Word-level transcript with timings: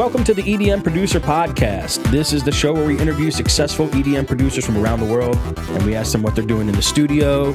Welcome 0.00 0.24
to 0.24 0.32
the 0.32 0.42
EDM 0.42 0.82
Producer 0.82 1.20
Podcast. 1.20 2.02
This 2.10 2.32
is 2.32 2.42
the 2.42 2.50
show 2.50 2.72
where 2.72 2.86
we 2.86 2.98
interview 2.98 3.30
successful 3.30 3.86
EDM 3.88 4.26
producers 4.26 4.64
from 4.64 4.78
around 4.78 5.00
the 5.00 5.04
world 5.04 5.36
and 5.58 5.84
we 5.84 5.94
ask 5.94 6.12
them 6.12 6.22
what 6.22 6.34
they're 6.34 6.42
doing 6.42 6.70
in 6.70 6.74
the 6.74 6.80
studio, 6.80 7.52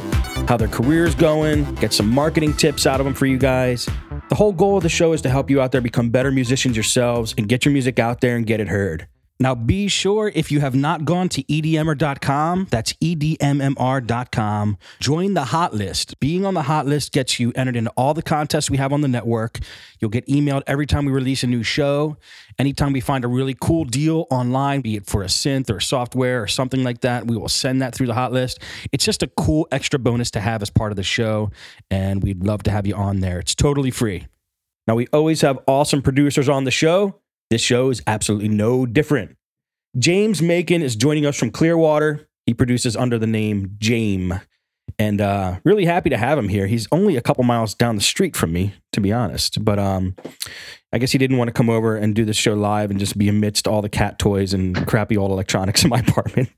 how 0.47 0.55
their 0.55 0.67
career's 0.67 1.15
going, 1.15 1.73
get 1.73 1.91
some 1.91 2.07
marketing 2.07 2.53
tips 2.53 2.85
out 2.85 2.99
of 2.99 3.05
them 3.05 3.15
for 3.15 3.25
you 3.25 3.39
guys. 3.39 3.89
The 4.29 4.35
whole 4.35 4.53
goal 4.53 4.77
of 4.77 4.83
the 4.83 4.89
show 4.89 5.13
is 5.13 5.23
to 5.23 5.29
help 5.29 5.49
you 5.49 5.59
out 5.59 5.71
there 5.71 5.81
become 5.81 6.11
better 6.11 6.29
musicians 6.29 6.77
yourselves 6.77 7.33
and 7.35 7.49
get 7.49 7.65
your 7.65 7.71
music 7.71 7.97
out 7.97 8.21
there 8.21 8.35
and 8.35 8.45
get 8.45 8.59
it 8.59 8.67
heard. 8.67 9.07
Now, 9.37 9.53
be 9.53 9.89
sure 9.89 10.31
if 10.33 10.49
you 10.49 10.61
have 10.61 10.75
not 10.75 11.03
gone 11.03 11.27
to 11.29 11.43
edmr.com, 11.43 12.67
that's 12.71 12.93
edmmr.com, 12.93 14.77
join 15.01 15.33
the 15.33 15.43
hot 15.43 15.73
list. 15.73 16.17
Being 16.21 16.45
on 16.45 16.53
the 16.53 16.61
hot 16.61 16.85
list 16.85 17.11
gets 17.11 17.37
you 17.37 17.51
entered 17.53 17.75
into 17.75 17.91
all 17.97 18.13
the 18.13 18.21
contests 18.21 18.69
we 18.69 18.77
have 18.77 18.93
on 18.93 19.01
the 19.01 19.09
network. 19.09 19.59
You'll 19.99 20.09
get 20.09 20.25
emailed 20.27 20.63
every 20.67 20.85
time 20.85 21.03
we 21.05 21.11
release 21.11 21.43
a 21.43 21.47
new 21.47 21.63
show. 21.63 22.15
Anytime 22.57 22.93
we 22.93 23.01
find 23.01 23.25
a 23.25 23.27
really 23.27 23.57
cool 23.59 23.83
deal 23.83 24.25
online, 24.31 24.79
be 24.79 24.95
it 24.95 25.05
for 25.05 25.21
a 25.21 25.27
synth 25.27 25.69
or 25.69 25.81
software 25.81 26.41
or 26.41 26.47
something 26.47 26.85
like 26.85 27.01
that, 27.01 27.27
we 27.27 27.35
will 27.35 27.49
send 27.49 27.81
that 27.81 27.93
through 27.93 28.07
the 28.07 28.13
hot 28.13 28.31
list. 28.31 28.59
It's 28.93 29.03
just 29.03 29.21
a 29.21 29.27
cool 29.27 29.67
extra 29.69 29.99
bonus 29.99 30.31
to 30.31 30.39
have 30.39 30.61
as 30.61 30.69
part 30.69 30.93
of 30.93 30.95
the 30.95 31.03
show, 31.03 31.51
and 31.91 32.23
we'd 32.23 32.45
love 32.45 32.63
to 32.63 32.71
have 32.71 32.87
you 32.87 32.95
on 32.95 33.19
there. 33.19 33.39
It's 33.39 33.53
totally 33.53 33.91
free. 33.91 34.27
Now, 34.87 34.95
we 34.95 35.07
always 35.07 35.41
have 35.41 35.59
awesome 35.67 36.01
producers 36.01 36.47
on 36.47 36.63
the 36.63 36.71
show. 36.71 37.19
This 37.55 37.61
show 37.61 37.89
is 37.89 38.03
absolutely 38.05 38.49
no 38.49 38.85
different. 38.85 39.37
James 39.97 40.41
Makan 40.41 40.81
is 40.81 40.93
joining 40.93 41.25
us 41.25 41.37
from 41.37 41.51
Clearwater. 41.51 42.27
He 42.45 42.53
produces 42.53 42.97
under 42.97 43.17
the 43.17 43.27
name 43.27 43.77
Jaem. 43.79 44.41
And 44.99 45.21
uh, 45.21 45.59
really 45.63 45.85
happy 45.85 46.09
to 46.09 46.17
have 46.17 46.37
him 46.37 46.49
here. 46.49 46.67
He's 46.67 46.85
only 46.91 47.15
a 47.15 47.21
couple 47.21 47.45
miles 47.45 47.73
down 47.73 47.95
the 47.95 48.01
street 48.01 48.35
from 48.35 48.51
me, 48.51 48.73
to 48.91 48.99
be 48.99 49.13
honest. 49.13 49.63
But 49.63 49.79
um, 49.79 50.17
I 50.91 50.97
guess 50.97 51.13
he 51.13 51.17
didn't 51.17 51.37
want 51.37 51.47
to 51.47 51.53
come 51.53 51.69
over 51.69 51.95
and 51.95 52.13
do 52.13 52.25
this 52.25 52.35
show 52.35 52.55
live 52.55 52.91
and 52.91 52.99
just 52.99 53.17
be 53.17 53.29
amidst 53.29 53.69
all 53.69 53.81
the 53.81 53.87
cat 53.87 54.19
toys 54.19 54.53
and 54.53 54.85
crappy 54.85 55.15
old 55.15 55.31
electronics 55.31 55.81
in 55.85 55.89
my 55.89 55.99
apartment. 56.07 56.49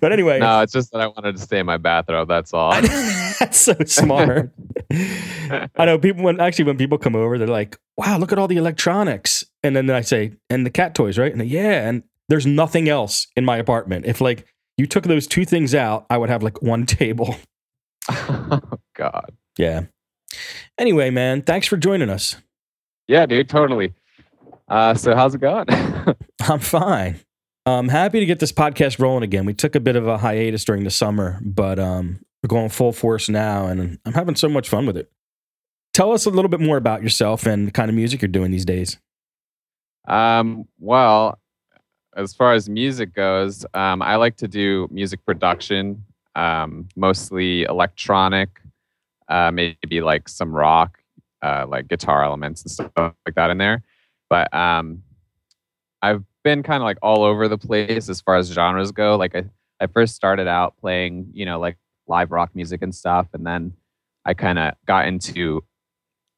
but 0.00 0.12
anyway, 0.12 0.38
No, 0.38 0.62
it's 0.62 0.72
just 0.72 0.92
that 0.92 1.02
I 1.02 1.08
wanted 1.08 1.36
to 1.36 1.42
stay 1.42 1.58
in 1.58 1.66
my 1.66 1.76
bathrobe. 1.76 2.26
That's 2.26 2.54
all. 2.54 2.72
that's 2.80 3.60
so 3.60 3.74
smart. 3.84 4.50
I 4.90 5.84
know 5.84 5.98
people 5.98 6.24
when 6.24 6.40
actually 6.40 6.64
when 6.64 6.78
people 6.78 6.96
come 6.96 7.14
over, 7.14 7.36
they're 7.36 7.46
like, 7.46 7.78
"Wow, 7.98 8.18
look 8.18 8.32
at 8.32 8.38
all 8.38 8.48
the 8.48 8.56
electronics," 8.56 9.44
and 9.62 9.76
then 9.76 9.90
I 9.90 10.00
say, 10.00 10.32
"And 10.48 10.64
the 10.64 10.70
cat 10.70 10.94
toys, 10.94 11.18
right?" 11.18 11.32
And 11.32 11.40
they, 11.40 11.46
yeah, 11.46 11.88
and 11.88 12.02
there's 12.28 12.46
nothing 12.46 12.88
else 12.88 13.26
in 13.36 13.44
my 13.44 13.56
apartment. 13.56 14.06
If 14.06 14.20
like 14.20 14.46
you 14.76 14.86
took 14.86 15.04
those 15.04 15.26
two 15.26 15.44
things 15.44 15.74
out, 15.74 16.06
I 16.08 16.16
would 16.16 16.30
have 16.30 16.42
like 16.42 16.62
one 16.62 16.86
table. 16.86 17.36
oh, 18.08 18.60
God. 18.94 19.32
Yeah. 19.58 19.82
Anyway, 20.78 21.10
man, 21.10 21.42
thanks 21.42 21.66
for 21.66 21.76
joining 21.76 22.08
us. 22.08 22.36
Yeah, 23.06 23.26
dude, 23.26 23.48
totally. 23.48 23.92
Uh, 24.68 24.94
so 24.94 25.14
how's 25.14 25.34
it 25.34 25.40
going? 25.40 25.66
I'm 26.42 26.60
fine. 26.60 27.20
I'm 27.66 27.88
happy 27.88 28.20
to 28.20 28.26
get 28.26 28.38
this 28.38 28.52
podcast 28.52 28.98
rolling 29.00 29.22
again. 29.24 29.44
We 29.44 29.52
took 29.52 29.74
a 29.74 29.80
bit 29.80 29.96
of 29.96 30.06
a 30.06 30.16
hiatus 30.16 30.64
during 30.64 30.84
the 30.84 30.90
summer, 30.90 31.40
but 31.42 31.78
um, 31.78 32.20
we're 32.42 32.48
going 32.48 32.68
full 32.70 32.92
force 32.92 33.28
now, 33.28 33.66
and 33.66 33.98
I'm 34.06 34.12
having 34.14 34.36
so 34.36 34.48
much 34.48 34.68
fun 34.68 34.86
with 34.86 34.96
it. 34.96 35.10
Tell 35.92 36.12
us 36.12 36.24
a 36.24 36.30
little 36.30 36.48
bit 36.48 36.60
more 36.60 36.76
about 36.76 37.02
yourself 37.02 37.44
and 37.46 37.66
the 37.66 37.72
kind 37.72 37.90
of 37.90 37.96
music 37.96 38.22
you're 38.22 38.28
doing 38.28 38.52
these 38.52 38.64
days. 38.64 38.98
Um, 40.06 40.66
well, 40.78 41.38
as 42.16 42.34
far 42.34 42.54
as 42.54 42.68
music 42.68 43.14
goes, 43.14 43.64
um, 43.74 44.02
I 44.02 44.16
like 44.16 44.36
to 44.38 44.48
do 44.48 44.88
music 44.90 45.24
production, 45.24 46.04
um, 46.34 46.88
mostly 46.96 47.62
electronic, 47.64 48.60
uh, 49.28 49.50
maybe 49.50 50.00
like 50.00 50.28
some 50.28 50.52
rock, 50.52 50.98
uh, 51.42 51.66
like 51.68 51.88
guitar 51.88 52.24
elements 52.24 52.62
and 52.62 52.70
stuff 52.70 52.90
like 52.96 53.34
that 53.36 53.50
in 53.50 53.58
there. 53.58 53.82
But 54.28 54.52
um, 54.52 55.02
I've 56.02 56.24
been 56.42 56.62
kind 56.62 56.82
of 56.82 56.84
like 56.84 56.98
all 57.02 57.22
over 57.22 57.48
the 57.48 57.58
place 57.58 58.08
as 58.08 58.20
far 58.20 58.36
as 58.36 58.48
genres 58.50 58.92
go. 58.92 59.16
Like 59.16 59.34
I, 59.36 59.44
I 59.80 59.86
first 59.86 60.14
started 60.14 60.48
out 60.48 60.76
playing, 60.78 61.30
you 61.32 61.44
know, 61.46 61.60
like 61.60 61.76
live 62.06 62.32
rock 62.32 62.50
music 62.54 62.82
and 62.82 62.94
stuff, 62.94 63.28
and 63.32 63.46
then 63.46 63.72
I 64.24 64.34
kind 64.34 64.58
of 64.58 64.74
got 64.86 65.06
into 65.06 65.64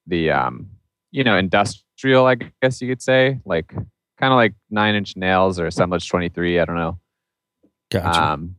the, 0.06 0.30
um, 0.30 0.68
you 1.12 1.22
know, 1.22 1.36
industrial, 1.36 2.26
I 2.26 2.36
guess 2.60 2.82
you 2.82 2.88
could 2.88 3.02
say, 3.02 3.38
like 3.44 3.68
kind 3.68 4.32
of 4.32 4.36
like 4.36 4.54
Nine 4.70 4.94
Inch 4.94 5.16
Nails 5.16 5.60
or 5.60 5.66
Assemblage 5.66 6.08
23. 6.08 6.58
I 6.58 6.64
don't 6.64 6.76
know. 6.76 6.98
Gotcha. 7.90 8.22
Um, 8.22 8.56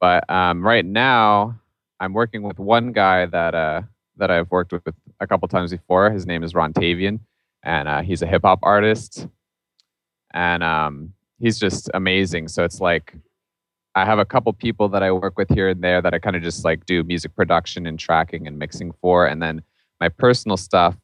but 0.00 0.28
um, 0.28 0.62
right 0.62 0.84
now, 0.84 1.58
I'm 2.00 2.12
working 2.12 2.42
with 2.42 2.58
one 2.58 2.92
guy 2.92 3.26
that 3.26 3.54
uh, 3.54 3.82
that 4.16 4.30
I've 4.30 4.50
worked 4.50 4.72
with 4.72 4.82
a 5.20 5.26
couple 5.26 5.48
times 5.48 5.70
before. 5.70 6.10
His 6.10 6.26
name 6.26 6.42
is 6.42 6.54
Ron 6.54 6.72
Tavian, 6.72 7.20
and 7.62 7.88
uh, 7.88 8.02
he's 8.02 8.20
a 8.20 8.26
hip 8.26 8.42
hop 8.44 8.58
artist, 8.62 9.26
and 10.34 10.62
um, 10.62 11.14
he's 11.38 11.58
just 11.58 11.88
amazing. 11.94 12.48
So 12.48 12.64
it's 12.64 12.80
like 12.80 13.14
I 13.94 14.04
have 14.04 14.18
a 14.18 14.24
couple 14.24 14.52
people 14.52 14.88
that 14.90 15.02
I 15.02 15.12
work 15.12 15.38
with 15.38 15.48
here 15.50 15.68
and 15.68 15.82
there 15.82 16.02
that 16.02 16.12
I 16.12 16.18
kind 16.18 16.36
of 16.36 16.42
just 16.42 16.64
like 16.64 16.84
do 16.84 17.04
music 17.04 17.34
production 17.36 17.86
and 17.86 17.98
tracking 17.98 18.46
and 18.46 18.58
mixing 18.58 18.92
for, 19.00 19.26
and 19.26 19.40
then 19.40 19.62
my 20.00 20.08
personal 20.08 20.56
stuff. 20.56 20.96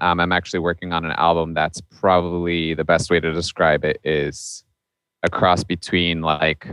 Um, 0.00 0.20
I'm 0.20 0.32
actually 0.32 0.60
working 0.60 0.92
on 0.92 1.04
an 1.04 1.12
album 1.12 1.54
that's 1.54 1.80
probably 1.80 2.74
the 2.74 2.84
best 2.84 3.10
way 3.10 3.20
to 3.20 3.32
describe 3.32 3.84
it 3.84 4.00
is 4.04 4.64
a 5.22 5.28
cross 5.28 5.64
between 5.64 6.22
like 6.22 6.66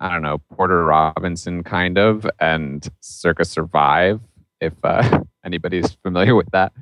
I 0.00 0.10
don't 0.10 0.22
know 0.22 0.38
Porter 0.54 0.84
Robinson 0.84 1.62
kind 1.62 1.98
of 1.98 2.26
and 2.40 2.86
Circa 3.00 3.44
Survive. 3.44 4.20
If 4.60 4.74
uh, 4.82 5.22
anybody's 5.44 5.92
familiar 6.02 6.34
with 6.34 6.50
that, 6.52 6.72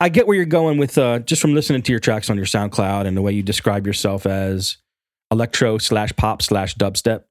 I 0.00 0.08
get 0.08 0.26
where 0.26 0.36
you're 0.36 0.46
going 0.46 0.78
with 0.78 0.98
uh, 0.98 1.20
just 1.20 1.40
from 1.40 1.54
listening 1.54 1.82
to 1.82 1.92
your 1.92 2.00
tracks 2.00 2.28
on 2.28 2.36
your 2.36 2.46
SoundCloud 2.46 3.06
and 3.06 3.16
the 3.16 3.22
way 3.22 3.32
you 3.32 3.42
describe 3.42 3.86
yourself 3.86 4.26
as 4.26 4.78
electro 5.30 5.78
slash 5.78 6.12
pop 6.16 6.42
slash 6.42 6.74
dubstep 6.74 7.24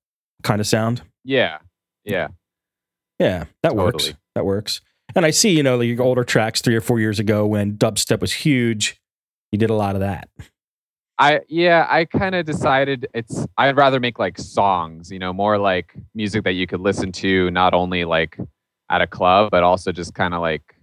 kind 0.44 0.62
of 0.62 0.68
sound. 0.68 1.02
yeah, 1.26 1.58
yeah, 2.06 2.30
Yeah, 3.20 3.46
that 3.64 3.76
works. 3.76 4.14
That 4.36 4.46
works. 4.46 4.82
And 5.16 5.26
I 5.26 5.32
see, 5.32 5.56
you 5.56 5.64
know, 5.64 5.80
your 5.82 6.02
older 6.02 6.24
tracks 6.24 6.62
three 6.62 6.76
or 6.76 6.82
four 6.82 7.00
years 7.00 7.20
ago 7.20 7.46
when 7.46 7.78
dubstep 7.78 8.22
was 8.22 8.34
huge. 8.34 9.00
You 9.52 9.58
did 9.58 9.70
a 9.70 9.76
lot 9.76 9.96
of 9.96 10.02
that. 10.02 10.30
I 11.18 11.42
yeah, 11.50 11.86
I 11.88 12.06
kind 12.06 12.34
of 12.34 12.46
decided 12.48 13.08
it's 13.14 13.46
I'd 13.58 13.78
rather 13.78 14.00
make 14.00 14.18
like 14.18 14.40
songs, 14.40 15.12
you 15.12 15.20
know, 15.20 15.32
more 15.32 15.60
like 15.60 15.94
music 16.16 16.44
that 16.46 16.54
you 16.54 16.66
could 16.66 16.80
listen 16.80 17.12
to 17.14 17.52
not 17.52 17.76
only 17.76 18.06
like 18.06 18.40
at 18.90 19.02
a 19.02 19.08
club, 19.08 19.52
but 19.52 19.62
also 19.62 19.92
just 19.92 20.16
kind 20.16 20.34
of 20.34 20.42
like 20.42 20.76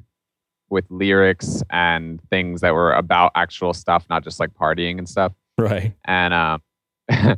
with 0.71 0.85
lyrics 0.91 1.63
and 1.71 2.21
things 2.31 2.61
that 2.61 2.73
were 2.73 2.93
about 2.93 3.33
actual 3.35 3.75
stuff, 3.75 4.07
not 4.09 4.23
just 4.23 4.39
like 4.39 4.51
partying 4.55 4.99
and 4.99 5.09
stuff. 5.09 5.33
Right. 5.59 5.93
and 6.05 6.33
um, 6.33 6.63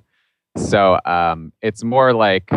so 0.59 1.01
um, 1.07 1.55
it's 1.63 1.83
more 1.83 2.13
like 2.13 2.51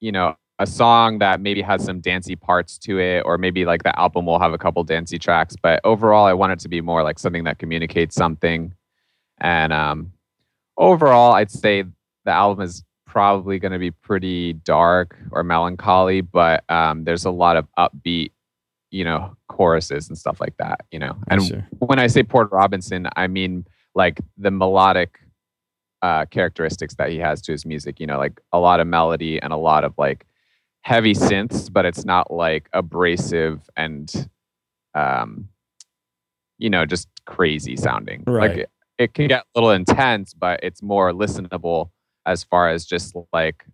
you 0.00 0.12
know 0.12 0.36
a 0.60 0.66
song 0.66 1.18
that 1.18 1.40
maybe 1.40 1.60
has 1.62 1.84
some 1.84 2.00
dancey 2.00 2.36
parts 2.36 2.78
to 2.78 2.98
it 3.00 3.20
or 3.26 3.36
maybe 3.38 3.64
like 3.64 3.82
the 3.82 3.98
album 3.98 4.24
will 4.26 4.38
have 4.38 4.52
a 4.52 4.58
couple 4.58 4.82
dancey 4.84 5.18
tracks 5.18 5.56
but 5.60 5.80
overall 5.84 6.26
i 6.26 6.32
want 6.32 6.52
it 6.52 6.58
to 6.60 6.68
be 6.68 6.80
more 6.80 7.02
like 7.02 7.18
something 7.18 7.44
that 7.44 7.58
communicates 7.58 8.14
something 8.14 8.72
and 9.38 9.72
um, 9.72 10.12
overall 10.76 11.32
i'd 11.32 11.50
say 11.50 11.82
the 12.24 12.30
album 12.30 12.64
is 12.64 12.84
probably 13.06 13.58
going 13.58 13.72
to 13.72 13.78
be 13.78 13.90
pretty 13.90 14.52
dark 14.52 15.16
or 15.32 15.42
melancholy 15.42 16.20
but 16.20 16.62
um, 16.70 17.04
there's 17.04 17.24
a 17.24 17.30
lot 17.30 17.56
of 17.56 17.66
upbeat 17.78 18.30
you 18.90 19.04
know 19.04 19.36
choruses 19.48 20.08
and 20.08 20.16
stuff 20.16 20.40
like 20.40 20.56
that 20.58 20.84
you 20.92 20.98
know 21.00 21.16
and 21.28 21.42
Sure. 21.42 21.66
when 21.80 21.98
I 21.98 22.06
say 22.06 22.22
Porter 22.22 22.54
Robinson, 22.54 23.08
I 23.16 23.26
mean 23.26 23.66
like 23.96 24.20
the 24.38 24.50
melodic 24.52 25.18
uh, 26.02 26.26
characteristics 26.26 26.94
that 26.96 27.10
he 27.10 27.18
has 27.18 27.40
to 27.42 27.52
his 27.52 27.64
music. 27.64 27.98
You 27.98 28.06
know, 28.06 28.18
like 28.18 28.40
a 28.52 28.58
lot 28.58 28.78
of 28.80 28.86
melody 28.86 29.40
and 29.40 29.52
a 29.52 29.56
lot 29.56 29.82
of 29.84 29.94
like 29.98 30.26
heavy 30.84 31.14
synths, 31.14 31.72
but 31.72 31.84
it's 31.86 32.04
not 32.04 32.30
like 32.30 32.68
abrasive 32.72 33.60
and, 33.76 34.28
um, 34.94 35.48
you 36.58 36.68
know, 36.70 36.84
just 36.84 37.08
crazy 37.26 37.76
sounding. 37.76 38.22
Right. 38.26 38.50
Like 38.50 38.58
it, 38.58 38.70
it 38.98 39.14
can 39.14 39.28
get 39.28 39.40
a 39.42 39.58
little 39.60 39.70
intense, 39.70 40.34
but 40.34 40.60
it's 40.62 40.82
more 40.82 41.12
listenable 41.12 41.90
as 42.26 42.44
far 42.44 42.68
as 42.68 42.84
just 42.84 43.16
like 43.32 43.64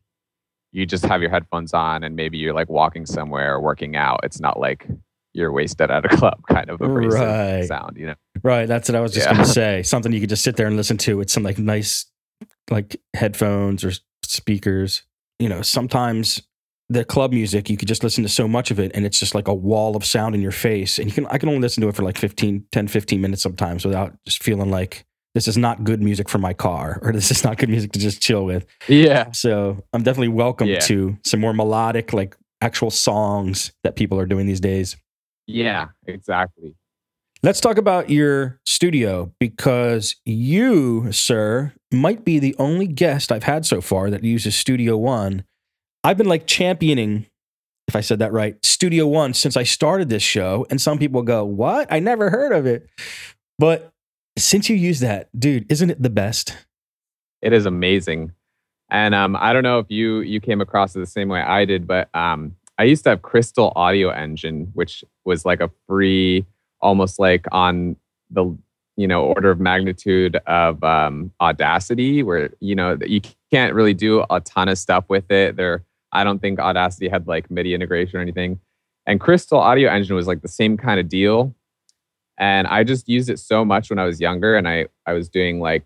you 0.73 0.87
just 0.87 1.05
have 1.05 1.21
your 1.21 1.31
headphones 1.31 1.75
on 1.75 2.05
and 2.05 2.15
maybe 2.15 2.39
you're 2.39 2.55
like 2.55 2.69
walking 2.69 3.05
somewhere 3.07 3.55
or 3.55 3.61
working 3.61 3.97
out. 3.97 4.21
It's 4.23 4.41
not 4.41 4.59
like 4.61 4.87
you're 5.33 5.53
wasted 5.53 5.91
at 5.91 6.05
a 6.05 6.09
club 6.17 6.41
kind 6.49 6.71
of 6.71 6.81
a 6.81 6.89
Right. 6.89 7.65
sound, 7.67 7.97
you 7.97 8.07
know. 8.07 8.15
Right. 8.45 8.67
That's 8.67 8.89
what 8.89 8.95
I 8.97 9.01
was 9.01 9.13
just 9.13 9.27
Yeah. 9.27 9.35
going 9.35 9.45
to 9.45 9.51
say. 9.53 9.83
Something 9.83 10.13
you 10.13 10.21
could 10.21 10.29
just 10.29 10.45
sit 10.45 10.57
there 10.57 10.69
and 10.69 10.77
listen 10.77 10.97
to 10.99 11.17
with 11.17 11.29
some 11.29 11.43
like 11.43 11.59
nice, 11.59 12.07
like 12.71 13.01
headphones 13.15 13.85
or 13.85 13.91
speakers. 14.25 15.03
You 15.41 15.49
know, 15.49 15.63
sometimes 15.63 16.41
the 16.91 17.05
club 17.05 17.33
music, 17.33 17.71
you 17.71 17.77
could 17.77 17.87
just 17.89 18.03
listen 18.03 18.23
to 18.25 18.29
so 18.29 18.49
much 18.49 18.71
of 18.73 18.81
it 18.81 18.91
and 18.95 19.07
it's 19.07 19.19
just 19.19 19.35
like 19.35 19.47
a 19.49 19.55
wall 19.55 19.95
of 19.97 20.05
sound 20.05 20.35
in 20.35 20.41
your 20.43 20.51
face. 20.53 20.99
And 20.99 21.07
you 21.09 21.15
can, 21.15 21.25
I 21.27 21.39
can 21.39 21.49
only 21.49 21.61
listen 21.61 21.81
to 21.83 21.89
it 21.89 21.95
for 21.95 22.03
like 22.03 22.19
15, 22.19 22.65
10, 22.73 22.89
15 22.89 23.21
minutes 23.21 23.43
sometimes 23.43 23.85
without 23.85 24.13
just 24.25 24.43
feeling 24.43 24.71
like 24.73 25.05
this 25.35 25.47
is 25.47 25.57
not 25.57 25.85
good 25.85 26.03
music 26.03 26.29
for 26.29 26.39
my 26.39 26.53
car 26.53 26.99
or 27.03 27.13
this 27.13 27.31
is 27.31 27.45
not 27.45 27.59
good 27.59 27.69
music 27.69 27.93
to 27.93 28.01
just 28.01 28.21
chill 28.21 28.45
with. 28.45 28.67
Yeah. 28.89 29.31
So 29.31 29.85
I'm 29.93 30.03
definitely 30.03 30.29
welcome 30.29 30.67
Yeah. 30.67 30.81
to 30.81 31.17
some 31.25 31.39
more 31.41 31.55
melodic, 31.55 32.13
like 32.13 32.37
actual 32.61 32.91
songs 32.91 33.73
that 33.85 33.95
people 33.95 34.19
are 34.19 34.27
doing 34.27 34.47
these 34.47 34.61
days. 34.61 34.97
Yeah, 35.47 35.89
exactly. 36.07 36.75
Let's 37.43 37.61
talk 37.61 37.79
about 37.79 38.11
your 38.11 38.61
studio 38.67 39.33
because 39.41 40.17
you, 40.27 41.11
sir, 41.13 41.73
might 41.91 42.23
be 42.25 42.39
the 42.39 42.55
only 42.59 42.87
guest 42.87 43.33
I've 43.33 43.45
had 43.45 43.65
so 43.65 43.81
far 43.81 44.11
that 44.11 44.23
uses 44.25 44.55
Studio 44.57 44.97
One. 44.99 45.45
I've 46.03 46.17
been 46.17 46.29
like 46.29 46.47
championing, 46.47 47.27
if 47.89 47.97
I 47.97 48.01
said 48.01 48.19
that 48.21 48.33
right, 48.33 48.63
Studio 48.65 49.07
One 49.07 49.35
since 49.35 49.57
I 49.57 49.63
started 49.65 50.09
this 50.09 50.23
show. 50.23 50.67
And 50.71 50.81
some 50.81 50.99
people 50.99 51.23
go, 51.23 51.45
What? 51.45 51.93
I 51.93 51.99
never 51.99 52.31
heard 52.31 52.53
of 52.53 52.67
it. 52.67 52.89
But 53.59 53.93
since 54.39 54.69
you 54.69 54.77
use 54.77 55.01
that, 55.01 55.29
dude, 55.39 55.71
isn't 55.71 55.91
it 55.91 56.03
the 56.03 56.11
best? 56.11 56.57
It 57.43 57.53
is 57.53 57.67
amazing. 57.67 58.33
And 58.91 59.15
um, 59.15 59.37
I 59.37 59.53
don't 59.53 59.63
know 59.63 59.79
if 59.79 59.87
you 59.91 60.21
you 60.21 60.41
came 60.41 60.61
across 60.61 60.97
it 60.97 61.01
the 61.01 61.07
same 61.07 61.29
way 61.29 61.41
I 61.41 61.65
did, 61.65 61.87
but 61.87 62.09
um, 62.15 62.57
I 62.79 62.85
used 62.85 63.05
to 63.05 63.11
have 63.11 63.21
Kristal 63.21 63.73
Audio 63.77 64.11
Engine, 64.11 64.71
which 64.75 65.05
was 65.25 65.45
like 65.45 65.61
a 65.61 65.71
free 65.87 66.47
almost 66.81 67.19
like 67.19 67.47
on 67.53 67.97
the 68.31 68.57
you 68.97 69.07
know 69.07 69.25
order 69.25 69.51
of 69.51 69.61
magnitude 69.61 70.37
of 70.47 70.83
um, 70.83 71.33
Audacity, 71.41 72.23
where 72.23 72.51
you 72.61 72.75
know 72.75 72.99
you 73.07 73.21
can't 73.51 73.75
really 73.75 73.95
do 73.95 74.25
a 74.31 74.41
ton 74.41 74.69
of 74.69 74.79
stuff 74.79 75.05
with 75.09 75.31
it. 75.31 75.57
There, 75.57 75.85
I 76.13 76.25
don't 76.25 76.41
think 76.41 76.59
Audacity 76.59 77.09
had 77.09 77.27
like 77.27 77.51
MIDI 77.51 77.75
integration 77.75 78.19
or 78.19 78.23
anything. 78.23 78.61
And 79.07 79.21
Kristal 79.21 79.59
Audio 79.59 79.91
Engine 79.91 80.17
was 80.17 80.27
like 80.27 80.43
the 80.43 80.49
same 80.49 80.77
kind 80.77 81.01
of 81.01 81.09
deal. 81.09 81.55
And 82.39 82.67
I 82.67 82.85
just 82.85 83.09
used 83.09 83.29
it 83.29 83.39
so 83.39 83.65
much 83.65 83.91
when 83.91 83.99
I 83.99 84.05
was 84.05 84.21
younger, 84.21 84.57
and 84.57 84.67
I 84.67 84.87
I 85.07 85.13
was 85.13 85.29
doing 85.29 85.61
like 85.61 85.85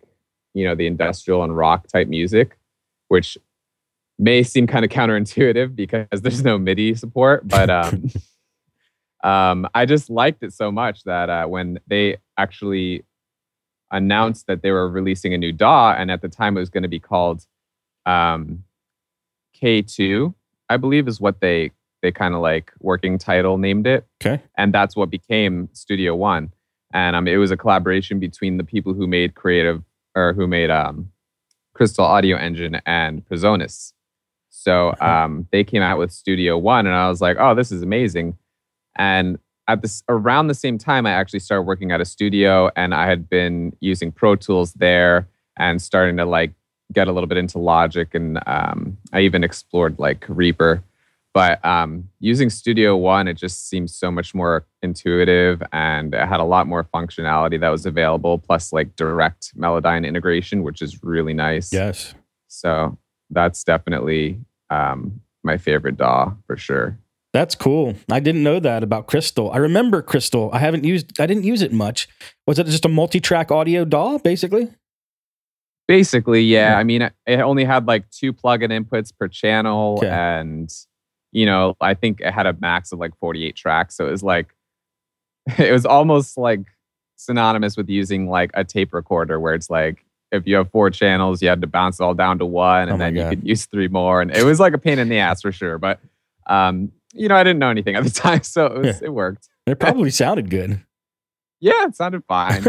you 0.54 0.64
know 0.64 0.74
the 0.74 0.86
industrial 0.86 1.42
and 1.42 1.56
rock 1.56 1.88
type 1.88 2.06
music, 2.06 2.56
which 3.08 3.36
may 4.18 4.42
seem 4.42 4.66
kind 4.66 4.84
of 4.84 4.90
counterintuitive 4.90 5.74
because 5.74 6.20
there's 6.22 6.44
no 6.44 6.56
MIDI 6.56 6.94
support, 6.94 7.46
but 7.48 7.70
um, 7.70 8.10
um, 9.24 9.68
I 9.74 9.86
just 9.86 10.10
liked 10.10 10.42
it 10.42 10.52
so 10.52 10.70
much 10.70 11.02
that 11.04 11.28
uh, 11.28 11.46
when 11.46 11.80
they 11.88 12.18
actually 12.38 13.04
announced 13.90 14.46
that 14.46 14.62
they 14.62 14.70
were 14.70 14.88
releasing 14.88 15.34
a 15.34 15.38
new 15.38 15.52
DAW, 15.52 15.92
and 15.92 16.10
at 16.10 16.22
the 16.22 16.28
time 16.28 16.56
it 16.56 16.60
was 16.60 16.70
going 16.70 16.82
to 16.82 16.88
be 16.88 17.00
called 17.00 17.46
um, 18.06 18.63
K2, 19.60 20.34
I 20.68 20.76
believe 20.76 21.08
is 21.08 21.20
what 21.20 21.40
they 21.40 21.70
they 22.02 22.12
kind 22.12 22.34
of 22.34 22.42
like 22.42 22.70
working 22.80 23.16
title 23.16 23.56
named 23.56 23.86
it. 23.86 24.06
Okay, 24.22 24.42
and 24.56 24.74
that's 24.74 24.96
what 24.96 25.10
became 25.10 25.68
Studio 25.72 26.14
One, 26.14 26.52
and 26.92 27.16
um, 27.16 27.26
it 27.28 27.36
was 27.36 27.50
a 27.50 27.56
collaboration 27.56 28.18
between 28.18 28.56
the 28.56 28.64
people 28.64 28.94
who 28.94 29.06
made 29.06 29.34
Creative 29.34 29.82
or 30.14 30.32
who 30.32 30.46
made 30.46 30.70
um, 30.70 31.10
Kristal 31.76 32.04
Audio 32.04 32.36
Engine 32.36 32.80
and 32.86 33.24
Presonus. 33.26 33.92
So 34.50 34.94
um, 35.00 35.48
they 35.50 35.64
came 35.64 35.82
out 35.82 35.98
with 35.98 36.12
Studio 36.12 36.56
One, 36.56 36.86
and 36.86 36.94
I 36.94 37.08
was 37.08 37.20
like, 37.20 37.36
oh, 37.40 37.54
this 37.54 37.72
is 37.72 37.82
amazing. 37.82 38.38
And 38.96 39.38
at 39.66 39.82
this 39.82 40.02
around 40.08 40.48
the 40.48 40.54
same 40.54 40.78
time, 40.78 41.06
I 41.06 41.12
actually 41.12 41.40
started 41.40 41.62
working 41.62 41.90
at 41.90 42.00
a 42.00 42.04
studio 42.04 42.70
and 42.76 42.94
I 42.94 43.06
had 43.06 43.28
been 43.28 43.74
using 43.80 44.12
Pro 44.12 44.36
Tools 44.36 44.74
there 44.74 45.28
and 45.56 45.80
starting 45.80 46.16
to 46.18 46.24
like 46.24 46.52
get 46.92 47.08
a 47.08 47.12
little 47.12 47.26
bit 47.26 47.38
into 47.38 47.58
Logic 47.58 48.14
and 48.14 48.38
um, 48.46 48.98
I 49.12 49.20
even 49.20 49.44
explored 49.44 49.98
like 49.98 50.24
Reaper. 50.28 50.82
But 51.32 51.64
um, 51.64 52.08
using 52.20 52.48
Studio 52.48 52.96
One, 52.96 53.26
it 53.26 53.34
just 53.34 53.68
seems 53.68 53.92
so 53.92 54.10
much 54.10 54.34
more 54.34 54.64
intuitive 54.82 55.62
and 55.72 56.14
it 56.14 56.28
had 56.28 56.38
a 56.38 56.44
lot 56.44 56.68
more 56.68 56.84
functionality 56.84 57.58
that 57.60 57.70
was 57.70 57.86
available, 57.86 58.38
plus 58.38 58.72
like 58.72 58.94
direct 58.94 59.56
Melodyne 59.58 60.06
integration, 60.06 60.62
which 60.62 60.80
is 60.80 61.02
really 61.02 61.34
nice. 61.34 61.72
Yes. 61.72 62.14
So 62.46 62.96
that's 63.30 63.64
definitely 63.64 64.38
um, 64.70 65.20
my 65.42 65.56
favorite 65.56 65.96
DAW 65.96 66.34
for 66.46 66.56
sure. 66.56 66.98
That's 67.32 67.56
cool. 67.56 67.96
I 68.08 68.20
didn't 68.20 68.44
know 68.44 68.60
that 68.60 68.84
about 68.84 69.08
Kristal. 69.08 69.52
I 69.52 69.58
remember 69.58 70.02
Kristal. 70.02 70.50
I 70.52 70.60
haven't 70.60 70.84
used 70.84 71.20
I 71.20 71.26
didn't 71.26 71.42
use 71.42 71.62
it 71.62 71.72
much. 71.72 72.08
Was 72.46 72.60
it 72.60 72.66
just 72.66 72.84
a 72.84 72.88
multi-track 72.88 73.50
audio 73.50 73.84
DAW 73.84 74.18
basically? 74.18 74.70
Basically, 75.86 76.42
yeah. 76.42 76.70
yeah. 76.70 76.78
I 76.78 76.84
mean, 76.84 77.02
it 77.02 77.40
only 77.40 77.64
had 77.64 77.86
like 77.86 78.08
two 78.10 78.32
plug-in 78.32 78.70
inputs 78.70 79.12
per 79.16 79.28
channel 79.28 79.96
okay. 79.98 80.08
and 80.08 80.72
you 81.32 81.46
know, 81.46 81.76
I 81.80 81.94
think 81.94 82.20
it 82.20 82.32
had 82.32 82.46
a 82.46 82.56
max 82.60 82.92
of 82.92 83.00
like 83.00 83.16
48 83.18 83.56
tracks, 83.56 83.96
so 83.96 84.06
it 84.06 84.10
was 84.10 84.22
like 84.22 84.54
it 85.58 85.72
was 85.72 85.84
almost 85.84 86.38
like 86.38 86.60
synonymous 87.16 87.76
with 87.76 87.88
using 87.88 88.28
like 88.28 88.50
a 88.54 88.64
tape 88.64 88.92
recorder 88.94 89.38
where 89.38 89.54
it's 89.54 89.70
like 89.70 90.04
if 90.32 90.46
you 90.46 90.56
have 90.56 90.70
four 90.70 90.90
channels, 90.90 91.42
you 91.42 91.48
had 91.48 91.60
to 91.60 91.66
bounce 91.66 92.00
it 92.00 92.02
all 92.02 92.14
down 92.14 92.38
to 92.38 92.46
one 92.46 92.88
and 92.88 92.92
oh 92.92 92.98
then 92.98 93.14
God. 93.14 93.20
you 93.20 93.28
could 93.28 93.48
use 93.48 93.66
three 93.66 93.88
more 93.88 94.20
and 94.20 94.34
it 94.34 94.44
was 94.44 94.58
like 94.58 94.74
a 94.74 94.78
pain 94.78 94.98
in 94.98 95.08
the 95.08 95.18
ass 95.18 95.42
for 95.42 95.52
sure, 95.52 95.78
but 95.78 96.00
um 96.46 96.90
you 97.14 97.28
know, 97.28 97.36
I 97.36 97.44
didn't 97.44 97.60
know 97.60 97.70
anything 97.70 97.94
at 97.94 98.04
the 98.04 98.10
time, 98.26 98.42
so 98.42 98.66
it, 98.66 98.78
was, 98.78 99.00
yeah. 99.00 99.06
it 99.06 99.10
worked. 99.10 99.48
It 99.66 99.78
probably 99.78 100.10
sounded 100.10 100.50
good. 100.50 100.80
Yeah, 101.60 101.86
it 101.86 101.96
sounded 101.96 102.24
fine. 102.28 102.62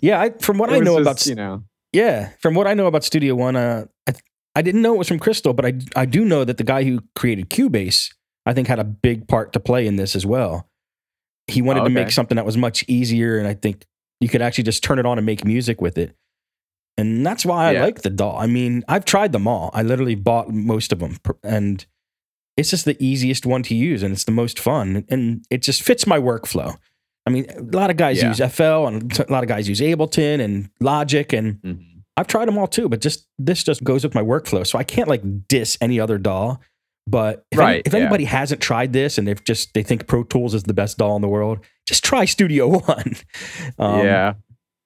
yeah, 0.00 0.20
I, 0.20 0.30
from 0.30 0.58
what 0.58 0.72
it 0.72 0.76
I 0.76 0.78
know 0.80 0.98
just, 0.98 1.02
about 1.02 1.26
you 1.26 1.36
know, 1.36 1.62
yeah, 1.92 2.30
from 2.40 2.54
what 2.54 2.66
I 2.66 2.74
know 2.74 2.86
about 2.86 3.04
Studio 3.04 3.34
One, 3.34 3.56
uh, 3.56 3.86
I, 4.08 4.14
I 4.54 4.62
didn't 4.62 4.82
know 4.82 4.94
it 4.94 4.98
was 4.98 5.08
from 5.08 5.18
Kristal, 5.18 5.54
but 5.54 5.66
I 5.66 5.74
I 5.94 6.06
do 6.06 6.24
know 6.24 6.44
that 6.44 6.56
the 6.56 6.64
guy 6.64 6.84
who 6.84 7.00
created 7.14 7.50
Cubase, 7.50 8.12
I 8.46 8.54
think, 8.54 8.68
had 8.68 8.78
a 8.78 8.84
big 8.84 9.28
part 9.28 9.52
to 9.52 9.60
play 9.60 9.86
in 9.86 9.96
this 9.96 10.16
as 10.16 10.26
well. 10.26 10.68
He 11.46 11.62
wanted 11.62 11.80
oh, 11.80 11.84
okay. 11.84 11.94
to 11.94 12.00
make 12.00 12.10
something 12.10 12.36
that 12.36 12.46
was 12.46 12.56
much 12.56 12.84
easier, 12.88 13.38
and 13.38 13.46
I 13.46 13.54
think 13.54 13.86
you 14.20 14.28
could 14.28 14.42
actually 14.42 14.64
just 14.64 14.82
turn 14.82 14.98
it 14.98 15.06
on 15.06 15.18
and 15.18 15.26
make 15.26 15.44
music 15.44 15.80
with 15.80 15.98
it. 15.98 16.16
And 16.96 17.24
that's 17.24 17.44
why 17.44 17.68
I 17.68 17.72
yeah. 17.72 17.84
like 17.84 18.02
the 18.02 18.10
DAW. 18.10 18.36
I 18.36 18.46
mean, 18.46 18.84
I've 18.86 19.04
tried 19.04 19.32
them 19.32 19.48
all. 19.48 19.70
I 19.72 19.82
literally 19.82 20.14
bought 20.14 20.50
most 20.50 20.92
of 20.92 20.98
them, 20.98 21.18
and 21.42 21.84
it's 22.56 22.70
just 22.70 22.84
the 22.84 23.02
easiest 23.04 23.46
one 23.46 23.62
to 23.64 23.74
use 23.74 24.02
and 24.02 24.12
it's 24.12 24.24
the 24.24 24.32
most 24.32 24.58
fun 24.58 25.04
and 25.08 25.44
it 25.50 25.62
just 25.62 25.82
fits 25.82 26.06
my 26.06 26.18
workflow. 26.18 26.76
I 27.26 27.30
mean, 27.30 27.46
a 27.50 27.76
lot 27.76 27.90
of 27.90 27.96
guys 27.96 28.20
yeah. 28.20 28.28
use 28.28 28.38
FL 28.52 28.86
and 28.86 29.18
a 29.18 29.32
lot 29.32 29.44
of 29.44 29.48
guys 29.48 29.68
use 29.68 29.80
Ableton 29.80 30.40
and 30.40 30.68
Logic 30.80 31.32
and 31.32 31.54
mm-hmm. 31.62 31.82
I've 32.16 32.26
tried 32.26 32.46
them 32.46 32.58
all 32.58 32.66
too, 32.66 32.88
but 32.88 33.00
just 33.00 33.26
this 33.38 33.64
just 33.64 33.82
goes 33.84 34.04
with 34.04 34.14
my 34.14 34.22
workflow. 34.22 34.66
So 34.66 34.78
I 34.78 34.84
can't 34.84 35.08
like 35.08 35.22
diss 35.48 35.78
any 35.80 35.98
other 35.98 36.18
DAW. 36.18 36.56
But 37.06 37.44
if, 37.50 37.58
right, 37.58 37.74
any, 37.74 37.82
if 37.84 37.92
yeah. 37.92 38.00
anybody 38.00 38.24
hasn't 38.24 38.60
tried 38.60 38.92
this 38.92 39.18
and 39.18 39.26
they've 39.26 39.42
just 39.42 39.74
they 39.74 39.82
think 39.82 40.06
Pro 40.06 40.22
Tools 40.22 40.54
is 40.54 40.64
the 40.64 40.74
best 40.74 40.98
DAW 40.98 41.16
in 41.16 41.22
the 41.22 41.28
world, 41.28 41.58
just 41.86 42.04
try 42.04 42.24
Studio 42.24 42.68
One. 42.78 43.16
Um, 43.78 44.00
yeah. 44.00 44.34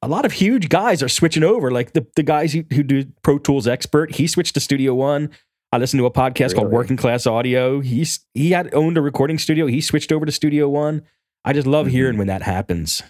A 0.03 0.09
lot 0.09 0.25
of 0.25 0.33
huge 0.33 0.69
guys 0.69 1.03
are 1.03 1.09
switching 1.09 1.43
over. 1.43 1.71
Like 1.71 1.93
the, 1.95 2.07
the 2.17 2.23
guys 2.23 2.53
who, 2.53 2.65
who 2.73 2.83
do 2.83 3.07
Pro 3.23 3.39
Tools 3.39 3.67
Expert, 3.67 4.15
he 4.15 4.27
switched 4.27 4.55
to 4.55 4.61
Studio 4.61 4.95
One. 4.95 5.31
I 5.73 5.79
listened 5.79 5.99
to 6.01 6.07
a 6.07 6.11
podcast 6.11 6.41
really? 6.41 6.55
called 6.55 6.71
Working 6.71 6.97
Class 6.97 7.27
Audio. 7.27 7.81
He's 7.81 8.21
he 8.35 8.53
had 8.53 8.73
owned 8.73 8.97
a 8.97 9.03
recording 9.03 9.39
studio. 9.39 9.67
He 9.67 9.81
switched 9.81 10.13
over 10.13 10.25
to 10.25 10.33
Studio 10.33 10.69
One. 10.69 11.03
I 11.47 11.53
just 11.53 11.67
love 11.67 11.87
mm-hmm. 11.87 11.95
hearing 11.95 12.19
when 12.19 12.27
that 12.27 12.43
happens. 12.43 13.03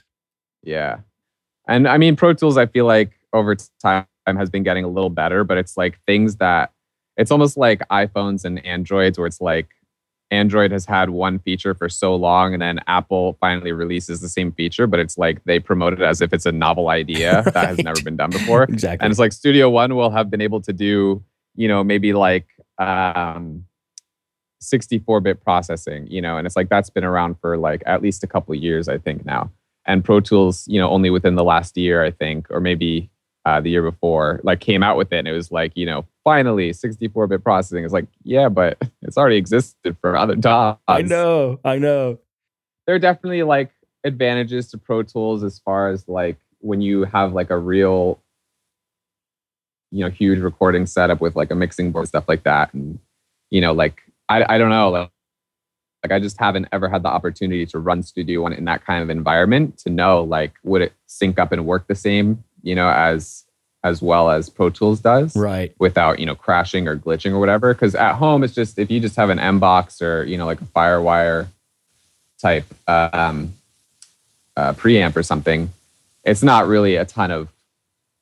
Yeah, 0.62 0.98
and 1.66 1.88
I 1.88 1.98
mean 1.98 2.16
Pro 2.16 2.32
Tools. 2.34 2.56
I 2.56 2.66
feel 2.66 2.86
like 2.86 3.12
over 3.32 3.56
time 3.82 4.06
has 4.26 4.50
been 4.50 4.62
getting 4.62 4.84
a 4.84 4.88
little 4.88 5.10
better, 5.10 5.42
but 5.44 5.58
it's 5.58 5.76
like 5.76 5.98
things 6.06 6.36
that 6.36 6.72
it's 7.16 7.30
almost 7.30 7.56
like 7.56 7.80
iPhones 7.88 8.44
and 8.44 8.64
Androids, 8.64 9.18
where 9.18 9.26
it's 9.26 9.40
like 9.40 9.68
Android 10.30 10.70
has 10.70 10.86
had 10.86 11.10
one 11.10 11.38
feature 11.40 11.74
for 11.74 11.88
so 11.88 12.14
long, 12.14 12.52
and 12.52 12.62
then 12.62 12.78
Apple 12.86 13.36
finally 13.40 13.72
releases 13.72 14.20
the 14.20 14.28
same 14.28 14.52
feature, 14.52 14.86
but 14.86 15.00
it's 15.00 15.18
like 15.18 15.42
they 15.44 15.58
promote 15.58 15.94
it 15.94 16.02
as 16.02 16.20
if 16.20 16.32
it's 16.32 16.46
a 16.46 16.52
novel 16.52 16.88
idea 16.88 17.42
right. 17.42 17.44
that 17.54 17.68
has 17.68 17.78
never 17.78 18.00
been 18.02 18.16
done 18.16 18.30
before. 18.30 18.64
exactly. 18.64 19.04
And 19.04 19.10
it's 19.10 19.18
like 19.18 19.32
Studio 19.32 19.70
One 19.70 19.96
will 19.96 20.10
have 20.10 20.30
been 20.30 20.40
able 20.40 20.60
to 20.60 20.72
do 20.72 21.24
you 21.56 21.68
know, 21.68 21.82
maybe 21.82 22.12
like 22.12 22.46
um, 22.78 23.64
64-bit 24.62 25.42
processing, 25.42 26.06
you 26.08 26.20
know, 26.20 26.38
and 26.38 26.46
it's 26.46 26.56
like 26.56 26.68
that's 26.68 26.90
been 26.90 27.04
around 27.04 27.38
for 27.40 27.56
like 27.56 27.82
at 27.86 28.02
least 28.02 28.24
a 28.24 28.26
couple 28.26 28.54
of 28.54 28.62
years, 28.62 28.88
I 28.88 28.98
think 28.98 29.24
now. 29.24 29.50
And 29.84 30.04
Pro 30.04 30.20
Tools, 30.20 30.66
you 30.66 30.80
know, 30.80 30.90
only 30.90 31.10
within 31.10 31.36
the 31.36 31.44
last 31.44 31.76
year, 31.76 32.04
I 32.04 32.10
think, 32.10 32.46
or 32.50 32.60
maybe 32.60 33.10
uh, 33.44 33.60
the 33.60 33.70
year 33.70 33.82
before, 33.82 34.40
like 34.42 34.60
came 34.60 34.82
out 34.82 34.96
with 34.96 35.12
it, 35.12 35.18
and 35.18 35.28
it 35.28 35.32
was 35.32 35.52
like, 35.52 35.72
you 35.76 35.86
know, 35.86 36.04
finally 36.24 36.70
64-bit 36.70 37.44
processing. 37.44 37.84
It's 37.84 37.92
like, 37.92 38.06
yeah, 38.24 38.48
but 38.48 38.78
it's 39.02 39.16
already 39.16 39.36
existed 39.36 39.96
for 40.00 40.16
other 40.16 40.34
DAWs. 40.34 40.78
I 40.88 41.02
know, 41.02 41.60
I 41.64 41.78
know. 41.78 42.18
There 42.86 42.96
are 42.96 43.00
definitely 43.00 43.42
like 43.42 43.70
advantages 44.04 44.70
to 44.70 44.78
Pro 44.78 45.02
Tools 45.02 45.44
as 45.44 45.58
far 45.60 45.90
as 45.90 46.08
like 46.08 46.36
when 46.60 46.80
you 46.80 47.04
have 47.04 47.32
like 47.32 47.50
a 47.50 47.58
real 47.58 48.20
you 49.90 50.04
know 50.04 50.10
huge 50.10 50.38
recording 50.40 50.86
setup 50.86 51.20
with 51.20 51.36
like 51.36 51.50
a 51.50 51.54
mixing 51.54 51.92
board 51.92 52.08
stuff 52.08 52.24
like 52.28 52.42
that 52.42 52.72
and 52.74 52.98
you 53.50 53.60
know 53.60 53.72
like 53.72 54.02
i, 54.28 54.54
I 54.54 54.58
don't 54.58 54.70
know 54.70 54.90
like, 54.90 55.10
like 56.02 56.12
i 56.12 56.20
just 56.20 56.38
haven't 56.38 56.68
ever 56.72 56.88
had 56.88 57.02
the 57.02 57.08
opportunity 57.08 57.66
to 57.66 57.78
run 57.78 58.02
studio 58.02 58.42
one 58.42 58.52
in 58.52 58.64
that 58.64 58.84
kind 58.84 59.02
of 59.02 59.10
environment 59.10 59.78
to 59.78 59.90
know 59.90 60.22
like 60.22 60.52
would 60.62 60.82
it 60.82 60.92
sync 61.06 61.38
up 61.38 61.52
and 61.52 61.66
work 61.66 61.86
the 61.86 61.94
same 61.94 62.44
you 62.62 62.74
know 62.74 62.88
as 62.88 63.44
as 63.86 64.02
well 64.02 64.30
as 64.30 64.50
pro 64.50 64.68
tools 64.68 64.98
does 64.98 65.36
right. 65.36 65.72
without 65.78 66.18
you 66.18 66.26
know 66.26 66.34
crashing 66.34 66.88
or 66.88 66.96
glitching 66.96 67.30
or 67.30 67.38
whatever. 67.38 67.72
Because 67.72 67.94
at 67.94 68.14
home 68.14 68.42
it's 68.42 68.52
just 68.52 68.80
if 68.80 68.90
you 68.90 68.98
just 68.98 69.14
have 69.14 69.30
an 69.30 69.38
mbox 69.38 70.02
or 70.02 70.24
you 70.24 70.36
know 70.36 70.44
like 70.44 70.60
a 70.60 70.64
firewire 70.64 71.46
type 72.40 72.66
uh, 72.88 73.08
um, 73.12 73.54
uh, 74.56 74.72
preamp 74.72 75.16
or 75.16 75.22
something 75.22 75.70
it's 76.24 76.42
not 76.42 76.66
really 76.66 76.96
a 76.96 77.04
ton 77.04 77.30
of 77.30 77.48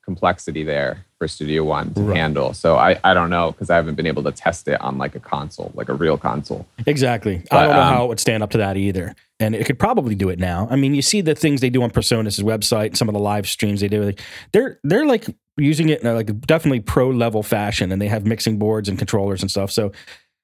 complexity 0.04 0.62
there 0.62 1.04
for 1.24 1.28
Studio 1.28 1.64
One 1.64 1.94
to 1.94 2.02
Right. 2.02 2.16
handle. 2.18 2.52
So 2.52 2.76
I, 2.76 2.98
I 3.02 3.14
don't 3.14 3.30
know 3.30 3.52
because 3.52 3.70
I 3.70 3.76
haven't 3.76 3.94
been 3.94 4.06
able 4.06 4.22
to 4.24 4.32
test 4.32 4.68
it 4.68 4.78
on 4.82 4.98
like 4.98 5.14
a 5.14 5.20
console, 5.20 5.72
like 5.74 5.88
a 5.88 5.94
real 5.94 6.18
console. 6.18 6.66
Exactly. 6.86 7.42
I 7.50 7.64
don't 7.64 7.74
know 7.74 7.80
um, 7.82 7.94
how 7.94 8.04
it 8.04 8.08
would 8.08 8.20
stand 8.20 8.42
up 8.42 8.50
to 8.50 8.58
that 8.58 8.76
either. 8.76 9.14
And 9.40 9.54
it 9.54 9.64
could 9.66 9.78
probably 9.78 10.14
do 10.14 10.28
it 10.28 10.38
now. 10.38 10.68
I 10.70 10.76
mean, 10.76 10.94
you 10.94 11.02
see 11.02 11.20
the 11.22 11.34
things 11.34 11.60
they 11.60 11.70
do 11.70 11.82
on 11.82 11.90
PreSonus' 11.90 12.42
website, 12.42 12.96
some 12.96 13.08
of 13.08 13.14
the 13.14 13.18
live 13.20 13.48
streams 13.48 13.80
they 13.80 13.88
do. 13.88 14.12
They're 14.52 14.78
they're 14.84 15.06
like 15.06 15.26
using 15.56 15.88
it 15.88 16.00
in 16.02 16.06
a, 16.06 16.14
like 16.14 16.40
definitely 16.42 16.80
pro 16.80 17.08
level 17.10 17.42
fashion, 17.42 17.90
and 17.90 18.00
they 18.02 18.08
have 18.08 18.26
mixing 18.26 18.58
boards 18.58 18.88
and 18.88 18.98
controllers 18.98 19.40
and 19.42 19.50
stuff. 19.50 19.70
So 19.72 19.92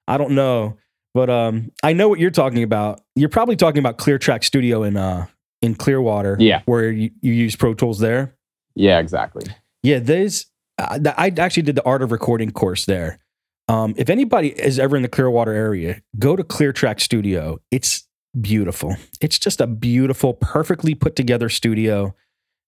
I 0.07 0.17
don't 0.17 0.31
know, 0.31 0.77
but 1.13 1.29
um, 1.29 1.71
I 1.83 1.93
know 1.93 2.09
what 2.09 2.19
you're 2.19 2.31
talking 2.31 2.63
about. 2.63 2.99
You're 3.15 3.29
probably 3.29 3.55
talking 3.55 3.79
about 3.79 3.97
Clear 3.97 4.17
Track 4.17 4.43
Studio 4.43 4.83
in 4.83 4.97
uh 4.97 5.27
in 5.61 5.75
Clearwater, 5.75 6.35
Yeah. 6.39 6.61
where 6.65 6.91
you, 6.91 7.11
you 7.21 7.33
use 7.33 7.55
Pro 7.55 7.73
Tools 7.75 7.99
there. 7.99 8.33
Yeah, 8.75 8.99
exactly. 8.99 9.45
Yeah, 9.83 9.99
there's. 9.99 10.47
I 10.81 10.99
I 11.17 11.33
actually 11.37 11.63
did 11.63 11.75
the 11.75 11.85
art 11.85 12.01
of 12.01 12.11
recording 12.11 12.51
course 12.51 12.85
there. 12.85 13.19
Um, 13.67 13.93
if 13.97 14.09
anybody 14.09 14.49
is 14.49 14.79
ever 14.79 14.95
in 14.95 15.01
the 15.01 15.07
Clearwater 15.07 15.53
area, 15.53 16.01
go 16.19 16.35
to 16.35 16.43
Clear 16.43 16.73
Track 16.73 16.99
Studio. 16.99 17.59
It's 17.71 18.07
beautiful. 18.39 18.97
It's 19.21 19.39
just 19.39 19.61
a 19.61 19.67
beautiful, 19.67 20.33
perfectly 20.33 20.95
put 20.95 21.15
together 21.15 21.47
studio, 21.49 22.15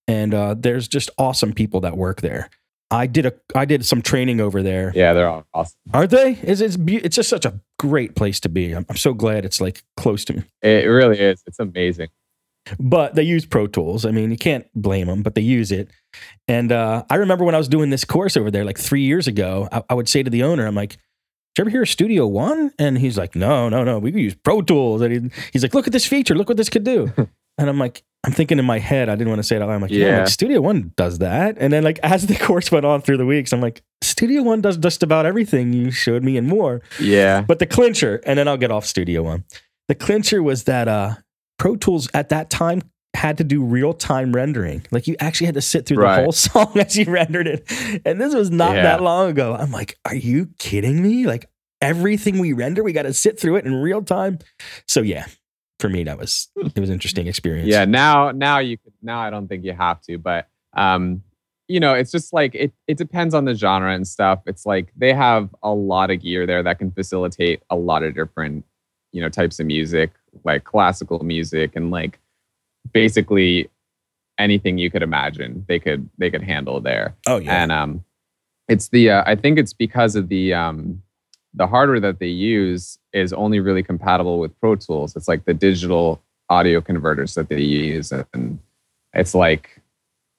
and 0.08 0.34
uh, 0.34 0.56
there's 0.58 0.88
just 0.88 1.10
awesome 1.18 1.54
people 1.54 1.82
that 1.82 1.98
work 1.98 2.22
there. 2.22 2.50
I 2.92 3.08
did 3.08 3.26
a 3.26 3.34
I 3.56 3.66
did 3.66 3.86
some 3.86 4.02
training 4.02 4.40
over 4.40 4.62
there. 4.62 4.92
Yeah, 4.96 5.14
they're 5.14 5.28
all 5.28 5.46
awesome. 5.54 5.80
Aren't 5.94 6.12
they? 6.12 6.38
It's 6.44 6.62
it's, 6.62 6.78
beau- 6.78 7.00
it's 7.04 7.16
just 7.16 7.30
such 7.30 7.46
a 7.46 7.60
great 7.80 8.16
place 8.16 8.40
to 8.42 8.50
be. 8.50 8.72
I'm, 8.72 8.86
I'm 8.88 8.98
so 8.98 9.14
glad 9.14 9.46
it's 9.46 9.60
like 9.60 9.84
close 9.98 10.24
to 10.26 10.34
me. 10.34 10.44
It 10.62 10.88
really 10.88 11.20
is. 11.20 11.44
It's 11.48 11.60
amazing. 11.60 12.10
But 12.80 13.16
they 13.16 13.24
use 13.24 13.46
Pro 13.46 13.68
Tools. 13.68 14.06
I 14.06 14.12
mean, 14.12 14.32
you 14.32 14.38
can't 14.38 14.66
blame 14.74 15.08
them, 15.08 15.22
but 15.24 15.36
they 15.36 15.42
use 15.42 15.72
it. 15.72 15.90
And 16.48 16.72
uh, 16.72 17.04
I 17.10 17.16
remember 17.16 17.44
when 17.44 17.56
I 17.56 17.58
was 17.58 17.68
doing 17.68 17.90
this 17.90 18.06
course 18.06 18.38
over 18.38 18.50
there, 18.52 18.64
like 18.66 18.78
three 18.78 19.02
years 19.04 19.28
ago, 19.28 19.68
I, 19.72 19.84
I 19.90 19.94
would 19.94 20.08
say 20.10 20.24
to 20.24 20.30
the 20.30 20.44
owner, 20.44 20.66
I'm 20.66 20.76
like, 20.76 20.92
"Did 20.92 20.98
you 21.58 21.62
ever 21.64 21.70
hear 21.70 21.82
of 21.84 21.90
Studio 21.90 22.26
One?" 22.28 22.72
And 22.80 22.98
he's 22.98 23.18
like, 23.18 23.36
"No, 23.36 23.70
no, 23.70 23.84
no, 23.84 24.00
we 24.00 24.12
use 24.14 24.36
Pro 24.36 24.62
Tools." 24.62 25.02
And 25.02 25.32
he, 25.32 25.42
he's 25.52 25.64
like, 25.64 25.74
"Look 25.74 25.88
at 25.88 25.94
this 25.94 26.06
feature. 26.06 26.36
Look 26.36 26.48
what 26.48 26.58
this 26.58 26.70
could 26.70 26.84
do." 26.84 27.12
and 27.58 27.70
I'm 27.70 27.78
like, 27.80 28.04
I'm 28.24 28.32
thinking 28.32 28.58
in 28.58 28.66
my 28.66 28.80
head, 28.80 29.10
I 29.10 29.16
didn't 29.16 29.30
want 29.30 29.40
to 29.40 29.44
say 29.44 29.58
it 29.58 29.62
out 29.62 29.68
loud. 29.68 29.76
I'm 29.76 29.82
like, 29.82 29.92
yeah, 29.92 30.08
Yeah. 30.08 30.18
like 30.20 30.28
Studio 30.30 30.62
One 30.62 30.94
does 30.96 31.20
that. 31.20 31.58
And 31.60 31.74
then 31.74 31.84
like 31.84 32.00
as 32.04 32.26
the 32.28 32.36
course 32.36 32.72
went 32.72 32.86
on 32.86 33.02
through 33.02 33.18
the 33.18 33.26
weeks, 33.26 33.52
I'm 33.52 33.62
like, 33.62 33.82
Studio 34.02 34.42
One 34.44 34.62
does 34.62 34.78
just 34.78 35.04
about 35.04 35.26
everything 35.26 35.74
you 35.74 35.92
showed 35.92 36.24
me 36.24 36.38
and 36.38 36.48
more. 36.48 36.82
Yeah. 37.02 37.42
But 37.42 37.60
the 37.60 37.66
clincher, 37.68 38.22
and 38.26 38.40
then 38.40 38.48
I'll 38.48 38.58
get 38.58 38.72
off 38.72 38.86
Studio 38.86 39.24
One. 39.24 39.44
The 39.90 39.96
clincher 39.96 40.42
was 40.42 40.64
that 40.64 40.88
uh, 40.88 41.16
Pro 41.58 41.76
Tools 41.76 42.10
at 42.14 42.30
that 42.30 42.50
time 42.50 42.82
had 43.16 43.38
to 43.38 43.44
do 43.44 43.64
real 43.64 43.94
time 43.94 44.34
rendering. 44.34 44.86
Like 44.92 45.08
you 45.08 45.16
actually 45.20 45.46
had 45.46 45.56
to 45.56 45.62
sit 45.62 45.86
through 45.86 45.98
Right. 46.04 46.16
the 46.18 46.22
whole 46.24 46.32
song 46.32 46.72
as 46.80 46.98
you 46.98 47.06
rendered 47.06 47.48
it. 47.48 48.02
And 48.06 48.20
this 48.20 48.34
was 48.34 48.50
not 48.50 48.76
Yeah. 48.76 48.84
that 48.84 49.04
long 49.04 49.30
ago. 49.30 49.54
I'm 49.56 49.72
like, 49.72 49.98
are 50.06 50.16
you 50.16 50.50
kidding 50.58 51.02
me? 51.02 51.26
Like 51.26 51.46
everything 51.80 52.40
we 52.40 52.54
render, 52.54 52.82
we 52.84 52.92
got 52.92 53.04
to 53.04 53.14
sit 53.14 53.40
through 53.40 53.58
it 53.58 53.66
in 53.66 53.76
real 53.76 54.02
time. 54.02 54.40
So 54.88 55.02
yeah, 55.02 55.28
for 55.80 55.90
me 55.90 56.04
that 56.06 56.18
was 56.18 56.50
it 56.56 56.80
was 56.80 56.90
an 56.90 56.94
interesting 56.94 57.28
experience. 57.28 57.68
Yeah, 57.70 57.86
now 57.86 58.32
now 58.32 58.60
you 58.60 58.78
could 58.78 58.94
now 59.02 59.20
I 59.20 59.30
don't 59.30 59.48
think 59.48 59.64
you 59.64 59.74
have 59.74 60.02
to, 60.04 60.18
but 60.18 60.48
um 60.76 61.22
you 61.70 61.80
know, 61.80 61.94
it's 61.94 62.12
just 62.12 62.34
like 62.34 62.56
it 62.56 62.74
it 62.88 62.98
depends 62.98 63.34
on 63.34 63.46
the 63.46 63.54
genre 63.54 63.94
and 63.94 64.08
stuff. 64.08 64.42
It's 64.48 64.66
like 64.66 64.92
they 64.98 65.14
have 65.14 65.54
a 65.64 65.72
lot 65.72 66.10
of 66.12 66.20
gear 66.22 66.46
there 66.46 66.62
that 66.64 66.78
can 66.80 66.92
facilitate 66.92 67.62
a 67.70 67.76
lot 67.76 68.04
of 68.04 68.16
different, 68.16 68.66
you 69.14 69.22
know, 69.22 69.30
types 69.30 69.60
of 69.60 69.66
music, 69.66 70.12
like 70.44 70.66
classical 70.66 71.24
music 71.24 71.76
and 71.76 71.90
like 71.90 72.20
basically 72.92 73.70
anything 74.38 74.78
you 74.78 74.92
could 74.92 75.04
imagine 75.04 75.64
they 75.68 75.80
could 75.80 76.10
they 76.18 76.30
could 76.30 76.44
handle 76.44 76.82
there. 76.82 77.16
Oh 77.28 77.38
yeah. 77.38 77.64
and 77.64 77.72
um 77.72 78.04
it's 78.68 78.90
the 78.90 79.10
uh, 79.10 79.24
i 79.26 79.36
think 79.36 79.60
it's 79.60 79.74
because 79.74 80.16
of 80.16 80.30
the 80.30 80.54
um 80.54 81.02
the 81.54 81.68
hardware 81.68 82.00
that 82.00 82.20
they 82.20 82.28
use 82.28 82.98
is 83.12 83.34
only 83.34 83.60
really 83.60 83.84
compatible 83.84 84.40
with 84.40 84.58
pro 84.60 84.76
tools 84.76 85.16
it's 85.16 85.28
like 85.28 85.46
the 85.46 85.54
digital 85.54 86.22
audio 86.50 86.82
converters 86.82 87.36
that 87.36 87.50
they 87.50 87.62
use 87.62 88.12
and 88.12 88.60
it's 89.14 89.36
like 89.36 89.82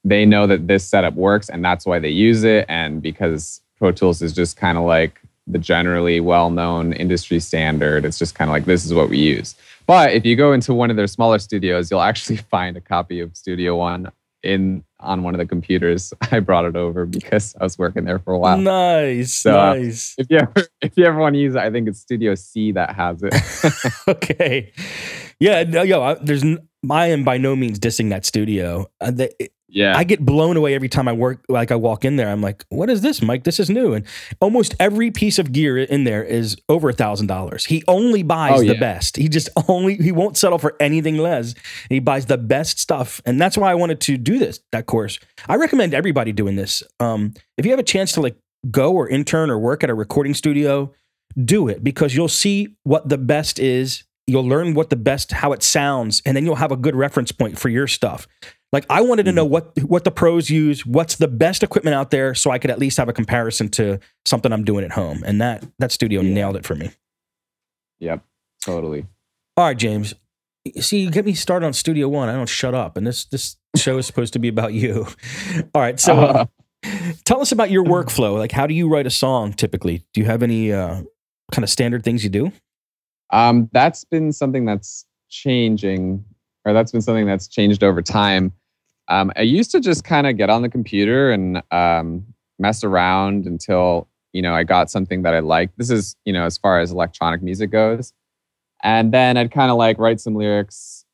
they 0.05 0.25
know 0.27 0.47
that 0.47 0.67
this 0.67 0.85
setup 0.85 1.15
works 1.15 1.49
and 1.49 1.65
that's 1.65 1.87
why 1.87 1.99
they 1.99 2.11
use 2.11 2.45
it 2.45 2.65
and 2.69 3.03
because 3.03 3.61
pro 3.79 3.93
tools 3.93 4.23
is 4.23 4.33
just 4.33 4.57
kind 4.57 4.77
of 4.79 4.85
like 4.85 5.21
the 5.47 5.59
generally 5.59 6.21
well-known 6.21 6.93
industry 6.95 7.41
standard 7.41 8.05
it's 8.05 8.19
just 8.19 8.35
kind 8.35 8.49
of 8.49 8.53
like 8.53 8.65
this 8.65 8.85
is 8.85 8.95
what 8.95 9.09
we 9.09 9.19
use 9.19 9.55
but 9.87 10.13
if 10.13 10.25
you 10.25 10.37
go 10.37 10.53
into 10.53 10.73
one 10.73 10.91
of 10.91 10.97
their 10.97 11.07
smaller 11.07 11.39
studios 11.39 11.91
you'll 11.91 12.01
actually 12.01 12.37
find 12.51 12.77
a 12.77 12.81
copy 12.81 13.21
of 13.21 13.37
studio 13.37 13.77
one 13.77 14.11
in 14.43 14.85
on 15.01 15.23
one 15.23 15.35
of 15.35 15.39
the 15.39 15.47
computers 15.47 16.13
i 16.33 16.39
brought 16.41 16.65
it 16.65 16.77
over 16.77 17.07
because 17.07 17.55
i 17.61 17.65
was 17.65 17.79
working 17.79 18.05
there 18.05 18.19
for 18.19 18.33
a 18.33 18.39
while 18.39 18.59
Nice. 18.59 19.35
So, 19.35 19.53
nice. 19.53 20.15
if 20.19 20.27
you 20.31 20.39
ever 20.39 20.67
if 20.83 20.97
you 20.97 21.05
ever 21.05 21.19
want 21.19 21.35
to 21.35 21.41
use 21.41 21.55
it 21.55 21.61
i 21.61 21.71
think 21.71 21.89
it's 21.89 22.01
studio 22.01 22.35
c 22.35 22.73
that 22.73 22.95
has 22.95 23.23
it 23.23 23.35
okay. 24.09 24.73
Yeah, 25.41 25.65
no, 25.65 25.83
yo, 25.83 26.03
I, 26.03 26.15
there's 26.15 26.45
I 26.91 27.09
am 27.09 27.25
by 27.25 27.39
no 27.39 27.57
means 27.57 27.79
dissing 27.79 28.11
that 28.11 28.25
studio. 28.25 28.91
Uh, 29.01 29.11
the, 29.11 29.31
yeah 29.69 29.97
I 29.97 30.05
get 30.05 30.25
blown 30.25 30.57
away 30.57 30.75
every 30.75 30.89
time 30.89 31.09
I 31.09 31.13
work. 31.13 31.45
Like 31.49 31.73
I 31.73 31.75
walk 31.75 32.05
in 32.05 32.15
there, 32.17 32.29
I'm 32.29 32.41
like, 32.41 32.65
"What 32.69 32.89
is 32.91 33.01
this, 33.01 33.21
Mike? 33.21 33.43
This 33.45 33.59
is 33.59 33.69
new." 33.69 33.93
And 33.93 34.07
almost 34.41 34.75
every 34.79 35.11
piece 35.11 35.39
of 35.41 35.51
gear 35.53 35.79
in 35.79 36.05
there 36.05 36.23
is 36.23 36.57
over 36.69 36.91
a 36.91 36.93
thousand 36.93 37.27
dollars. 37.27 37.65
He 37.65 37.83
only 37.89 38.23
buys 38.23 38.61
Oh, 38.61 38.65
the 38.65 38.79
best. 38.79 39.17
He 39.17 39.29
just 39.29 39.49
only 39.69 39.97
he 39.97 40.13
won't 40.13 40.37
settle 40.37 40.59
for 40.59 40.77
anything 40.79 41.19
less. 41.19 41.55
He 41.89 41.99
buys 41.99 42.27
the 42.27 42.39
best 42.39 42.79
stuff, 42.79 43.21
and 43.27 43.41
that's 43.41 43.59
why 43.59 43.71
I 43.71 43.75
wanted 43.75 44.01
to 44.03 44.17
do 44.17 44.39
this 44.39 44.61
that 44.71 44.87
course. 44.87 45.19
I 45.49 45.57
recommend 45.57 45.93
everybody 45.93 46.33
doing 46.33 46.55
this. 46.57 46.83
Um, 47.01 47.35
if 47.57 47.65
you 47.65 47.73
have 47.73 47.81
a 47.81 47.85
chance 47.85 48.13
to 48.13 48.21
like 48.21 48.37
go 48.71 48.93
or 48.93 49.09
intern 49.09 49.51
or 49.51 49.59
work 49.59 49.83
at 49.83 49.91
a 49.91 49.95
recording 49.95 50.35
studio, 50.35 50.93
do 51.45 51.67
it 51.69 51.83
because 51.83 52.15
you'll 52.15 52.29
see 52.29 52.77
what 52.85 53.09
the 53.09 53.19
best 53.19 53.59
is. 53.59 54.05
You'll 54.27 54.49
learn 54.49 54.73
what 54.75 54.89
the 54.91 54.97
best 54.97 55.33
how 55.33 55.53
it 55.53 55.63
sounds, 55.63 56.23
and 56.25 56.37
then 56.37 56.45
you'll 56.47 56.55
have 56.57 56.73
a 56.73 56.77
good 56.77 56.97
reference 56.97 57.31
point 57.33 57.59
for 57.59 57.69
your 57.69 57.87
stuff. 57.87 58.27
Like 58.73 58.87
I 58.89 59.03
wanted 59.03 59.25
to 59.27 59.33
know 59.33 59.45
what 59.45 59.79
what 59.85 60.05
the 60.05 60.11
pros 60.11 60.49
use, 60.51 60.85
what's 60.87 61.17
the 61.17 61.29
best 61.29 61.63
equipment 61.63 61.95
out 61.95 62.11
there, 62.11 62.35
so 62.35 62.51
I 62.51 62.59
could 62.59 62.71
at 62.71 62.79
least 62.79 62.97
have 62.97 63.09
a 63.09 63.13
comparison 63.13 63.69
to 63.71 64.01
something 64.25 64.53
I'm 64.53 64.65
doing 64.65 64.85
at 64.85 64.93
home. 64.93 65.23
And 65.27 65.41
that 65.41 65.65
that 65.79 65.93
studio 65.93 66.23
Yeah. 66.23 66.33
nailed 66.35 66.57
it 66.57 66.65
for 66.67 66.75
me. 66.75 66.91
yep 68.01 68.25
totally 68.63 69.07
All 69.57 69.67
right, 69.67 69.77
James. 69.77 70.15
See, 70.81 71.01
you 71.01 71.11
get 71.11 71.27
me 71.27 71.35
started 71.35 71.67
on 71.67 71.75
Studio 71.75 72.09
One. 72.09 72.31
I 72.31 72.33
don't 72.33 72.49
shut 72.49 72.75
up, 72.75 72.97
and 72.97 73.07
this 73.07 73.27
this 73.27 73.57
show 73.77 73.99
is 73.99 74.07
supposed 74.07 74.33
to 74.33 74.39
be 74.39 74.49
about 74.49 74.73
you. 74.73 75.07
All 75.75 75.83
right, 75.83 76.01
so 76.01 76.17
uh, 76.19 76.47
tell 77.25 77.43
us 77.43 77.53
about 77.53 77.71
your 77.71 77.85
workflow. 77.85 78.39
Like, 78.39 78.53
how 78.53 78.67
do 78.67 78.73
you 78.73 78.89
write 78.89 79.07
a 79.07 79.11
song 79.11 79.53
typically? 79.53 80.03
Do 80.15 80.23
you 80.23 80.27
have 80.27 80.43
any 80.43 80.73
uh, 80.73 81.03
kind 81.53 81.63
of 81.63 81.69
standard 81.69 82.03
things 82.03 82.25
you 82.25 82.31
do? 82.31 82.51
Um, 83.31 83.69
that's 83.73 84.05
been 84.05 84.33
something 84.33 84.65
that's 84.65 85.07
changing, 85.29 86.25
or 86.65 86.73
that's 86.73 86.93
been 86.93 87.03
something 87.03 87.27
that's 87.27 87.49
changed 87.49 87.83
over 87.83 88.03
time. 88.03 88.53
Um, 89.09 89.33
I 89.37 89.43
used 89.43 89.71
to 89.73 89.81
just 89.81 90.05
kind 90.05 90.27
of 90.27 90.37
get 90.37 90.51
on 90.51 90.63
the 90.63 90.69
computer 90.69 91.31
and 91.31 91.63
um, 91.71 92.25
mess 92.59 92.85
around 92.85 93.47
until 93.47 94.09
you 94.33 94.43
know 94.43 94.55
I 94.55 94.65
got 94.65 94.91
something 94.91 95.23
that 95.23 95.35
I 95.35 95.41
liked. 95.41 95.77
This 95.79 95.91
is 95.91 96.17
you 96.25 96.33
know 96.33 96.45
as 96.45 96.59
far 96.59 96.81
as 96.81 96.91
electronic 96.91 97.43
music 97.43 97.71
goes, 97.71 98.13
and 98.83 99.13
then 99.13 99.37
I'd 99.37 99.51
kind 99.51 99.71
of 99.71 99.77
like 99.77 99.99
write 99.99 100.21
some 100.21 100.35
lyrics 100.35 101.05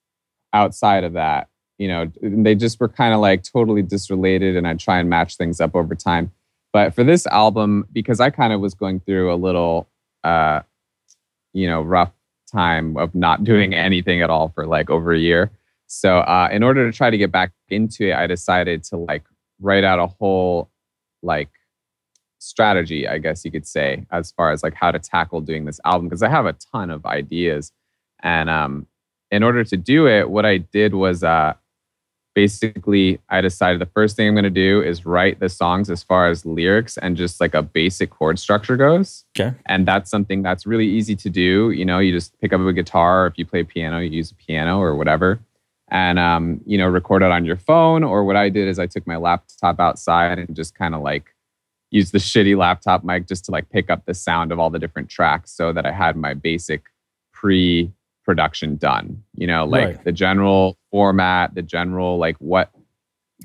outside 0.53 1.05
of 1.05 1.15
that. 1.15 1.49
You 1.79 1.89
know, 1.89 2.13
they 2.23 2.55
just 2.55 2.79
were 2.79 2.89
kind 2.89 3.15
of 3.15 3.21
like 3.21 3.43
totally 3.43 3.83
disrelated, 3.83 4.57
and 4.57 4.69
I'd 4.69 4.79
try 4.81 4.99
and 4.99 5.09
match 5.09 5.37
things 5.37 5.61
up 5.61 5.75
over 5.75 5.95
time. 5.95 6.31
But 6.73 6.95
for 6.95 7.03
this 7.03 7.27
album, 7.27 7.87
because 7.93 8.21
I 8.21 8.31
kind 8.31 8.53
of 8.53 8.61
was 8.61 8.75
going 8.75 9.01
through 9.01 9.33
a 9.33 9.35
little 9.35 9.89
uh, 10.23 10.61
you 11.53 11.67
know 11.67 11.83
rough 11.83 12.13
time 12.51 12.97
of 12.97 13.15
not 13.15 13.45
doing 13.45 13.75
anything 13.75 14.23
at 14.23 14.31
all 14.31 14.49
for 14.49 14.67
like 14.67 14.91
over 14.91 15.13
a 15.13 15.19
year. 15.19 15.51
So 15.87 16.19
uh, 16.19 16.49
in 16.53 16.63
order 16.63 16.91
to 16.91 16.97
try 16.97 17.11
to 17.11 17.19
get 17.19 17.33
back 17.33 17.53
into 17.71 18.09
it 18.09 18.15
i 18.15 18.27
decided 18.27 18.83
to 18.85 18.97
like 18.97 19.25
write 19.61 19.85
out 19.85 19.99
a 19.99 20.07
whole 20.07 20.71
like 21.23 21.51
strategy 22.39 23.07
i 23.07 23.19
guess 23.19 23.45
you 23.45 23.51
could 23.51 23.67
say 23.67 24.07
as 24.11 24.33
far 24.33 24.51
as 24.51 24.63
like 24.63 24.75
how 24.75 24.91
to 24.91 24.99
tackle 24.99 25.41
doing 25.41 25.65
this 25.65 25.81
album 25.85 26.09
because 26.09 26.23
i 26.23 26.29
have 26.29 26.47
a 26.47 26.57
ton 26.73 26.91
of 26.91 27.05
ideas. 27.07 27.73
And 28.23 28.51
um 28.51 28.87
in 29.31 29.43
order 29.43 29.65
to 29.65 29.77
do 29.77 30.09
it 30.09 30.29
what 30.31 30.45
i 30.45 30.59
did 30.59 30.95
was 30.95 31.23
uh 31.23 31.55
basically 32.35 33.19
i 33.29 33.41
decided 33.41 33.81
the 33.81 33.87
first 33.87 34.17
thing 34.17 34.29
i'm 34.29 34.35
going 34.35 34.45
to 34.45 34.51
do 34.51 34.83
is 34.83 35.05
write 35.05 35.41
the 35.41 35.49
songs 35.49 35.91
as 35.91 36.03
far 36.03 36.29
as 36.29 36.47
lyrics 36.47 36.97
and 36.99 37.17
just 37.17 37.41
like 37.41 37.55
a 37.55 37.63
basic 37.63 38.11
chord 38.11 38.39
structure 38.39 38.77
goes 38.77 39.25
Okay. 39.39 39.55
and 39.67 39.87
that's 39.87 40.11
something 40.11 40.43
that's 40.43 40.67
really 40.67 40.87
easy 40.87 41.17
to 41.17 41.29
do 41.31 41.71
you 41.71 41.85
know 41.85 41.99
you 41.99 42.13
just 42.13 42.39
pick 42.41 42.53
up 42.53 42.61
a 42.61 42.73
guitar 42.73 43.25
or 43.25 43.27
if 43.27 43.35
you 43.39 43.45
play 43.47 43.63
piano 43.65 43.99
you 43.99 44.11
use 44.11 44.31
a 44.31 44.35
piano 44.35 44.79
or 44.81 44.95
whatever 44.97 45.41
and 45.93 46.19
um, 46.21 46.61
you 46.67 46.79
know 46.79 46.87
record 46.87 47.23
it 47.23 47.33
on 47.33 47.45
your 47.45 47.57
phone 47.57 48.05
or 48.05 48.25
what 48.25 48.37
i 48.37 48.49
did 48.49 48.69
is 48.69 48.79
i 48.79 48.87
took 48.87 49.07
my 49.07 49.17
laptop 49.17 49.81
outside 49.81 50.39
and 50.39 50.55
just 50.55 50.75
kind 50.75 50.95
of 50.95 51.03
like 51.03 51.35
used 51.91 52.13
the 52.13 52.19
shitty 52.19 52.57
laptop 52.57 53.03
mic 53.03 53.27
just 53.27 53.45
to 53.47 53.51
like 53.51 53.69
pick 53.71 53.91
up 53.91 54.07
the 54.07 54.15
sound 54.15 54.53
of 54.53 54.61
all 54.61 54.71
the 54.71 54.79
different 54.79 55.09
tracks 55.09 55.51
so 55.51 55.73
that 55.73 55.85
i 55.85 55.91
had 55.91 56.17
my 56.17 56.33
basic 56.35 56.85
pre 57.33 57.91
production 58.25 58.77
done 58.77 59.21
you 59.35 59.47
know 59.47 59.65
like 59.65 59.87
Right. 59.87 60.05
the 60.05 60.13
general 60.13 60.77
format 60.91 61.55
the 61.55 61.63
general 61.63 62.19
like 62.19 62.37
what 62.37 62.71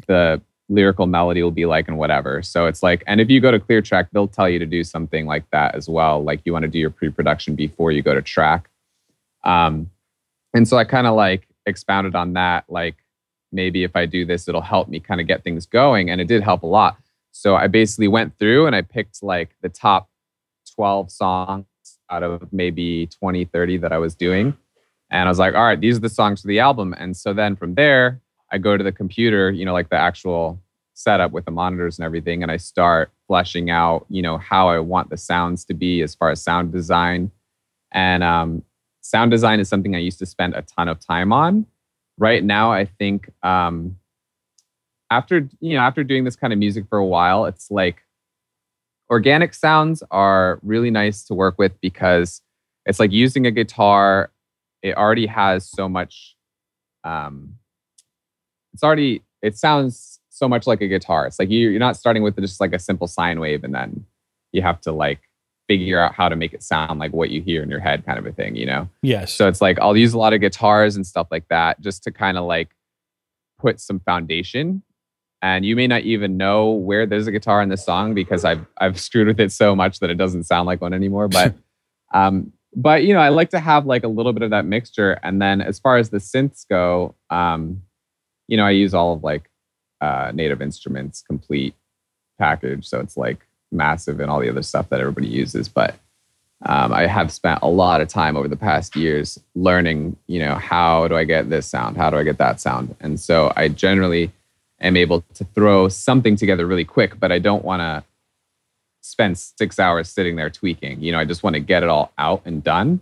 the 0.08 0.42
lyrical 0.68 1.06
melody 1.06 1.44
will 1.44 1.52
be 1.52 1.66
like 1.66 1.88
and 1.88 1.98
whatever. 1.98 2.42
So 2.42 2.66
it's 2.66 2.82
like, 2.82 3.04
and 3.08 3.22
if 3.22 3.30
you 3.30 3.40
go 3.40 3.52
to 3.52 3.60
clear 3.60 3.82
track, 3.82 4.08
they'll 4.12 4.28
tell 4.28 4.50
you 4.50 4.60
to 4.60 4.66
do 4.66 4.84
something 4.84 5.26
like 5.26 5.50
that 5.52 5.76
as 5.76 5.88
well. 5.88 6.24
Like 6.24 6.42
you 6.44 6.54
want 6.54 6.64
to 6.64 6.70
do 6.70 6.80
your 6.80 6.90
pre-production 6.90 7.56
before 7.56 7.92
you 7.92 8.02
go 8.02 8.14
to 8.14 8.22
track. 8.22 8.70
Um, 9.44 9.92
and 10.54 10.68
so 10.68 10.78
I 10.78 10.84
kind 10.84 11.06
of 11.06 11.16
like 11.16 11.48
expounded 11.66 12.16
on 12.16 12.34
that. 12.34 12.66
Like 12.68 12.96
maybe 13.52 13.84
if 13.84 13.96
I 13.96 14.06
do 14.06 14.26
this, 14.26 14.48
it'll 14.48 14.62
help 14.62 14.90
me 14.90 15.00
kind 15.00 15.22
of 15.22 15.28
get 15.28 15.44
things 15.44 15.66
going. 15.66 16.10
And 16.10 16.20
it 16.20 16.28
did 16.28 16.42
help 16.42 16.64
a 16.64 16.68
lot. 16.68 16.98
So 17.32 17.56
I 17.56 17.68
basically 17.68 18.08
went 18.08 18.38
through 18.40 18.66
and 18.66 18.76
I 18.76 18.82
picked 18.82 19.22
like 19.22 19.50
the 19.62 19.70
top 19.70 20.10
12 20.76 21.12
songs 21.12 21.66
out 22.10 22.24
of 22.24 22.52
maybe 22.52 23.08
20, 23.08 23.46
30 23.46 23.78
that 23.78 23.92
I 23.92 23.98
was 23.98 24.16
doing. 24.16 24.58
And 25.12 25.28
I 25.28 25.32
was 25.32 25.40
like, 25.40 25.54
all 25.54 25.64
right, 25.64 25.80
these 25.80 25.98
are 25.98 26.02
the 26.02 26.10
songs 26.10 26.42
for 26.42 26.48
the 26.48 26.60
album. 26.60 26.94
And 26.98 27.16
so 27.16 27.34
then 27.34 27.56
from 27.56 27.76
there, 27.76 28.22
I 28.52 28.58
go 28.58 28.78
to 28.78 28.84
the 28.84 28.92
computer, 28.92 29.52
you 29.52 29.66
know, 29.66 29.74
like 29.74 29.90
the 29.90 29.98
actual 29.98 30.60
setup 30.94 31.32
with 31.32 31.46
the 31.46 31.52
monitors 31.52 31.98
and 31.98 32.06
everything, 32.06 32.42
and 32.42 32.52
I 32.52 32.58
start 32.58 33.12
fleshing 33.28 33.70
out, 33.70 34.06
you 34.10 34.22
know, 34.22 34.38
how 34.38 34.70
I 34.70 34.80
want 34.80 35.10
the 35.10 35.18
sounds 35.18 35.66
to 35.66 35.74
be 35.74 36.02
as 36.02 36.16
far 36.16 36.32
as 36.32 36.42
sound 36.42 36.72
design. 36.72 37.32
And 37.92 38.24
um, 38.24 38.64
sound 39.02 39.32
design 39.32 39.60
is 39.60 39.70
something 39.70 39.96
I 39.96 40.00
used 40.00 40.20
to 40.20 40.26
spend 40.26 40.56
a 40.56 40.62
ton 40.62 40.88
of 40.88 41.00
time 41.00 41.32
on. 41.34 41.66
Right 42.18 42.44
now, 42.44 42.72
I 42.72 42.86
think 42.86 43.30
um, 43.44 43.98
after 45.12 45.48
you 45.60 45.76
know 45.76 45.82
after 45.82 46.04
doing 46.04 46.24
this 46.24 46.36
kind 46.36 46.54
of 46.54 46.60
music 46.60 46.86
for 46.90 46.98
a 46.98 47.06
while, 47.06 47.46
it's 47.46 47.70
like 47.70 48.04
organic 49.10 49.54
sounds 49.54 50.02
are 50.12 50.60
really 50.64 50.90
nice 50.90 51.24
to 51.26 51.34
work 51.34 51.60
with 51.60 51.80
because 51.82 52.42
it's 52.86 53.00
like 53.00 53.12
using 53.12 53.46
a 53.46 53.52
guitar. 53.52 54.32
It 54.86 54.96
already 54.96 55.26
has 55.26 55.70
so 55.70 55.90
much 55.90 56.36
um, 57.04 57.56
it's 58.74 58.84
already 58.84 59.24
it 59.42 59.58
sounds 59.58 60.20
so 60.30 60.50
much 60.50 60.68
like 60.68 60.82
a 60.82 60.88
guitar. 60.88 61.26
It's 61.26 61.40
like 61.40 61.50
you, 61.50 61.70
you're 61.70 61.80
not 61.80 61.96
starting 61.96 62.24
with 62.24 62.36
just 62.38 62.60
like 62.60 62.74
a 62.74 62.80
simple 62.80 63.08
sine 63.08 63.40
wave 63.40 63.64
and 63.64 63.74
then 63.74 64.06
you 64.52 64.62
have 64.62 64.82
to 64.82 64.92
like 64.92 65.20
figure 65.68 66.00
out 66.00 66.14
how 66.14 66.28
to 66.28 66.36
make 66.36 66.54
it 66.54 66.62
sound 66.62 67.00
like 67.00 67.14
what 67.14 67.30
you 67.30 67.42
hear 67.42 67.64
in 67.64 67.70
your 67.70 67.80
head 67.80 68.06
kind 68.06 68.20
of 68.20 68.26
a 68.26 68.32
thing, 68.32 68.56
you 68.56 68.66
know? 68.66 68.90
Yes. 69.02 69.34
So 69.34 69.48
it's 69.48 69.62
like 69.62 69.80
I'll 69.80 69.96
use 69.96 70.14
a 70.14 70.18
lot 70.18 70.34
of 70.34 70.42
guitars 70.42 70.96
and 70.96 71.08
stuff 71.08 71.28
like 71.32 71.48
that 71.48 71.80
just 71.80 72.04
to 72.04 72.12
kind 72.12 72.38
of 72.38 72.46
like 72.46 72.70
put 73.60 73.80
some 73.80 74.00
foundation. 74.02 74.84
And 75.42 75.66
you 75.66 75.76
may 75.76 75.88
not 75.88 76.02
even 76.02 76.38
know 76.38 76.72
where 76.72 77.06
there's 77.06 77.28
a 77.28 77.32
guitar 77.32 77.62
in 77.62 77.70
the 77.70 77.78
song 77.78 78.14
because 78.14 78.44
I've 78.44 78.66
I've 78.78 79.00
screwed 79.00 79.28
with 79.28 79.40
it 79.40 79.52
so 79.52 79.76
much 79.76 80.00
that 80.00 80.10
it 80.10 80.16
doesn't 80.16 80.44
sound 80.44 80.66
like 80.66 80.82
one 80.82 80.94
anymore. 80.94 81.28
But 81.28 81.56
um, 82.14 82.52
but 82.76 83.04
you 83.04 83.14
know, 83.14 83.20
I 83.20 83.30
like 83.30 83.50
to 83.52 83.60
have 83.60 83.86
like 83.86 84.04
a 84.04 84.08
little 84.08 84.34
bit 84.34 84.44
of 84.44 84.50
that 84.52 84.66
mixture. 84.66 85.20
And 85.24 85.42
then 85.42 85.62
as 85.62 85.80
far 85.80 85.98
as 85.98 86.10
the 86.10 86.18
synths 86.18 86.66
go, 86.70 87.16
um, 87.30 87.82
you 88.48 88.58
know, 88.58 88.66
I 88.66 88.72
use 88.72 88.94
all 88.94 89.14
of 89.14 89.24
like 89.24 89.50
uh, 90.02 90.32
Native 90.34 90.62
Instruments 90.62 91.22
complete 91.22 91.74
package, 92.38 92.86
so 92.86 93.00
it's 93.00 93.18
like 93.18 93.48
massive 93.72 94.20
and 94.20 94.30
all 94.30 94.40
the 94.40 94.50
other 94.50 94.62
stuff 94.62 94.90
that 94.90 95.00
everybody 95.00 95.28
uses. 95.28 95.68
But 95.70 95.96
um, 96.66 96.94
I 96.94 97.08
have 97.08 97.32
spent 97.32 97.60
a 97.62 97.68
lot 97.68 98.02
of 98.02 98.08
time 98.08 98.38
over 98.38 98.48
the 98.48 98.56
past 98.56 98.96
years 98.96 99.40
learning, 99.56 100.18
you 100.28 100.40
know, 100.40 100.56
how 100.56 101.08
do 101.08 101.16
I 101.16 101.24
get 101.24 101.50
this 101.50 101.68
sound? 101.68 101.98
How 101.98 102.10
do 102.10 102.18
I 102.18 102.24
get 102.24 102.38
that 102.38 102.60
sound? 102.60 102.96
And 103.00 103.20
so 103.20 103.52
I 103.56 103.68
generally 103.68 104.32
am 104.80 104.98
able 104.98 105.22
to 105.34 105.44
throw 105.56 105.88
something 105.90 106.36
together 106.36 106.66
really 106.66 106.86
quick, 106.86 107.20
but 107.20 107.32
I 107.32 107.40
don't 107.40 107.64
want 107.64 107.82
to 107.82 108.04
spend 109.06 109.38
six 109.38 109.80
hours 109.80 110.10
sitting 110.10 110.36
there 110.36 110.50
tweaking. 110.50 111.02
You 111.02 111.12
know, 111.12 111.20
I 111.20 111.26
just 111.26 111.44
want 111.44 111.56
to 111.56 111.60
get 111.60 111.84
it 111.84 111.90
all 111.90 112.12
out 112.18 112.42
and 112.46 112.64
done. 112.64 113.00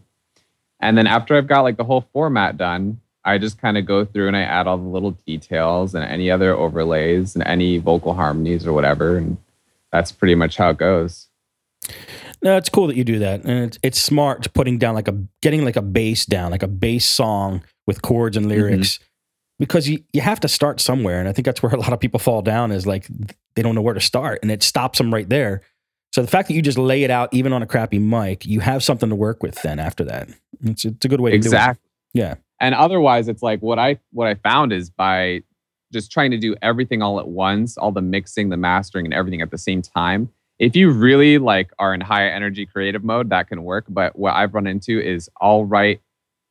And 0.79 0.97
then 0.97 1.07
after 1.07 1.35
I've 1.35 1.47
got 1.47 1.61
like 1.61 1.77
the 1.77 1.83
whole 1.83 2.05
format 2.13 2.57
done, 2.57 2.99
I 3.25 3.37
just 3.37 3.59
kind 3.61 3.77
of 3.77 3.85
go 3.85 4.03
through 4.03 4.27
and 4.27 4.35
I 4.35 4.41
add 4.41 4.67
all 4.67 4.77
the 4.77 4.83
little 4.83 5.11
details 5.25 5.95
and 5.95 6.03
any 6.03 6.29
other 6.29 6.53
overlays 6.53 7.35
and 7.35 7.43
any 7.45 7.77
vocal 7.77 8.13
harmonies 8.13 8.67
or 8.67 8.73
whatever. 8.73 9.17
And 9.17 9.37
that's 9.91 10.11
pretty 10.11 10.35
much 10.35 10.57
how 10.57 10.71
it 10.71 10.77
goes. 10.77 11.27
No, 12.41 12.57
it's 12.57 12.67
cool 12.67 12.87
that 12.87 12.97
you 12.97 13.05
do 13.05 13.19
that. 13.19 13.45
And 13.45 13.65
it's, 13.65 13.79
it's 13.81 13.99
smart 14.01 14.53
putting 14.53 14.77
down 14.77 14.93
like 14.93 15.07
a, 15.07 15.17
getting 15.41 15.63
like 15.63 15.77
a 15.77 15.81
bass 15.81 16.25
down, 16.25 16.51
like 16.51 16.63
a 16.63 16.67
bass 16.67 17.05
song 17.05 17.63
with 17.87 18.01
chords 18.01 18.35
and 18.35 18.49
lyrics. 18.49 18.97
Mm-hmm. 18.97 19.03
Because 19.59 19.87
you, 19.87 20.03
you 20.11 20.19
have 20.19 20.41
to 20.41 20.49
start 20.49 20.81
somewhere. 20.81 21.21
And 21.21 21.29
I 21.29 21.31
think 21.31 21.45
that's 21.45 21.63
where 21.63 21.71
a 21.71 21.79
lot 21.79 21.93
of 21.93 22.01
people 22.01 22.19
fall 22.19 22.41
down 22.41 22.73
is 22.73 22.85
like 22.85 23.07
they 23.55 23.61
don't 23.61 23.75
know 23.75 23.81
where 23.81 23.93
to 23.93 24.01
start 24.01 24.39
and 24.41 24.51
it 24.51 24.63
stops 24.63 24.97
them 24.97 25.13
right 25.13 25.29
there. 25.29 25.61
So 26.13 26.21
the 26.21 26.27
fact 26.27 26.47
that 26.47 26.53
you 26.53 26.61
just 26.61 26.77
lay 26.77 27.03
it 27.03 27.09
out, 27.09 27.29
even 27.33 27.53
on 27.53 27.63
a 27.63 27.67
crappy 27.67 27.99
mic, 27.99 28.45
you 28.45 28.59
have 28.59 28.83
something 28.83 29.09
to 29.09 29.15
work 29.15 29.43
with 29.43 29.61
then 29.63 29.79
after 29.79 30.03
that. 30.05 30.29
It's, 30.63 30.85
it's 30.85 31.03
a 31.03 31.07
good 31.07 31.19
way 31.19 31.31
to 31.31 31.35
exactly. 31.35 31.57
do 32.13 32.21
it. 32.21 32.23
Exactly. 32.23 32.39
Yeah 32.39 32.43
and 32.63 32.73
otherwise 32.73 33.27
it's 33.27 33.43
like 33.43 33.61
what 33.61 33.77
i 33.77 33.99
what 34.11 34.27
i 34.27 34.33
found 34.35 34.73
is 34.73 34.89
by 34.89 35.43
just 35.91 36.11
trying 36.11 36.31
to 36.31 36.37
do 36.37 36.55
everything 36.63 37.03
all 37.03 37.19
at 37.19 37.27
once 37.27 37.77
all 37.77 37.91
the 37.91 38.01
mixing 38.01 38.49
the 38.49 38.57
mastering 38.57 39.05
and 39.05 39.13
everything 39.13 39.41
at 39.41 39.51
the 39.51 39.57
same 39.57 39.81
time 39.81 40.29
if 40.59 40.75
you 40.75 40.89
really 40.89 41.37
like 41.37 41.71
are 41.77 41.93
in 41.93 42.01
high 42.01 42.27
energy 42.27 42.65
creative 42.65 43.03
mode 43.03 43.29
that 43.29 43.47
can 43.47 43.63
work 43.63 43.85
but 43.89 44.17
what 44.17 44.33
i've 44.33 44.53
run 44.53 44.65
into 44.65 44.99
is 44.99 45.29
i'll 45.41 45.65
write 45.65 46.01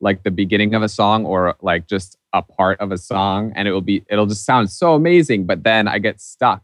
like 0.00 0.22
the 0.22 0.30
beginning 0.30 0.74
of 0.74 0.82
a 0.82 0.88
song 0.88 1.24
or 1.24 1.56
like 1.62 1.86
just 1.86 2.18
a 2.32 2.42
part 2.42 2.78
of 2.80 2.92
a 2.92 2.98
song 2.98 3.52
and 3.56 3.66
it 3.66 3.72
will 3.72 3.80
be 3.80 4.04
it'll 4.08 4.26
just 4.26 4.44
sound 4.44 4.70
so 4.70 4.94
amazing 4.94 5.46
but 5.46 5.64
then 5.64 5.88
i 5.88 5.98
get 5.98 6.20
stuck 6.20 6.62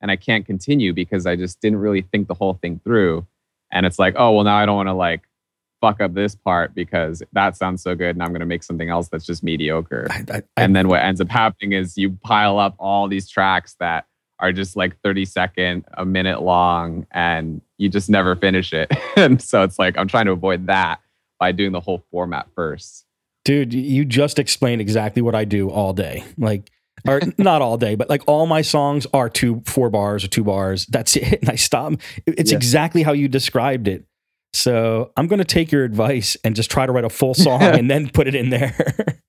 and 0.00 0.10
i 0.10 0.16
can't 0.16 0.46
continue 0.46 0.92
because 0.92 1.26
i 1.26 1.36
just 1.36 1.60
didn't 1.60 1.78
really 1.78 2.02
think 2.02 2.28
the 2.28 2.34
whole 2.34 2.54
thing 2.54 2.80
through 2.84 3.26
and 3.72 3.86
it's 3.86 3.98
like 3.98 4.14
oh 4.16 4.32
well 4.32 4.44
now 4.44 4.56
i 4.56 4.66
don't 4.66 4.76
want 4.76 4.88
to 4.88 4.94
like 4.94 5.22
fuck 5.80 6.00
up 6.00 6.14
this 6.14 6.34
part 6.34 6.74
because 6.74 7.22
that 7.32 7.56
sounds 7.56 7.82
so 7.82 7.94
good 7.94 8.16
and 8.16 8.22
I'm 8.22 8.30
going 8.30 8.40
to 8.40 8.46
make 8.46 8.62
something 8.62 8.88
else 8.88 9.08
that's 9.08 9.24
just 9.24 9.42
mediocre. 9.42 10.08
I, 10.10 10.24
I, 10.30 10.42
and 10.56 10.74
then 10.74 10.88
what 10.88 11.02
ends 11.02 11.20
up 11.20 11.28
happening 11.28 11.72
is 11.72 11.96
you 11.96 12.18
pile 12.22 12.58
up 12.58 12.74
all 12.78 13.08
these 13.08 13.28
tracks 13.28 13.76
that 13.80 14.06
are 14.40 14.52
just 14.52 14.76
like 14.76 15.00
30 15.02 15.24
second, 15.24 15.84
a 15.94 16.04
minute 16.04 16.42
long, 16.42 17.06
and 17.10 17.60
you 17.76 17.88
just 17.88 18.08
never 18.08 18.36
finish 18.36 18.72
it. 18.72 18.92
and 19.16 19.42
so 19.42 19.62
it's 19.62 19.78
like, 19.78 19.96
I'm 19.98 20.08
trying 20.08 20.26
to 20.26 20.32
avoid 20.32 20.66
that 20.66 21.00
by 21.38 21.52
doing 21.52 21.72
the 21.72 21.80
whole 21.80 22.04
format 22.10 22.48
first. 22.54 23.04
Dude, 23.44 23.72
you 23.72 24.04
just 24.04 24.38
explained 24.38 24.80
exactly 24.80 25.22
what 25.22 25.34
I 25.34 25.44
do 25.44 25.70
all 25.70 25.92
day. 25.92 26.24
Like, 26.36 26.70
or 27.06 27.20
not 27.38 27.62
all 27.62 27.76
day, 27.76 27.94
but 27.94 28.08
like 28.08 28.22
all 28.26 28.46
my 28.46 28.62
songs 28.62 29.06
are 29.12 29.28
two, 29.28 29.62
four 29.66 29.90
bars 29.90 30.24
or 30.24 30.28
two 30.28 30.44
bars. 30.44 30.86
That's 30.86 31.16
it. 31.16 31.40
And 31.40 31.50
I 31.50 31.56
stop. 31.56 31.94
It's 32.26 32.50
yeah. 32.50 32.56
exactly 32.56 33.02
how 33.02 33.12
you 33.12 33.28
described 33.28 33.88
it. 33.88 34.04
So 34.52 35.12
I'm 35.16 35.26
going 35.26 35.38
to 35.38 35.44
take 35.44 35.70
your 35.70 35.84
advice 35.84 36.36
and 36.42 36.56
just 36.56 36.70
try 36.70 36.86
to 36.86 36.92
write 36.92 37.04
a 37.04 37.10
full 37.10 37.34
song 37.46 37.62
and 37.62 37.90
then 37.90 38.10
put 38.10 38.26
it 38.26 38.34
in 38.34 38.50
there. 38.50 39.22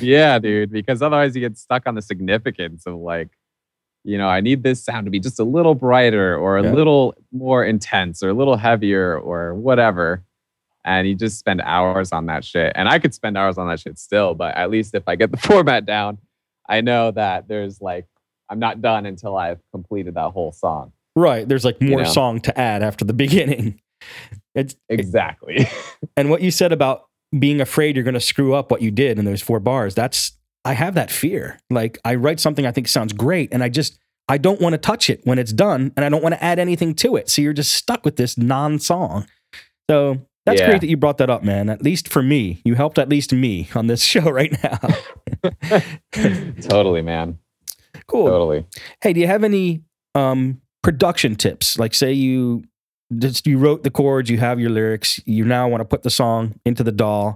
yeah, 0.00 0.38
dude, 0.38 0.70
because 0.70 1.02
otherwise 1.02 1.34
you 1.34 1.40
get 1.40 1.56
stuck 1.56 1.86
on 1.86 1.94
the 1.94 2.02
significance 2.02 2.86
of 2.86 2.96
like, 2.96 3.28
you 4.02 4.16
know, 4.16 4.28
I 4.28 4.40
need 4.40 4.62
this 4.62 4.82
sound 4.82 5.04
to 5.04 5.10
be 5.10 5.20
just 5.20 5.38
a 5.38 5.44
little 5.44 5.74
brighter 5.74 6.36
or 6.36 6.56
a 6.56 6.62
yeah. 6.62 6.72
little 6.72 7.14
more 7.32 7.64
intense 7.64 8.22
or 8.22 8.30
a 8.30 8.34
little 8.34 8.56
heavier 8.56 9.18
or 9.18 9.54
whatever. 9.54 10.24
And 10.84 11.06
you 11.06 11.14
just 11.14 11.38
spend 11.38 11.60
hours 11.60 12.10
on 12.10 12.26
that 12.26 12.42
shit. 12.42 12.72
And 12.74 12.88
I 12.88 12.98
could 12.98 13.12
spend 13.12 13.36
hours 13.36 13.58
on 13.58 13.68
that 13.68 13.80
shit 13.80 13.98
still, 13.98 14.34
but 14.34 14.56
at 14.56 14.70
least 14.70 14.94
if 14.94 15.02
I 15.06 15.16
get 15.16 15.30
the 15.30 15.36
format 15.48 15.84
down, 15.84 16.18
I 16.70 16.80
know 16.80 17.10
that 17.10 17.48
there's 17.48 17.80
like, 17.80 18.06
I'm 18.48 18.60
not 18.60 18.80
done 18.80 19.04
until 19.04 19.36
I've 19.36 19.60
completed 19.72 20.14
that 20.14 20.30
whole 20.30 20.52
song. 20.52 20.92
Right. 21.16 21.46
There's 21.46 21.64
like 21.64 21.80
more 21.82 22.00
you 22.00 22.04
know? 22.04 22.10
song 22.10 22.40
to 22.42 22.58
add 22.58 22.82
after 22.82 23.04
the 23.04 23.12
beginning. 23.24 23.80
It's, 24.54 24.76
exactly. 24.88 25.68
and 26.16 26.30
what 26.30 26.40
you 26.40 26.50
said 26.50 26.72
about 26.72 27.06
being 27.38 27.60
afraid 27.60 27.96
you're 27.96 28.04
going 28.04 28.14
to 28.14 28.20
screw 28.20 28.54
up 28.54 28.70
what 28.70 28.82
you 28.82 28.90
did 28.90 29.18
in 29.18 29.24
those 29.24 29.42
four 29.42 29.60
bars, 29.60 29.94
that's, 29.94 30.32
I 30.64 30.74
have 30.74 30.94
that 30.94 31.10
fear. 31.10 31.58
Like 31.70 31.98
I 32.04 32.14
write 32.14 32.38
something 32.38 32.66
I 32.66 32.72
think 32.72 32.86
sounds 32.86 33.12
great 33.12 33.52
and 33.52 33.62
I 33.62 33.68
just, 33.68 33.98
I 34.28 34.38
don't 34.38 34.60
want 34.60 34.74
to 34.74 34.78
touch 34.78 35.10
it 35.10 35.20
when 35.24 35.40
it's 35.40 35.52
done 35.52 35.92
and 35.96 36.04
I 36.04 36.08
don't 36.08 36.22
want 36.22 36.36
to 36.36 36.44
add 36.44 36.60
anything 36.60 36.94
to 36.96 37.16
it. 37.16 37.28
So 37.28 37.42
you're 37.42 37.52
just 37.52 37.74
stuck 37.74 38.04
with 38.04 38.14
this 38.14 38.38
non 38.38 38.78
song. 38.78 39.26
So 39.90 40.24
that's 40.50 40.60
yeah. 40.60 40.70
great 40.70 40.80
that 40.80 40.88
you 40.88 40.96
brought 40.96 41.18
that 41.18 41.30
up, 41.30 41.42
man. 41.42 41.70
At 41.70 41.82
least 41.82 42.08
for 42.08 42.22
me, 42.22 42.60
you 42.64 42.74
helped 42.74 42.98
at 42.98 43.08
least 43.08 43.32
me 43.32 43.68
on 43.74 43.86
this 43.86 44.02
show 44.04 44.30
right 44.30 44.52
now. 44.62 45.80
totally, 46.62 47.02
man. 47.02 47.38
Cool. 48.06 48.26
Totally. 48.26 48.66
Hey, 49.00 49.12
do 49.12 49.20
you 49.20 49.26
have 49.26 49.44
any 49.44 49.82
um, 50.14 50.60
production 50.82 51.36
tips? 51.36 51.78
Like, 51.78 51.94
say 51.94 52.12
you 52.12 52.64
just 53.18 53.46
you 53.46 53.58
wrote 53.58 53.82
the 53.82 53.90
chords, 53.90 54.30
you 54.30 54.38
have 54.38 54.60
your 54.60 54.70
lyrics, 54.70 55.20
you 55.26 55.44
now 55.44 55.68
want 55.68 55.80
to 55.80 55.84
put 55.84 56.02
the 56.02 56.10
song 56.10 56.54
into 56.64 56.82
the 56.82 56.92
DAW. 56.92 57.32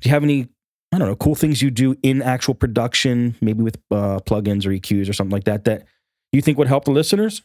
Do 0.00 0.08
you 0.08 0.12
have 0.12 0.22
any 0.22 0.48
I 0.92 0.98
don't 0.98 1.08
know 1.08 1.16
cool 1.16 1.34
things 1.34 1.62
you 1.62 1.70
do 1.70 1.96
in 2.02 2.22
actual 2.22 2.54
production, 2.54 3.36
maybe 3.40 3.62
with 3.62 3.76
uh, 3.90 4.20
plugins 4.20 4.66
or 4.66 4.70
EQs 4.70 5.08
or 5.08 5.12
something 5.12 5.32
like 5.32 5.44
that 5.44 5.64
that 5.64 5.84
you 6.32 6.40
think 6.40 6.58
would 6.58 6.68
help 6.68 6.84
the 6.84 6.90
listeners? 6.90 7.42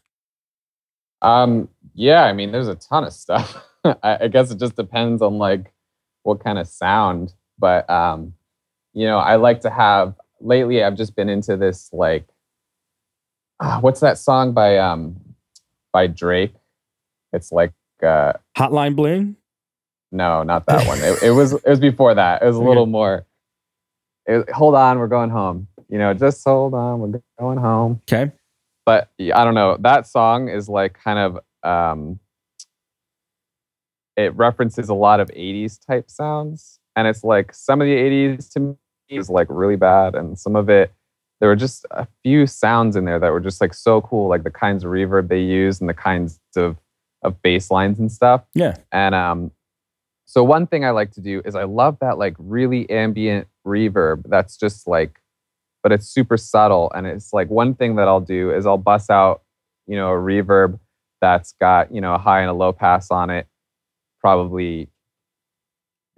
Um, 1.21 1.69
yeah, 1.93 2.23
I 2.23 2.33
mean, 2.33 2.51
there's 2.51 2.67
a 2.67 2.75
ton 2.75 3.03
of 3.03 3.13
stuff. 3.13 3.63
I, 4.03 4.17
I 4.21 4.27
guess 4.27 4.51
it 4.51 4.59
just 4.59 4.75
depends 4.75 5.21
on 5.21 5.37
like 5.37 5.73
what 6.23 6.43
kind 6.43 6.59
of 6.59 6.67
sound, 6.67 7.33
but 7.57 7.89
um, 7.89 8.33
you 8.93 9.05
know, 9.05 9.17
I 9.17 9.35
like 9.35 9.61
to 9.61 9.69
have. 9.69 10.15
Lately, 10.43 10.83
I've 10.83 10.95
just 10.95 11.15
been 11.15 11.29
into 11.29 11.55
this 11.55 11.91
like, 11.93 12.27
uh, 13.59 13.79
what's 13.79 13.99
that 13.99 14.17
song 14.17 14.53
by 14.53 14.79
um 14.79 15.17
by 15.93 16.07
Drake? 16.07 16.55
It's 17.31 17.51
like 17.51 17.73
uh, 18.01 18.33
Hotline 18.57 18.95
Bling. 18.95 19.35
No, 20.11 20.43
not 20.43 20.65
that 20.65 20.87
one. 20.87 20.97
It, 20.99 21.23
it, 21.23 21.31
was 21.31 21.53
it 21.53 21.67
was 21.67 21.79
before 21.79 22.15
that. 22.15 22.41
It 22.41 22.45
was 22.45 22.57
a 22.57 22.61
little 22.61 22.85
more. 22.85 23.25
It, 24.25 24.49
hold 24.49 24.75
on, 24.75 24.99
we're 24.99 25.07
going 25.07 25.29
home. 25.29 25.67
You 25.89 25.97
know, 25.97 26.13
just 26.13 26.43
hold 26.43 26.73
on, 26.73 26.99
we're 26.99 27.21
going 27.39 27.57
home. 27.57 28.01
Okay. 28.11 28.31
but 28.85 29.09
I 29.19 29.43
don't 29.43 29.55
know. 29.55 29.77
That 29.79 30.07
song 30.07 30.49
is 30.49 30.67
like 30.67 30.97
kind 31.03 31.19
of 31.19 31.39
um, 31.69 32.19
it 34.17 34.35
references 34.35 34.89
a 34.89 34.93
lot 34.93 35.19
of 35.19 35.29
80s 35.29 35.79
type 35.85 36.09
sounds 36.09 36.79
and 36.95 37.07
it's 37.07 37.23
like 37.23 37.53
some 37.53 37.81
of 37.81 37.85
the 37.85 37.95
80s 37.95 38.51
to 38.53 38.59
me 38.59 38.75
is 39.09 39.29
like 39.29 39.47
really 39.49 39.75
bad 39.75 40.15
and 40.15 40.37
some 40.37 40.55
of 40.55 40.69
it 40.69 40.91
there 41.39 41.49
were 41.49 41.55
just 41.55 41.85
a 41.91 42.05
few 42.23 42.45
sounds 42.45 42.95
in 42.95 43.05
there 43.05 43.19
that 43.19 43.31
were 43.31 43.39
just 43.39 43.61
like 43.61 43.73
so 43.73 44.01
cool 44.01 44.27
like 44.27 44.43
the 44.43 44.51
kinds 44.51 44.83
of 44.83 44.91
reverb 44.91 45.27
they 45.27 45.39
use 45.41 45.79
and 45.79 45.89
the 45.89 45.93
kinds 45.93 46.39
of 46.55 46.77
of 47.23 47.41
bass 47.41 47.69
lines 47.71 47.99
and 47.99 48.11
stuff 48.11 48.43
Yeah. 48.55 48.75
and 48.91 49.13
um 49.15 49.51
so 50.25 50.43
one 50.43 50.65
thing 50.67 50.85
i 50.85 50.89
like 50.91 51.11
to 51.11 51.21
do 51.21 51.41
is 51.45 51.55
i 51.55 51.63
love 51.63 51.97
that 52.01 52.17
like 52.17 52.35
really 52.37 52.89
ambient 52.89 53.47
reverb 53.65 54.23
that's 54.29 54.57
just 54.57 54.87
like 54.87 55.19
but 55.83 55.91
it's 55.91 56.07
super 56.07 56.37
subtle 56.37 56.91
and 56.95 57.05
it's 57.07 57.31
like 57.33 57.49
one 57.49 57.73
thing 57.75 57.95
that 57.97 58.07
i'll 58.07 58.21
do 58.21 58.51
is 58.51 58.65
i'll 58.65 58.77
bust 58.77 59.09
out 59.09 59.41
you 59.87 59.95
know 59.95 60.11
a 60.11 60.15
reverb 60.15 60.79
that's 61.21 61.53
got 61.59 61.93
you 61.93 62.01
know 62.01 62.13
a 62.15 62.17
high 62.17 62.41
and 62.41 62.49
a 62.49 62.53
low 62.53 62.71
pass 62.73 63.11
on 63.11 63.29
it 63.29 63.45
probably 64.21 64.87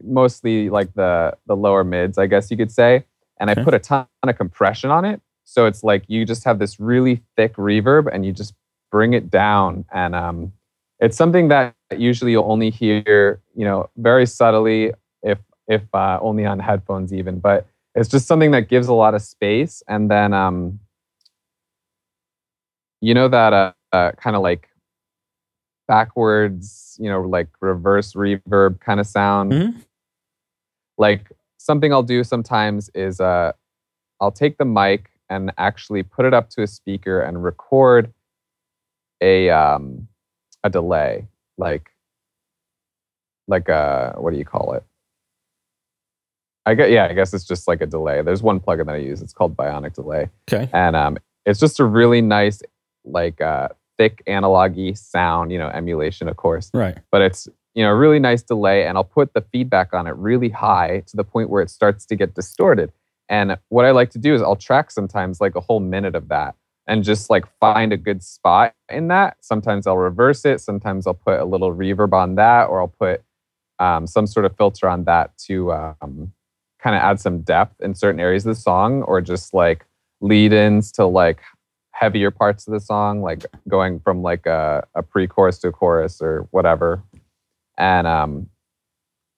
mostly 0.03 0.69
like 0.69 0.93
the 0.93 1.35
the 1.47 1.55
lower 1.55 1.83
mids 1.83 2.17
i 2.17 2.25
guess 2.27 2.51
you 2.51 2.57
could 2.57 2.71
say 2.71 3.03
and 3.39 3.49
Okay. 3.49 3.61
i 3.61 3.63
put 3.63 3.73
a 3.73 3.79
ton 3.79 4.05
of 4.23 4.37
compression 4.37 4.91
on 4.91 5.05
it 5.05 5.21
so 5.45 5.65
it's 5.65 5.83
like 5.83 6.03
you 6.07 6.25
just 6.25 6.43
have 6.43 6.59
this 6.59 6.79
really 6.79 7.21
thick 7.37 7.55
reverb 7.55 8.13
and 8.13 8.25
you 8.25 8.31
just 8.31 8.53
bring 8.91 9.13
it 9.13 9.29
down 9.29 9.85
and 9.93 10.15
um 10.15 10.51
it's 10.99 11.17
something 11.17 11.47
that 11.49 11.75
usually 11.97 12.31
you'll 12.31 12.51
only 12.51 12.69
hear 12.69 13.39
you 13.55 13.65
know 13.65 13.89
very 13.97 14.25
subtly 14.25 14.91
if 15.21 15.39
if 15.67 15.81
uh, 15.93 16.19
only 16.21 16.45
on 16.45 16.59
headphones 16.59 17.13
even 17.13 17.39
but 17.39 17.65
it's 17.95 18.09
just 18.09 18.27
something 18.27 18.51
that 18.51 18.67
gives 18.67 18.87
a 18.87 18.93
lot 18.93 19.13
of 19.13 19.21
space 19.21 19.81
and 19.87 20.11
then 20.11 20.33
um 20.33 20.79
you 23.01 23.13
know 23.13 23.27
that 23.27 23.53
uh, 23.53 23.71
uh 23.91 24.11
kind 24.13 24.35
of 24.35 24.41
like 24.41 24.69
backwards 25.93 26.97
you 26.99 27.10
know 27.12 27.21
like 27.21 27.49
reverse 27.62 28.13
reverb 28.13 28.79
kind 28.79 28.99
of 28.99 29.06
sound. 29.06 29.51
Mhm. 29.51 29.73
like 30.97 31.32
something 31.58 31.91
i'll 31.93 32.03
do 32.15 32.23
sometimes 32.23 32.89
is 32.95 33.19
uh 33.19 33.51
i'll 34.19 34.32
take 34.43 34.58
the 34.58 34.65
mic 34.65 35.01
and 35.29 35.51
actually 35.58 36.01
put 36.03 36.25
it 36.25 36.34
up 36.34 36.49
to 36.49 36.62
a 36.63 36.67
speaker 36.67 37.21
and 37.21 37.43
record 37.43 38.12
a 39.21 39.49
um 39.49 40.08
a 40.63 40.69
delay. 40.69 41.27
Like 41.58 41.86
like 43.47 43.67
a 43.69 44.15
what 44.17 44.32
do 44.34 44.38
you 44.39 44.45
call 44.45 44.73
it? 44.73 44.84
I 46.65 46.73
guess, 46.75 46.89
yeah 46.89 47.06
i 47.06 47.13
guess 47.13 47.34
it's 47.34 47.45
just 47.45 47.67
like 47.67 47.82
a 47.82 47.86
delay. 47.86 48.21
There's 48.21 48.41
one 48.41 48.60
plugin 48.60 48.86
that 48.88 48.95
i 48.95 48.97
use. 48.97 49.21
It's 49.21 49.34
called 49.34 49.56
bionic 49.56 49.93
delay. 49.93 50.29
Okay. 50.51 50.69
and 50.73 50.95
um 50.95 51.17
it's 51.45 51.60
just 51.60 51.79
a 51.79 51.86
really 51.86 52.21
nice 52.21 52.62
like 53.06 53.39
uh 53.41 53.69
thick 53.97 54.23
analogy 54.27 54.93
sound 54.93 55.51
you 55.51 55.58
know 55.58 55.69
emulation 55.69 56.27
of 56.27 56.38
course. 56.38 56.69
Right. 56.73 56.97
but 57.12 57.21
it's 57.21 57.47
you 57.73 57.84
know 57.84 57.91
a 57.91 57.95
really 57.95 58.19
nice 58.19 58.43
delay 58.43 58.86
and 58.86 58.97
i'll 58.97 59.03
put 59.03 59.34
the 59.34 59.41
feedback 59.41 59.93
on 59.93 60.08
it 60.08 60.15
really 60.15 60.49
high 60.49 61.03
to 61.08 61.17
the 61.17 61.23
point 61.23 61.49
where 61.49 61.62
it 61.62 61.69
starts 61.69 62.06
to 62.08 62.15
get 62.15 62.36
distorted. 62.36 62.91
And 63.29 63.58
what 63.69 63.86
i 63.86 63.91
like 63.91 64.12
to 64.12 64.19
do 64.19 64.34
is 64.34 64.41
i'll 64.41 64.56
track 64.56 64.91
sometimes 64.91 65.41
like 65.41 65.56
a 65.56 65.62
whole 65.62 65.79
minute 65.79 66.15
of 66.15 66.27
that 66.29 66.56
and 66.86 67.03
just 67.03 67.29
like 67.29 67.45
find 67.60 67.93
a 67.93 67.97
good 67.97 68.21
spot 68.21 68.73
in 68.89 69.08
that. 69.08 69.38
Sometimes 69.41 69.88
i'll 69.88 69.97
reverse 69.97 70.45
it. 70.45 70.60
Sometimes 70.60 71.08
i'll 71.08 71.13
put 71.13 71.39
a 71.39 71.45
little 71.45 71.73
reverb 71.73 72.13
on 72.13 72.36
that 72.36 72.65
or 72.65 72.82
i'll 72.82 72.88
put 72.99 73.23
um, 73.79 74.08
some 74.08 74.27
sort 74.27 74.45
of 74.45 74.56
filter 74.56 74.88
on 74.88 75.06
that 75.06 75.38
to 75.47 75.73
um, 75.73 76.32
kind 76.79 76.95
of 76.95 77.01
add 77.01 77.19
some 77.19 77.41
depth 77.41 77.79
in 77.82 77.95
certain 77.95 78.19
areas 78.19 78.45
of 78.45 78.56
the 78.56 78.62
song 78.62 79.01
or 79.03 79.21
just 79.21 79.53
like 79.53 79.86
lead 80.21 80.53
ins 80.53 80.91
to 80.93 81.06
like 81.06 81.41
heavier 81.93 82.32
parts 82.32 82.67
of 82.67 82.73
the 82.73 82.79
song 82.79 83.21
like 83.21 83.45
going 83.69 83.99
from 83.99 84.21
like 84.21 84.45
a, 84.45 84.86
a 84.95 85.01
pre-chorus 85.03 85.60
to 85.60 85.69
a 85.69 85.71
chorus 85.71 86.21
or 86.21 86.47
whatever. 86.51 87.01
And 87.77 88.06
um 88.08 88.49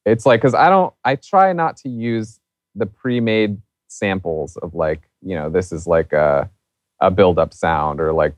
it's 0.05 0.25
like 0.25 0.39
because 0.41 0.53
i 0.53 0.69
don't 0.69 0.93
i 1.03 1.15
try 1.15 1.51
not 1.53 1.77
to 1.77 1.89
use 1.89 2.39
the 2.75 2.85
pre-made 2.85 3.59
samples 3.87 4.55
of 4.57 4.73
like 4.75 5.01
you 5.21 5.35
know 5.35 5.49
this 5.49 5.71
is 5.71 5.87
like 5.87 6.13
a 6.13 6.49
a 7.01 7.09
build-up 7.11 7.53
sound 7.53 7.99
or 7.99 8.13
like 8.13 8.35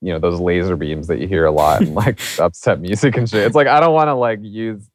you 0.00 0.12
know 0.12 0.18
those 0.18 0.40
laser 0.40 0.76
beams 0.76 1.06
that 1.06 1.18
you 1.20 1.26
hear 1.28 1.44
a 1.44 1.50
lot 1.52 1.82
in 1.82 1.94
like 1.94 2.18
upset 2.38 2.80
music 2.80 3.16
and 3.16 3.28
shit. 3.30 3.44
It's 3.46 3.54
like 3.56 3.66
i 3.66 3.80
don't 3.80 3.94
want 3.94 4.08
to 4.08 4.14
like 4.14 4.40
use 4.42 4.88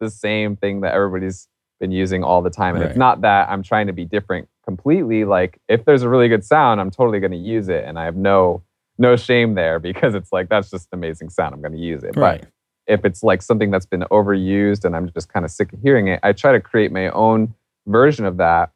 the 0.00 0.10
same 0.10 0.56
thing 0.56 0.80
that 0.82 0.94
everybody's 0.94 1.48
been 1.80 1.92
using 1.92 2.22
all 2.24 2.42
the 2.42 2.50
time. 2.50 2.74
And 2.76 2.82
Right. 2.82 2.90
it's 2.90 2.98
not 2.98 3.20
that 3.22 3.48
i'm 3.50 3.62
trying 3.62 3.86
to 3.88 3.92
be 3.92 4.04
different 4.04 4.48
completely 4.64 5.24
like 5.24 5.60
if 5.68 5.84
there's 5.84 6.02
a 6.02 6.08
really 6.08 6.28
good 6.28 6.44
sound 6.44 6.80
i'm 6.80 6.90
totally 6.90 7.18
going 7.20 7.32
to 7.32 7.36
use 7.36 7.68
it 7.68 7.84
and 7.84 7.98
i 7.98 8.04
have 8.04 8.16
no 8.16 8.62
no 8.98 9.16
shame 9.16 9.54
there 9.54 9.78
because 9.78 10.14
it's 10.14 10.32
like 10.32 10.48
that's 10.48 10.70
just 10.70 10.88
an 10.92 10.98
amazing 10.98 11.28
sound 11.28 11.54
i'm 11.54 11.60
going 11.60 11.72
to 11.72 11.78
use 11.78 12.02
it. 12.02 12.16
Right. 12.16 12.40
but 12.40 12.50
if 12.86 13.04
it's 13.04 13.22
like 13.22 13.42
something 13.42 13.70
that's 13.70 13.86
been 13.86 14.04
overused 14.10 14.84
and 14.84 14.94
i'm 14.94 15.10
just 15.12 15.32
kind 15.32 15.44
of 15.44 15.50
sick 15.50 15.72
of 15.72 15.80
hearing 15.80 16.08
it 16.08 16.20
i 16.22 16.32
try 16.32 16.52
to 16.52 16.60
create 16.60 16.92
my 16.92 17.08
own 17.10 17.54
version 17.86 18.24
of 18.24 18.36
that 18.36 18.70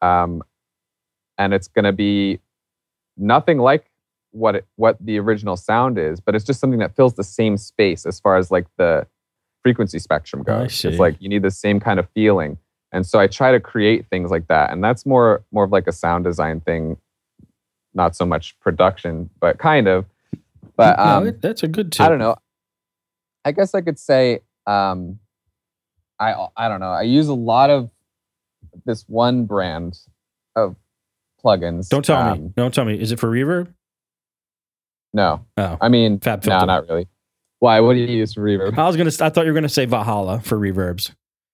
um, 0.00 0.44
and 1.38 1.52
it's 1.52 1.66
going 1.66 1.84
to 1.84 1.92
be 1.92 2.38
nothing 3.16 3.58
like 3.58 3.90
what 4.30 4.54
it, 4.54 4.66
what 4.76 4.96
the 5.00 5.18
original 5.18 5.56
sound 5.56 5.98
is 5.98 6.20
but 6.20 6.36
it's 6.36 6.44
just 6.44 6.60
something 6.60 6.78
that 6.78 6.94
fills 6.94 7.14
the 7.14 7.24
same 7.24 7.56
space 7.56 8.06
as 8.06 8.20
far 8.20 8.36
as 8.36 8.50
like 8.50 8.66
the 8.76 9.06
frequency 9.62 9.98
spectrum 9.98 10.42
goes. 10.42 10.84
It's 10.84 10.98
like 10.98 11.16
you 11.20 11.28
need 11.28 11.42
the 11.42 11.50
same 11.50 11.80
kind 11.80 11.98
of 11.98 12.08
feeling 12.14 12.58
and 12.92 13.06
so 13.06 13.18
i 13.18 13.26
try 13.26 13.52
to 13.52 13.60
create 13.60 14.06
things 14.10 14.30
like 14.30 14.46
that 14.48 14.70
and 14.70 14.82
that's 14.82 15.04
more 15.06 15.44
more 15.52 15.64
of 15.64 15.70
like 15.72 15.86
a 15.86 15.92
sound 15.92 16.24
design 16.24 16.60
thing 16.60 16.96
not 17.94 18.14
so 18.16 18.24
much 18.24 18.58
production 18.60 19.28
but 19.40 19.58
kind 19.58 19.86
of 19.88 20.04
but 20.76 20.98
um, 20.98 21.26
it- 21.26 21.42
that's 21.42 21.62
a 21.64 21.68
good 21.68 21.90
tip. 21.90 22.06
I 22.06 22.08
don't 22.08 22.20
know. 22.20 22.36
I 23.44 23.50
guess 23.50 23.74
I 23.74 23.80
could 23.80 23.98
say 23.98 24.40
um, 24.66 25.18
I 26.20 26.46
I 26.56 26.68
don't 26.68 26.78
know. 26.78 26.90
I 26.92 27.02
use 27.02 27.26
a 27.26 27.34
lot 27.34 27.68
of 27.70 27.90
this 28.86 29.02
one 29.08 29.44
brand 29.44 29.98
of 30.54 30.76
plugins. 31.44 31.88
Don't 31.88 32.04
tell 32.04 32.22
me. 32.26 32.30
Um, 32.30 32.48
Don't 32.56 32.72
tell 32.72 32.84
me. 32.84 32.94
Is 33.00 33.10
it 33.10 33.18
for 33.18 33.28
reverb? 33.28 33.74
No, 35.12 35.44
Oh, 35.56 35.78
I 35.80 35.88
mean, 35.88 36.20
Fab 36.20 36.44
no, 36.46 36.64
not 36.64 36.86
really. 36.88 37.08
Why? 37.60 37.80
What 37.80 37.94
do 37.94 37.98
you 38.00 38.06
use 38.06 38.34
for 38.34 38.42
reverb? 38.42 38.78
I 38.78 38.86
was 38.86 38.96
gonna. 38.96 39.10
I 39.20 39.30
thought 39.30 39.46
you 39.46 39.50
were 39.52 39.54
gonna 39.54 39.68
say 39.68 39.84
Valhalla 39.86 40.40
for 40.42 40.56
reverbs. 40.58 41.10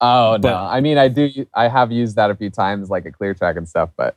Oh 0.07 0.39
But- 0.39 0.51
no, 0.51 0.57
I 0.57 0.81
mean, 0.81 0.99
I 0.99 1.09
do. 1.09 1.31
I 1.55 1.69
have 1.69 1.91
used 1.93 2.17
that 2.17 2.31
a 2.31 2.35
few 2.35 2.51
times, 2.51 2.91
like 2.91 3.07
a 3.07 3.11
clear 3.13 3.33
track 3.35 3.57
and 3.57 3.69
stuff. 3.69 3.91
But 3.97 4.17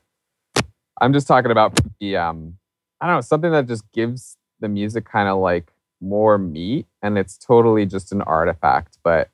I'm 0.99 1.13
just 1.13 1.27
talking 1.27 1.51
about 1.51 1.79
the 1.99 2.17
um, 2.17 2.57
I 2.99 3.07
don't 3.07 3.15
know, 3.17 3.21
something 3.21 3.51
that 3.51 3.67
just 3.67 3.89
gives 3.91 4.37
the 4.59 4.67
music 4.67 5.05
kind 5.05 5.29
of 5.29 5.37
like 5.39 5.71
more 6.01 6.37
meat, 6.37 6.85
and 7.01 7.17
it's 7.17 7.37
totally 7.37 7.85
just 7.85 8.11
an 8.11 8.21
artifact. 8.23 8.97
But 9.03 9.29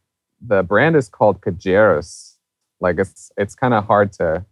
the 0.46 0.62
brand 0.64 0.96
is 0.96 1.10
called 1.10 1.42
Kjaerhus. 1.42 2.36
Like 2.80 3.00
it's 3.00 3.32
it's 3.38 3.56
kind 3.56 3.74
of 3.74 3.86
hard 3.86 4.12
to 4.14 4.46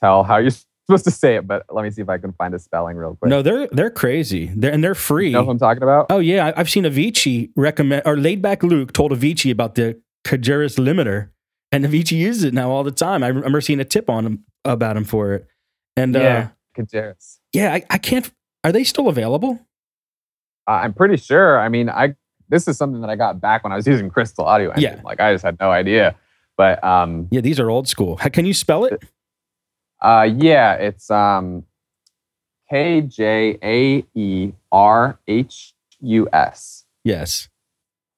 tell 0.00 0.22
how 0.22 0.36
you're 0.38 0.50
supposed 0.86 1.04
to 1.04 1.10
say 1.10 1.36
it, 1.36 1.46
but 1.46 1.64
let 1.70 1.82
me 1.82 1.90
see 1.90 2.00
if 2.02 2.08
I 2.08 2.16
can 2.18 2.32
find 2.32 2.54
a 2.54 2.58
spelling 2.58 2.96
real 2.96 3.16
quick. 3.16 3.28
No, 3.28 3.42
they're 3.42 3.66
they're 3.72 3.90
crazy. 3.90 4.46
They're 4.54 4.72
and 4.72 4.82
they're 4.82 4.94
free. 4.94 5.26
you 5.26 5.32
know 5.32 5.42
what 5.42 5.52
I'm 5.52 5.58
talking 5.58 5.82
about? 5.82 6.06
Oh 6.10 6.20
yeah, 6.20 6.52
I've 6.56 6.70
seen 6.70 6.84
Avicii 6.84 7.50
recommend 7.56 8.02
or 8.06 8.16
Laidback 8.16 8.62
Luke 8.62 8.92
told 8.92 9.12
Avicii 9.12 9.50
about 9.50 9.74
the 9.74 10.00
Kjaerhus 10.28 10.78
limiter, 10.78 11.30
and 11.72 11.84
Avicii 11.84 12.18
uses 12.18 12.44
it 12.44 12.54
now 12.54 12.70
all 12.70 12.84
the 12.84 12.90
time. 12.90 13.22
I 13.22 13.28
remember 13.28 13.60
seeing 13.60 13.80
a 13.80 13.84
tip 13.84 14.10
on 14.10 14.26
him 14.26 14.44
about 14.64 14.96
him 14.96 15.04
for 15.04 15.32
it, 15.34 15.46
and 15.96 16.14
uh, 16.14 16.20
yeah, 16.20 16.48
Kjaerhus. 16.76 17.38
yeah, 17.52 17.72
I, 17.74 17.82
I 17.90 17.98
can't. 17.98 18.30
Are 18.64 18.72
they 18.72 18.84
still 18.84 19.08
available? 19.08 19.58
Uh, 20.66 20.72
I'm 20.82 20.92
pretty 20.92 21.16
sure. 21.16 21.58
I 21.58 21.68
mean, 21.68 21.88
I 21.88 22.14
this 22.50 22.68
is 22.68 22.76
something 22.76 23.00
that 23.00 23.10
I 23.10 23.16
got 23.16 23.40
back 23.40 23.64
when 23.64 23.72
I 23.72 23.76
was 23.76 23.86
using 23.94 24.10
Kristal 24.10 24.44
Audio 24.44 24.70
Engine. 24.70 24.96
Yeah. 24.96 25.00
Like 25.02 25.20
I 25.20 25.32
just 25.32 25.44
had 25.44 25.58
no 25.60 25.70
idea. 25.70 26.14
But 26.56 26.82
um 26.84 27.28
Yeah, 27.30 27.40
these 27.40 27.58
are 27.60 27.70
old 27.70 27.88
school. 27.88 28.16
Ha- 28.18 28.28
Can 28.30 28.44
you 28.46 28.52
spell 28.54 28.84
it? 28.84 29.02
uh 30.02 30.28
yeah, 30.36 30.74
it's 30.74 31.10
um 31.10 31.64
K 32.70 33.00
J 33.02 33.58
A 33.62 34.04
E 34.14 34.52
R 34.72 35.18
H 35.26 35.74
U 36.00 36.28
S. 36.32 36.84
Yes. 37.04 37.48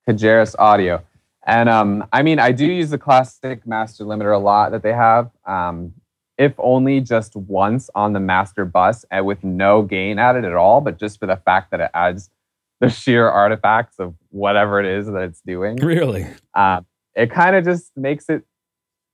Kjaerhus 0.09 0.57
Audio. 0.59 1.03
And 1.50 1.68
um, 1.68 2.06
I 2.12 2.22
mean, 2.22 2.38
I 2.38 2.52
do 2.52 2.64
use 2.64 2.90
the 2.90 2.98
classic 2.98 3.66
master 3.66 4.04
limiter 4.04 4.32
a 4.32 4.38
lot 4.38 4.70
that 4.70 4.84
they 4.84 4.92
have. 4.92 5.30
Um, 5.44 5.92
if 6.38 6.54
only 6.58 7.00
just 7.00 7.34
once 7.34 7.90
on 7.96 8.12
the 8.12 8.20
master 8.20 8.64
bus 8.64 9.04
and 9.10 9.26
with 9.26 9.42
no 9.42 9.82
gain 9.82 10.20
added 10.20 10.44
at 10.44 10.54
all, 10.54 10.80
but 10.80 10.96
just 10.96 11.18
for 11.18 11.26
the 11.26 11.36
fact 11.36 11.72
that 11.72 11.80
it 11.80 11.90
adds 11.92 12.30
the 12.78 12.88
sheer 12.88 13.28
artifacts 13.28 13.98
of 13.98 14.14
whatever 14.28 14.78
it 14.78 14.86
is 14.86 15.06
that 15.06 15.22
it's 15.22 15.40
doing. 15.40 15.74
Really? 15.78 16.24
Uh, 16.54 16.82
it 17.16 17.32
kind 17.32 17.56
of 17.56 17.64
just 17.64 17.90
makes 17.96 18.30
it 18.30 18.44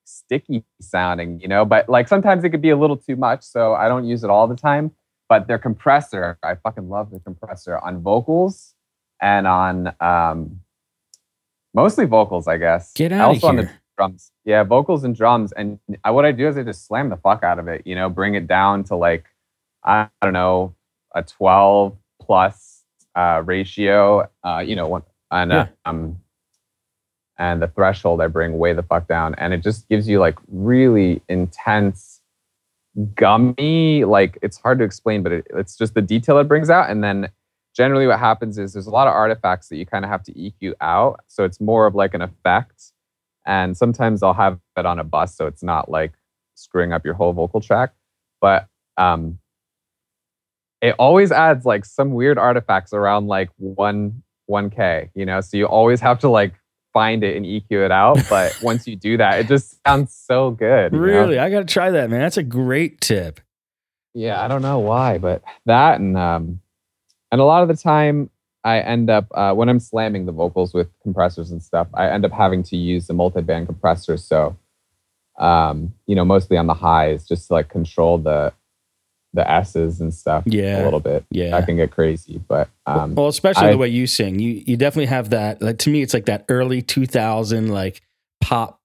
sticky 0.05 0.62
sounding, 0.79 1.40
you 1.40 1.49
know. 1.49 1.64
But 1.64 1.88
like 1.88 2.07
sometimes 2.07 2.44
it 2.44 2.51
could 2.51 2.61
be 2.61 2.70
a 2.70 2.77
little 2.77 2.99
too 2.99 3.16
much, 3.16 3.44
so 3.44 3.72
I 3.72 3.88
don't 3.88 4.05
use 4.05 4.22
it 4.25 4.29
all 4.29 4.46
the 4.46 4.57
time. 4.57 4.92
But 5.31 5.49
their 5.49 5.59
compressor, 5.59 6.38
I 6.42 6.57
fucking 6.57 6.90
love 6.90 7.11
the 7.12 7.18
compressor 7.18 7.79
on 7.79 8.03
vocals 8.03 8.75
and 9.22 9.46
on 9.46 9.94
um, 10.01 10.61
mostly 11.77 12.07
vocals, 12.07 12.49
I 12.49 12.57
guess. 12.57 12.93
Get 12.95 13.12
out 13.12 13.21
of 13.31 13.35
also 13.37 13.49
on 13.49 13.57
the 13.57 13.71
drums. 13.97 14.33
Yeah, 14.45 14.65
vocals 14.65 15.05
and 15.05 15.15
drums. 15.15 15.53
And 15.53 15.79
I, 16.03 16.11
what 16.11 16.25
I 16.25 16.33
do 16.33 16.49
is 16.49 16.57
I 16.59 16.65
just 16.65 16.87
slam 16.87 17.11
the 17.11 17.17
fuck 17.17 17.45
out 17.45 17.61
of 17.61 17.69
it, 17.69 17.83
you 17.87 17.95
know, 17.95 18.09
bring 18.11 18.35
it 18.35 18.49
down 18.49 18.83
to 18.85 18.97
like, 18.97 19.27
I, 19.85 20.09
I 20.21 20.25
don't 20.27 20.33
know, 20.33 20.75
a 21.15 21.23
12 21.23 21.97
plus 22.21 22.83
uh, 23.15 23.43
ratio. 23.45 24.29
Uh, 24.43 24.65
you 24.67 24.75
know, 24.75 25.05
and 25.31 25.53
Yeah. 25.53 25.69
um, 25.85 26.19
and 27.39 27.61
the 27.61 27.69
threshold 27.69 28.23
I 28.23 28.29
bring 28.29 28.57
way 28.59 28.73
the 28.73 28.83
fuck 28.83 29.07
down, 29.09 29.35
and 29.37 29.53
it 29.53 29.62
just 29.62 29.87
gives 29.91 30.09
you 30.09 30.19
like 30.21 30.39
really 30.49 31.21
intense, 31.29 32.23
gummy. 33.15 34.05
Like 34.05 34.39
it's 34.41 34.57
hard 34.59 34.79
to 34.79 34.85
explain, 34.85 35.23
but 35.23 35.33
it, 35.33 35.47
it's 35.51 35.77
just 35.77 35.93
the 35.95 36.01
detail 36.03 36.39
it 36.39 36.45
brings 36.49 36.71
out, 36.71 36.89
and 36.89 37.05
then 37.05 37.29
generally 37.77 38.07
what 38.07 38.19
happens 38.19 38.59
is 38.59 38.73
there's 38.73 38.87
a 38.87 38.91
lot 38.91 39.07
of 39.07 39.12
artifacts 39.12 39.69
that 39.69 39.77
you 39.77 39.87
kind 39.87 40.05
of 40.05 40.11
have 40.11 40.23
to 40.25 40.33
EQ 40.33 40.75
out, 40.81 41.21
so 41.27 41.45
it's 41.45 41.61
more 41.61 41.87
of 41.87 41.95
like 41.95 42.15
an 42.15 42.23
effect. 42.23 42.93
And 43.45 43.77
sometimes 43.77 44.23
I'll 44.23 44.35
have 44.35 44.59
it 44.77 44.87
on 44.87 44.99
a 44.99 45.05
bus, 45.05 45.37
so 45.37 45.47
it's 45.47 45.62
not 45.62 45.89
like 45.89 46.12
screwing 46.55 46.93
up 46.93 47.05
your 47.05 47.15
whole 47.15 47.33
vocal 47.33 47.61
track, 47.61 47.93
but 48.41 48.67
um, 48.97 49.39
it 50.81 50.95
always 50.99 51.33
adds 51.33 51.65
like 51.65 51.85
some 51.85 52.12
weird 52.12 52.39
artifacts 52.39 52.93
around 52.93 53.27
like 53.27 53.51
one 53.57 54.23
1k 54.49 55.11
you 55.15 55.27
know 55.27 55.41
so 55.41 55.57
you 55.57 55.67
always 55.67 56.01
have 56.01 56.21
to 56.21 56.29
like 56.29 56.55
find 56.93 57.25
it 57.25 57.37
and 57.37 57.45
eq 57.45 57.65
it 57.71 57.91
out 57.91 58.19
but 58.31 58.57
once 58.62 58.87
you 58.87 58.95
do 58.95 59.17
that 59.17 59.41
it 59.41 59.49
just 59.49 59.83
sounds 59.85 60.15
so 60.15 60.53
good 60.53 60.93
you 60.93 60.99
know? 60.99 61.05
Really, 61.05 61.39
I 61.39 61.51
got 61.51 61.61
to 61.61 61.67
try 61.67 61.91
that, 61.91 62.11
man. 62.11 62.21
That's 62.21 62.37
a 62.37 62.43
great 62.45 63.01
tip. 63.01 63.41
yeah 64.15 64.43
i 64.43 64.47
don't 64.49 64.62
know 64.62 64.79
why 64.79 65.19
but 65.19 65.43
that 65.65 65.99
and 65.99 66.17
um 66.17 66.61
and 67.33 67.41
a 67.41 67.45
lot 67.45 67.62
of 67.62 67.69
the 67.69 67.77
time 67.77 68.31
i 68.65 68.79
end 68.81 69.09
up 69.11 69.27
uh, 69.35 69.53
when 69.53 69.69
i'm 69.69 69.81
slamming 69.81 70.27
the 70.27 70.33
vocals 70.33 70.73
with 70.75 70.89
compressors 71.03 71.51
and 71.51 71.62
stuff 71.62 71.87
i 71.95 72.09
end 72.09 72.25
up 72.25 72.33
having 72.33 72.62
to 72.62 72.77
use 72.77 73.07
the 73.07 73.15
multi-band 73.15 73.67
compressors 73.67 74.25
so 74.25 74.57
um 75.39 75.93
you 76.07 76.15
know 76.15 76.25
mostly 76.25 76.57
on 76.57 76.67
the 76.67 76.75
highs 76.75 77.27
just 77.27 77.49
to 77.49 77.53
like 77.55 77.69
control 77.69 78.17
the 78.19 78.53
the 79.35 79.51
s's 79.51 80.01
and 80.01 80.15
stuff 80.15 80.43
Yeah. 80.47 80.83
a 80.83 80.85
little 80.85 81.01
bit 81.01 81.25
Yeah. 81.31 81.57
I 81.57 81.61
can 81.62 81.77
get 81.77 81.91
crazy 81.91 82.41
but 82.49 82.71
um 82.87 83.15
well, 83.15 83.27
especially 83.29 83.67
I- 83.69 83.73
the 83.73 83.77
way 83.79 83.89
you 83.89 84.07
sing, 84.07 84.39
you 84.39 84.62
you 84.67 84.77
definitely 84.79 85.07
have 85.07 85.29
that. 85.31 85.61
Like 85.61 85.77
to 85.79 85.91
me, 85.91 86.01
it's 86.01 86.15
like 86.15 86.25
that 86.27 86.47
early 86.49 86.81
2000 86.81 87.69
like 87.69 88.01
pop 88.41 88.81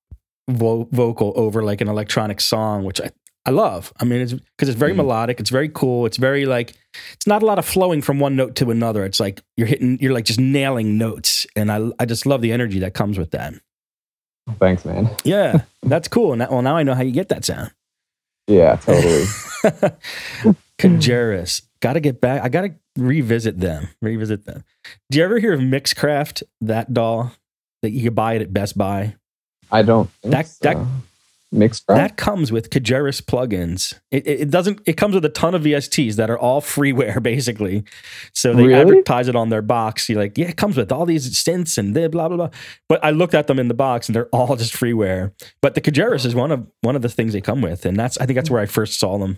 vo- 0.49 0.89
vocal 0.91 1.31
over 1.37 1.63
like 1.63 1.79
an 1.79 1.87
electronic 1.87 2.41
song, 2.41 2.83
which 2.83 2.99
I 2.99 3.11
I 3.45 3.49
love. 3.49 3.91
I 3.99 4.05
mean, 4.05 4.21
it's 4.21 4.33
because 4.33 4.69
it's 4.69 4.77
very 4.77 4.93
Mhm. 4.93 4.97
melodic. 4.97 5.39
It's 5.39 5.49
very 5.49 5.69
cool. 5.69 6.05
It's 6.05 6.17
very 6.17 6.45
like 6.45 6.73
it's 7.15 7.25
not 7.25 7.41
a 7.41 7.45
lot 7.45 7.57
of 7.59 7.65
flowing 7.65 8.01
from 8.01 8.19
one 8.19 8.35
note 8.35 8.55
to 8.57 8.69
another. 8.71 9.03
It's 9.03 9.19
like 9.19 9.41
you're 9.57 9.67
hitting, 9.67 9.97
you're 9.99 10.13
like 10.13 10.25
just 10.25 10.39
nailing 10.39 10.97
notes, 10.97 11.47
and 11.55 11.71
I 11.71 11.89
I 11.99 12.05
just 12.05 12.25
love 12.25 12.41
the 12.41 12.51
energy 12.51 12.79
that 12.79 12.93
comes 12.93 13.17
with 13.17 13.31
that. 13.31 13.53
thanks 14.59 14.85
man 14.85 15.09
Yeah, 15.23 15.61
that's 15.83 16.07
cool. 16.07 16.33
And 16.33 16.41
that, 16.41 16.51
well, 16.51 16.61
now 16.61 16.75
I 16.77 16.83
know 16.83 16.93
how 16.93 17.01
you 17.03 17.11
get 17.11 17.29
that 17.29 17.43
sound. 17.45 17.71
yeah 18.47 18.75
totally 18.75 19.25
Kjaerhus. 20.79 21.61
Got 21.81 21.93
to 21.93 21.99
get 21.99 22.21
back. 22.21 22.43
I 22.43 22.49
got 22.49 22.61
to 22.61 22.73
revisit 22.97 23.59
them. 23.59 23.87
Revisit 24.01 24.45
them. 24.45 24.63
Do 25.09 25.17
you 25.19 25.23
ever 25.23 25.39
hear 25.39 25.53
of 25.53 25.59
Mixcraft, 25.59 26.43
that 26.61 26.93
DAW 26.93 27.29
that 27.81 27.91
you 27.91 28.03
could 28.03 28.15
buy 28.15 28.33
it 28.35 28.41
at 28.41 28.53
Best 28.53 28.77
Buy? 28.77 29.15
I 29.71 29.81
don't 29.83 30.09
think 30.21 30.33
That- 30.33 30.55
that- 30.61 30.77
so. 30.77 30.87
Mixed? 31.53 31.85
That 31.87 32.15
comes 32.15 32.49
with 32.51 32.69
Kjaerhus 32.69 33.21
plugins. 33.21 33.93
It, 34.09 34.25
it, 34.25 34.39
it 34.41 34.49
doesn't. 34.51 34.79
It 34.85 34.93
comes 34.93 35.15
with 35.15 35.25
a 35.25 35.29
ton 35.29 35.53
of 35.53 35.63
VSTs 35.63 36.15
that 36.15 36.29
are 36.29 36.39
all 36.39 36.61
freeware, 36.61 37.21
basically. 37.31 37.83
So 38.33 38.53
they 38.53 38.63
Really? 38.67 38.79
advertise 38.79 39.27
it 39.27 39.35
on 39.35 39.49
their 39.49 39.61
box. 39.61 40.07
You're 40.07 40.19
like, 40.21 40.37
yeah, 40.37 40.47
it 40.47 40.55
comes 40.57 40.77
with 40.77 40.91
all 40.93 41.05
these 41.05 41.29
synths 41.43 41.77
and 41.77 41.93
blah 41.93 42.07
blah 42.29 42.37
blah. 42.37 42.49
But 42.87 43.03
I 43.03 43.09
looked 43.11 43.33
at 43.33 43.47
them 43.47 43.59
in 43.59 43.67
the 43.67 43.73
box, 43.73 44.07
and 44.07 44.15
they're 44.15 44.27
all 44.31 44.55
just 44.55 44.73
freeware. 44.73 45.33
But 45.61 45.75
the 45.75 45.81
Kjaerhus 45.81 46.25
is 46.25 46.33
one 46.35 46.51
of 46.51 46.65
one 46.81 46.95
of 46.95 47.01
the 47.01 47.09
things 47.09 47.33
they 47.33 47.41
come 47.41 47.61
with, 47.61 47.85
and 47.85 47.97
that's 47.97 48.17
I 48.17 48.25
think 48.25 48.35
that's 48.37 48.49
where 48.49 48.61
I 48.61 48.65
first 48.65 48.97
saw 48.99 49.17
them. 49.17 49.35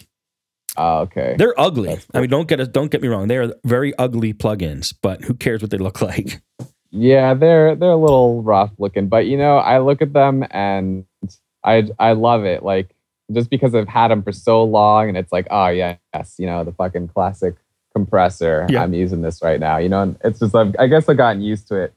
Oh, 0.78 1.00
okay. 1.02 1.36
They're 1.38 1.60
ugly. 1.60 2.00
I 2.14 2.22
mean, 2.22 2.30
don't 2.32 2.48
get 2.48 2.60
us, 2.60 2.68
don't 2.68 2.90
get 2.92 3.02
me 3.02 3.08
wrong. 3.08 3.28
They 3.28 3.38
are 3.38 3.54
very 3.64 3.96
ugly 3.98 4.34
plugins, 4.34 4.94
but 5.04 5.24
who 5.24 5.34
cares 5.36 5.62
what 5.62 5.70
they 5.72 5.78
look 5.78 6.02
like? 6.10 6.42
Yeah, 6.92 7.34
they're 7.34 7.76
they're 7.76 7.90
a 7.92 7.96
little 7.96 8.44
rough 8.44 8.72
looking, 8.78 9.08
but 9.08 9.26
you 9.26 9.38
know, 9.38 9.58
I 9.58 9.80
look 9.80 10.02
at 10.04 10.14
them 10.14 10.46
and 10.52 11.06
I 11.64 11.90
I 12.00 12.14
love 12.14 12.46
it. 12.46 12.64
Like 12.64 12.96
just 13.32 13.50
because 13.50 13.74
I've 13.74 13.88
had 13.88 14.10
them 14.10 14.24
for 14.24 14.32
so 14.32 14.64
long, 14.64 15.10
and 15.10 15.18
it's 15.18 15.32
like, 15.32 15.48
oh 15.50 15.68
yeah, 15.68 15.98
yes, 16.14 16.36
you 16.38 16.46
know, 16.46 16.64
the 16.64 16.72
fucking 16.74 17.10
classic 17.10 17.56
compressor. 17.94 18.66
Yeah. 18.70 18.84
I'm 18.84 18.94
using 18.94 19.22
this 19.22 19.42
right 19.42 19.60
now. 19.60 19.78
You 19.78 19.90
know, 19.90 20.02
and 20.02 20.18
it's 20.24 20.40
just 20.40 20.56
I've, 20.56 20.76
I 20.80 20.88
guess 20.88 21.08
I've 21.08 21.18
gotten 21.18 21.42
used 21.42 21.68
to 21.70 21.76
it, 21.76 21.94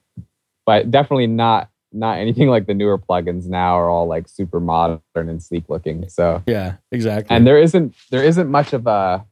but 0.64 0.90
definitely 0.90 1.26
not 1.26 1.70
not 1.92 2.18
anything 2.18 2.48
like 2.56 2.66
the 2.66 2.74
newer 2.74 2.98
plugins 2.98 3.46
now 3.46 3.78
are 3.78 3.88
all 3.88 4.06
like 4.06 4.28
super 4.28 4.60
modern 4.60 5.00
and 5.14 5.42
sleek 5.42 5.64
looking. 5.68 6.08
So 6.08 6.42
Yeah, 6.46 6.76
exactly. 6.92 7.34
and 7.34 7.46
there 7.46 7.58
isn't 7.58 7.94
there 8.10 8.22
isn't 8.22 8.48
much 8.48 8.72
of 8.72 8.86
a 8.86 9.24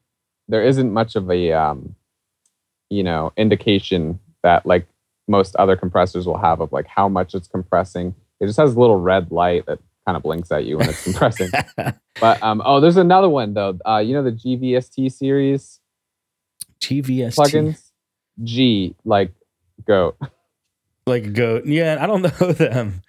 there 0.48 0.62
isn't 0.62 0.92
much 0.92 1.16
of 1.16 1.30
a 1.30 1.52
um 1.52 1.94
you 2.90 3.02
know 3.02 3.32
indication 3.36 4.20
that 4.42 4.66
like 4.66 4.86
most 5.26 5.56
other 5.56 5.74
compressors 5.76 6.26
will 6.26 6.36
have 6.36 6.60
of 6.60 6.70
like 6.70 6.86
how 6.86 7.08
much 7.08 7.34
it's 7.34 7.48
compressing 7.48 8.14
it 8.40 8.46
just 8.46 8.58
has 8.58 8.74
a 8.76 8.80
little 8.80 9.00
red 9.00 9.32
light 9.32 9.64
that 9.64 9.78
kind 10.06 10.16
of 10.16 10.22
blinks 10.22 10.50
at 10.52 10.64
you 10.64 10.76
when 10.78 10.88
it's 10.88 11.02
compressing 11.04 11.50
but 12.20 12.42
um 12.42 12.60
oh 12.64 12.80
there's 12.80 12.96
another 12.96 13.28
one 13.28 13.54
though 13.54 13.78
uh 13.86 13.98
you 13.98 14.12
know 14.14 14.22
the 14.22 14.32
gvst 14.32 15.10
series 15.12 15.80
GVST, 16.80 17.34
plugins 17.36 17.90
g 18.42 18.94
like 19.04 19.32
goat 19.86 20.16
like 21.06 21.32
goat. 21.34 21.66
Yeah, 21.66 21.98
I 22.00 22.06
don't 22.06 22.22
know 22.40 22.52
them. 22.52 23.02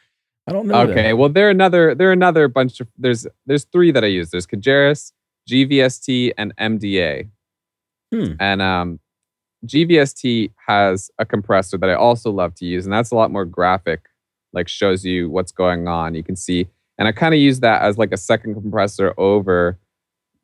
I 0.48 0.52
don't 0.52 0.68
know. 0.68 0.82
okay 0.82 1.10
them. 1.10 1.18
well 1.18 1.30
they're 1.30 1.50
another 1.50 1.96
they're 1.96 2.12
another 2.12 2.48
bunch 2.48 2.80
of 2.80 2.88
there's 2.98 3.26
there's 3.46 3.64
three 3.66 3.92
that 3.92 4.04
i 4.04 4.08
use 4.08 4.30
there's 4.30 4.46
Kjaerhus 4.48 5.12
gvst 5.50 6.34
and 6.38 6.56
mda 6.58 7.30
Hmm. 8.14 8.34
and 8.40 8.62
um 8.62 9.00
gvst 9.66 10.52
has 10.68 11.10
a 11.18 11.26
compressor 11.26 11.78
that 11.80 11.90
i 11.90 11.96
also 11.96 12.30
love 12.32 12.54
to 12.56 12.66
use 12.66 12.86
and 12.86 12.94
that's 12.94 13.10
a 13.12 13.16
lot 13.16 13.32
more 13.32 13.46
graphic 13.46 14.08
like 14.54 14.68
shows 14.68 15.04
you 15.04 15.30
what's 15.30 15.52
going 15.52 15.88
on 15.88 16.14
you 16.14 16.22
can 16.24 16.36
see 16.36 16.68
and 16.98 17.08
i 17.08 17.12
kind 17.12 17.34
of 17.34 17.40
use 17.40 17.60
that 17.60 17.82
as 17.82 17.98
like 17.98 18.12
a 18.12 18.18
second 18.18 18.54
compressor 18.54 19.14
over 19.18 19.78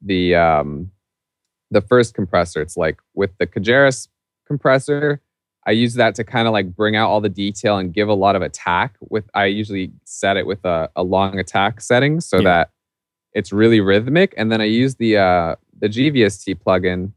the 0.02 0.36
um 0.36 0.92
the 1.72 1.82
first 1.82 2.14
compressor 2.14 2.62
it's 2.62 2.76
like 2.78 3.00
with 3.14 3.32
the 3.40 3.48
Kjaerhus 3.48 4.08
compressor 4.48 5.22
I 5.68 5.72
use 5.72 5.94
that 5.94 6.16
to 6.16 6.24
kind 6.24 6.48
of 6.48 6.54
like 6.54 6.76
bring 6.76 6.96
out 6.96 7.08
all 7.12 7.22
the 7.22 7.30
detail 7.30 7.78
and 7.78 7.94
give 7.94 8.10
a 8.10 8.16
lot 8.16 8.36
of 8.36 8.42
attack. 8.42 8.96
With 9.00 9.30
I 9.36 9.46
usually 9.46 9.92
set 10.06 10.36
it 10.36 10.48
with 10.48 10.66
a, 10.66 10.90
a 10.96 11.04
long 11.04 11.38
attack 11.38 11.82
setting 11.82 12.20
so 12.20 12.38
Yeah. 12.38 12.44
that 12.46 12.70
it's 13.34 13.54
really 13.54 13.80
rhythmic. 13.80 14.34
And 14.38 14.52
then 14.52 14.60
I 14.60 14.64
use 14.64 14.96
the 14.96 15.18
uh, 15.18 15.56
the 15.80 15.88
GVST 15.88 16.56
plugin. 16.66 17.12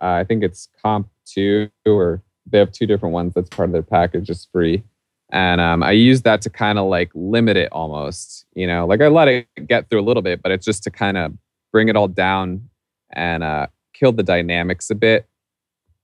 Uh, 0.00 0.06
I 0.20 0.22
think 0.24 0.44
it's 0.44 0.68
Comp 0.84 1.08
Two, 1.26 1.68
or 1.84 2.22
they 2.46 2.58
have 2.58 2.70
two 2.70 2.86
different 2.86 3.12
ones. 3.12 3.34
That's 3.34 3.48
part 3.50 3.70
of 3.70 3.72
their 3.72 3.82
package. 3.82 4.30
It's 4.30 4.46
free, 4.52 4.84
and 5.30 5.60
um, 5.60 5.82
I 5.82 5.92
use 5.92 6.22
that 6.22 6.42
to 6.42 6.50
kind 6.50 6.78
of 6.78 6.86
like 6.88 7.10
limit 7.14 7.56
it 7.56 7.70
almost. 7.72 8.46
You 8.54 8.66
know, 8.66 8.86
like 8.86 9.00
I 9.00 9.08
let 9.08 9.28
it 9.28 9.46
get 9.66 9.88
through 9.90 10.00
a 10.00 10.06
little 10.06 10.22
bit, 10.22 10.42
but 10.42 10.52
it's 10.52 10.64
just 10.64 10.82
to 10.84 10.90
kind 10.90 11.16
of 11.16 11.32
bring 11.72 11.88
it 11.88 11.96
all 11.96 12.08
down 12.08 12.68
and 13.12 13.42
uh, 13.42 13.66
kill 13.92 14.12
the 14.12 14.22
dynamics 14.22 14.90
a 14.90 14.94
bit. 14.94 15.26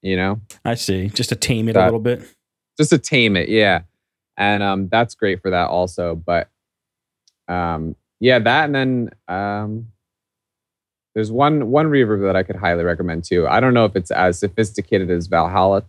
You 0.03 0.17
know 0.17 0.41
I 0.65 0.75
see. 0.77 1.09
Just 1.11 1.29
to 1.29 1.37
tame 1.37 1.69
it 1.69 1.77
a 1.77 1.85
little 1.85 2.01
bit. 2.01 2.23
just 2.79 2.91
to 2.91 2.99
tame 2.99 3.37
it 3.37 3.51
yeah 3.51 3.83
and 4.39 4.63
um 4.63 4.89
that's 4.89 5.15
great 5.15 5.43
for 5.43 5.51
that 5.51 5.69
also 5.69 6.15
but 6.15 6.49
um 7.49 7.95
yeah 8.21 8.39
that 8.39 8.65
and 8.65 8.75
then 8.75 9.11
um 9.29 9.89
there's 11.15 11.31
one 11.31 11.71
one 11.71 11.89
reverb 11.89 12.23
that 12.23 12.37
i 12.37 12.43
could 12.43 12.57
highly 12.57 12.83
recommend 12.85 13.25
too 13.25 13.47
i 13.49 13.61
don't 13.61 13.75
know 13.75 13.85
if 13.85 13.95
it's 13.95 14.11
as 14.11 14.39
sophisticated 14.39 15.11
as 15.11 15.27
valhalla 15.27 15.85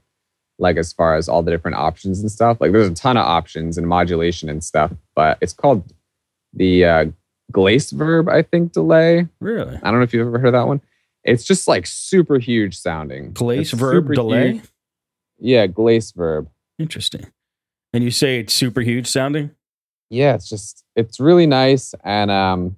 like 0.61 0.77
as 0.77 0.93
far 0.93 1.15
as 1.15 1.27
all 1.27 1.41
the 1.43 1.51
different 1.51 1.75
options 1.75 2.19
and 2.21 2.31
stuff 2.31 2.57
like 2.61 2.71
there's 2.71 2.87
a 2.87 2.93
ton 2.93 3.17
of 3.17 3.25
options 3.25 3.77
and 3.77 3.87
modulation 3.87 4.47
and 4.49 4.63
stuff 4.63 4.91
but 5.15 5.37
it's 5.41 5.53
called 5.53 5.91
the 6.53 6.85
uh 6.85 7.05
glace 7.51 7.91
verb 7.91 8.29
i 8.29 8.41
think 8.41 8.71
delay 8.71 9.27
Really? 9.41 9.75
i 9.83 9.91
don't 9.91 9.95
know 9.99 10.03
if 10.03 10.13
you've 10.13 10.25
ever 10.27 10.39
heard 10.39 10.47
of 10.47 10.53
that 10.53 10.67
one 10.67 10.79
it's 11.23 11.43
just 11.43 11.67
like 11.67 11.85
super 11.85 12.39
huge 12.39 12.77
sounding 12.77 13.31
Glace 13.33 13.73
It's 13.73 13.79
verb 13.79 14.11
delay. 14.13 14.53
huge. 14.53 14.63
yeah 15.39 15.67
glace 15.67 16.11
verb 16.11 16.47
Interesting. 16.79 17.27
And 17.93 18.03
you 18.03 18.09
say 18.11 18.39
it's 18.39 18.53
super 18.53 18.81
huge 18.81 19.07
sounding? 19.07 19.51
yeah 20.09 20.33
it's 20.35 20.49
just 20.49 20.83
it's 20.95 21.19
really 21.19 21.45
nice 21.47 21.93
and 22.03 22.29
um 22.31 22.75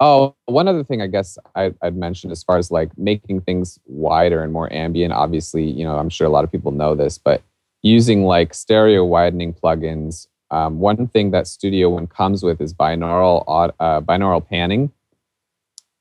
oh 0.00 0.34
one 0.46 0.68
other 0.68 0.84
thing 0.84 1.00
i 1.00 1.06
guess 1.06 1.38
I, 1.54 1.72
i'd 1.82 1.96
mention 1.96 2.30
as 2.30 2.42
far 2.42 2.58
as 2.58 2.70
like 2.70 2.96
making 2.98 3.42
things 3.42 3.78
wider 3.86 4.42
and 4.42 4.52
more 4.52 4.72
ambient 4.72 5.12
obviously 5.12 5.64
you 5.64 5.84
know 5.84 5.98
i'm 5.98 6.10
sure 6.10 6.26
a 6.26 6.30
lot 6.30 6.44
of 6.44 6.50
people 6.52 6.72
know 6.72 6.94
this 6.94 7.18
but 7.18 7.42
using 7.82 8.24
like 8.24 8.54
stereo 8.54 9.04
widening 9.04 9.54
plugins 9.54 10.26
um, 10.54 10.78
one 10.78 11.08
thing 11.08 11.32
that 11.32 11.48
studio 11.48 11.88
one 11.90 12.06
comes 12.06 12.44
with 12.44 12.60
is 12.60 12.72
binaural 12.72 13.44
uh, 13.80 14.00
binaural 14.00 14.46
panning. 14.46 14.92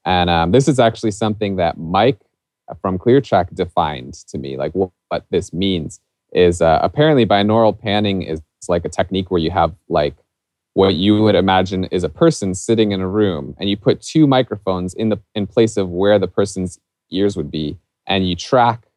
And 0.05 0.29
um, 0.29 0.51
this 0.51 0.67
is 0.67 0.79
actually 0.79 1.11
something 1.11 1.55
that 1.55 1.77
mike 1.77 2.19
from 2.81 2.99
cleartrack 2.99 3.53
defined 3.55 4.13
to 4.13 4.37
me 4.37 4.57
like 4.57 4.73
what, 4.73 4.91
what 5.09 5.25
this 5.31 5.53
means 5.53 5.99
is 6.31 6.61
uh, 6.61 6.79
apparently 6.81 7.25
binaural 7.25 7.77
panning 7.77 8.21
is 8.21 8.41
like 8.69 8.85
a 8.85 8.89
technique 8.89 9.29
where 9.29 9.39
you 9.39 9.51
have 9.51 9.73
like 9.89 10.15
what 10.75 10.95
you 10.95 11.21
would 11.21 11.35
imagine 11.35 11.83
is 11.85 12.03
a 12.03 12.09
person 12.09 12.55
sitting 12.55 12.91
in 12.91 12.99
a 13.01 13.07
room 13.07 13.55
and 13.59 13.69
you 13.69 13.77
put 13.77 14.01
two 14.01 14.25
microphones 14.27 14.93
in 14.93 15.09
the 15.09 15.17
in 15.35 15.45
place 15.47 15.77
of 15.77 15.89
where 15.89 16.17
the 16.17 16.27
person's 16.27 16.79
ears 17.11 17.37
would 17.37 17.51
be 17.51 17.77
and 18.07 18.27
you 18.27 18.35
track 18.35 18.87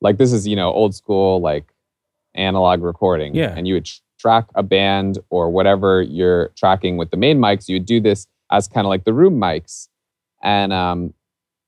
like 0.00 0.16
this 0.16 0.32
is 0.32 0.46
you 0.46 0.56
know 0.56 0.72
old 0.72 0.94
school 0.94 1.40
like 1.40 1.64
analog 2.34 2.82
recording 2.82 3.34
Yeah. 3.34 3.52
and 3.56 3.66
you 3.68 3.74
would 3.74 3.88
track 4.18 4.46
a 4.54 4.62
band 4.62 5.18
or 5.30 5.50
whatever 5.50 6.00
you're 6.02 6.48
tracking 6.56 6.96
with 6.96 7.10
the 7.10 7.16
main 7.16 7.38
mics 7.38 7.68
you 7.68 7.74
would 7.76 7.86
do 7.86 8.00
this 8.00 8.26
as 8.50 8.66
kind 8.68 8.86
of 8.86 8.88
like 8.88 9.04
the 9.04 9.12
room 9.14 9.38
mics 9.38 9.88
and 10.42 10.72
um, 10.72 11.12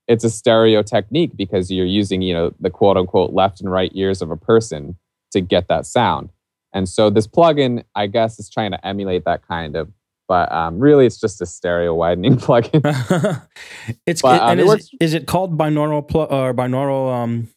it's 0.09 0.25
a 0.25 0.31
stereo 0.31 0.83
technique 0.83 1.37
because 1.37 1.71
you're 1.71 1.87
using 1.87 2.23
you 2.23 2.33
know 2.33 2.53
the 2.61 2.71
quote 2.71 2.97
unquote 2.97 3.33
left 3.33 3.61
and 3.61 3.71
right 3.71 3.91
ears 3.95 4.23
of 4.23 4.31
a 4.31 4.37
person 4.37 4.97
to 5.31 5.41
get 5.41 5.69
that 5.69 5.85
sound 5.87 6.31
and 6.73 6.89
so 6.89 7.11
this 7.11 7.27
plugin 7.27 7.83
i 7.95 8.07
guess 8.07 8.39
is 8.39 8.49
trying 8.51 8.71
to 8.71 8.87
emulate 8.87 9.25
that 9.25 9.47
kind 9.47 9.77
of 9.77 9.91
but 10.29 10.51
um, 10.53 10.79
really 10.79 11.05
it's 11.05 11.21
just 11.21 11.41
a 11.43 11.47
stereo 11.47 11.95
widening 11.95 12.37
plugin 12.45 12.81
it's 14.07 14.23
But, 14.23 14.41
um, 14.43 14.51
and 14.51 14.61
it 14.61 14.63
is, 14.65 14.69
works- 14.69 14.89
it, 14.93 15.05
is 15.05 15.15
it 15.15 15.27
called 15.27 15.59
binaural 15.59 16.07
pl- 16.07 16.29
or 16.31 16.55
binaural 16.55 17.13
um 17.13 17.49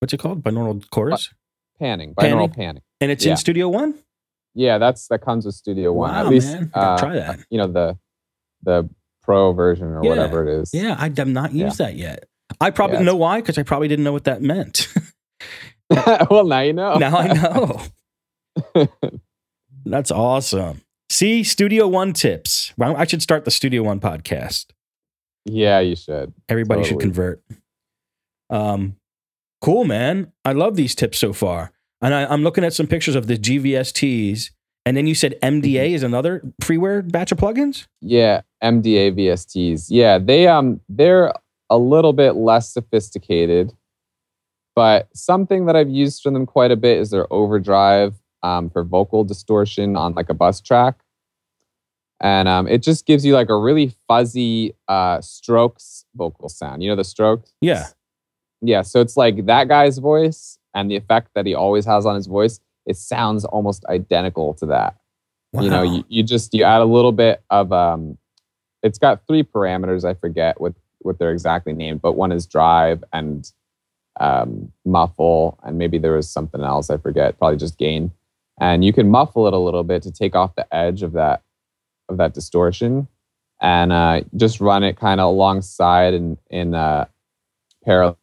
what's 0.00 0.12
it 0.12 0.18
called 0.18 0.42
binaural 0.42 0.82
chorus 0.90 1.32
panning 1.78 2.14
Panning? 2.14 2.36
binaural 2.38 2.54
panning 2.54 2.82
and 3.00 3.10
it's 3.10 3.24
yeah. 3.24 3.32
in 3.32 3.36
Studio 3.36 3.68
One. 3.68 3.94
yeah 4.54 4.78
that's 4.78 5.06
that 5.08 5.18
comes 5.20 5.44
with 5.46 5.54
studio 5.54 5.92
one 5.92 6.10
Wow, 6.12 6.20
at 6.20 6.28
least. 6.28 6.56
Uh, 6.74 6.98
try 6.98 7.14
that. 7.16 7.38
you 7.50 7.58
know 7.58 7.66
the 7.68 7.98
the 8.62 8.88
pro 9.22 9.52
version 9.52 9.88
or 9.88 10.02
Yeah. 10.02 10.10
whatever 10.10 10.46
it 10.48 10.60
is 10.62 10.70
Yeah, 10.72 10.96
I 10.98 11.04
have 11.16 11.28
not 11.28 11.52
Yeah. 11.52 11.64
used 11.66 11.78
that 11.78 11.96
yet. 11.96 12.24
I 12.60 12.70
probably 12.70 12.98
Yeah, 12.98 13.02
know 13.04 13.16
why 13.16 13.40
because 13.40 13.58
I 13.58 13.62
probably 13.64 13.88
didn't 13.88 14.04
know 14.04 14.12
what 14.12 14.24
that 14.24 14.40
meant. 14.40 14.88
well 16.30 16.44
now 16.46 16.60
you 16.60 16.72
know 16.72 16.96
now 16.96 17.16
I 17.16 17.32
know. 17.32 17.80
That's 19.84 20.10
awesome. 20.10 20.82
See, 21.10 21.44
Studio 21.44 21.86
One 21.86 22.12
tips. 22.12 22.72
Well, 22.76 22.96
I 22.96 23.04
should 23.06 23.22
start 23.22 23.44
the 23.44 23.50
Studio 23.50 23.82
One 23.82 24.00
podcast. 24.00 24.66
yeah 25.44 25.78
you 25.80 25.94
should 25.96 26.32
Everybody 26.48 26.82
should 26.84 27.00
convert. 27.00 27.42
Um, 28.50 28.96
cool, 29.60 29.84
man. 29.84 30.32
I 30.44 30.52
love 30.52 30.76
these 30.76 30.94
tips 30.94 31.18
so 31.18 31.32
far. 31.32 31.72
And 32.02 32.12
I, 32.14 32.26
I'm 32.26 32.42
looking 32.42 32.64
at 32.64 32.74
some 32.74 32.86
pictures 32.86 33.14
of 33.14 33.26
the 33.26 33.36
GVSTs. 33.36 34.50
And 34.84 34.96
then 34.96 35.06
you 35.06 35.14
said 35.14 35.34
Mm-hmm. 35.42 35.60
MDA 35.60 35.90
is 35.90 36.02
another 36.02 36.42
freeware 36.62 37.10
batch 37.10 37.32
of 37.32 37.38
plugins. 37.38 37.86
Yeah, 38.00 38.42
MDA 38.62 39.16
VSTs. 39.18 39.86
Yeah, 39.88 40.18
they 40.18 40.46
um 40.48 40.80
they're 40.88 41.32
a 41.70 41.78
little 41.78 42.12
bit 42.12 42.32
less 42.36 42.72
sophisticated, 42.72 43.72
but 44.76 45.08
something 45.14 45.66
that 45.66 45.74
I've 45.74 45.90
used 45.90 46.22
from 46.22 46.34
them 46.34 46.46
quite 46.46 46.70
a 46.70 46.76
bit 46.76 46.98
is 46.98 47.10
their 47.10 47.32
overdrive 47.32 48.14
um, 48.46 48.70
for 48.70 48.84
vocal 48.84 49.24
distortion 49.24 49.96
on 49.96 50.14
like 50.14 50.28
a 50.28 50.34
bus 50.34 50.60
track, 50.60 50.96
and 52.20 52.48
um, 52.48 52.68
it 52.68 52.82
just 52.82 53.06
gives 53.06 53.24
you 53.24 53.34
like 53.34 53.50
a 53.50 53.58
really 53.58 53.94
fuzzy 54.08 54.74
uh, 54.88 55.20
strokes 55.20 56.04
vocal 56.14 56.48
sound. 56.48 56.82
You 56.82 56.90
know 56.90 56.96
the 56.96 57.04
strokes? 57.04 57.52
Yeah. 57.60 57.86
Yeah. 58.62 58.82
So 58.82 59.00
it's 59.00 59.16
like 59.16 59.46
that 59.46 59.68
guy's 59.68 59.98
voice 59.98 60.58
and 60.74 60.90
the 60.90 60.96
effect 60.96 61.30
that 61.34 61.46
he 61.46 61.54
always 61.54 61.84
has 61.84 62.06
on 62.06 62.14
his 62.14 62.26
voice. 62.26 62.60
It 62.86 62.96
sounds 62.96 63.44
almost 63.44 63.84
identical 63.86 64.54
to 64.54 64.66
that 64.66 64.96
you 65.62 65.70
know 65.70 65.82
you, 65.82 66.04
you 66.08 66.22
just 66.22 66.52
you 66.54 66.64
add 66.64 66.80
a 66.80 66.84
little 66.84 67.12
bit 67.12 67.42
of 67.50 67.72
um 67.72 68.18
it's 68.82 68.98
got 68.98 69.26
three 69.26 69.42
parameters 69.42 70.04
i 70.04 70.14
forget 70.14 70.60
what 70.60 70.74
what 71.00 71.18
they're 71.18 71.32
exactly 71.32 71.72
named 71.72 72.00
but 72.02 72.12
one 72.12 72.32
is 72.32 72.46
drive 72.46 73.02
and 73.12 73.52
um 74.20 74.72
muffle 74.84 75.58
and 75.62 75.78
maybe 75.78 75.98
there 75.98 76.12
was 76.12 76.28
something 76.28 76.62
else 76.62 76.90
i 76.90 76.96
forget 76.96 77.38
probably 77.38 77.56
just 77.56 77.78
gain 77.78 78.10
and 78.60 78.84
you 78.84 78.92
can 78.92 79.08
muffle 79.08 79.46
it 79.46 79.52
a 79.52 79.58
little 79.58 79.84
bit 79.84 80.02
to 80.02 80.10
take 80.10 80.34
off 80.34 80.54
the 80.54 80.74
edge 80.74 81.02
of 81.02 81.12
that 81.12 81.42
of 82.08 82.16
that 82.16 82.34
distortion 82.34 83.08
and 83.60 83.92
uh 83.92 84.20
just 84.36 84.60
run 84.60 84.82
it 84.82 84.96
kind 84.96 85.20
of 85.20 85.26
alongside 85.26 86.14
and 86.14 86.38
in 86.50 86.74
uh 86.74 87.04
parallel 87.84 88.16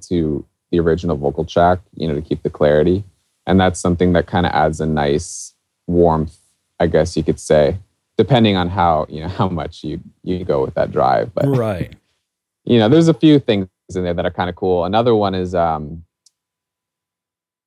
to 0.00 0.44
the 0.70 0.78
original 0.78 1.16
vocal 1.16 1.44
track 1.44 1.78
you 1.94 2.06
know 2.06 2.14
to 2.14 2.22
keep 2.22 2.42
the 2.42 2.50
clarity 2.50 3.04
and 3.46 3.60
that's 3.60 3.80
something 3.80 4.12
that 4.12 4.26
kind 4.26 4.46
of 4.46 4.52
adds 4.52 4.80
a 4.80 4.86
nice 4.86 5.54
warmth 5.86 6.38
I 6.80 6.86
guess 6.86 7.16
you 7.16 7.22
could 7.22 7.40
say, 7.40 7.78
depending 8.16 8.56
on 8.56 8.68
how 8.68 9.06
you 9.08 9.20
know 9.20 9.28
how 9.40 9.48
much 9.48 9.84
you 9.84 10.00
you 10.22 10.44
go 10.44 10.64
with 10.64 10.74
that 10.74 10.92
drive. 10.92 11.34
But 11.34 11.46
right. 11.46 11.94
you 12.64 12.78
know, 12.78 12.88
there's 12.88 13.08
a 13.08 13.14
few 13.14 13.38
things 13.38 13.68
in 13.94 14.04
there 14.04 14.14
that 14.14 14.26
are 14.26 14.30
kind 14.30 14.50
of 14.50 14.56
cool. 14.56 14.84
Another 14.84 15.14
one 15.14 15.34
is 15.34 15.54
um 15.54 16.04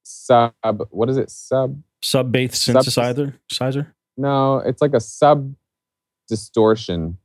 sub. 0.03 0.53
What 0.89 1.09
is 1.09 1.17
it? 1.17 1.29
Sub? 1.29 1.81
Sub 2.03 2.31
bass 2.31 2.67
synthesizer. 2.67 3.35
Sizer. 3.49 3.93
No, 4.17 4.57
it's 4.57 4.81
like 4.81 4.93
a 4.93 4.99
sub 4.99 5.53
distortion 6.27 7.17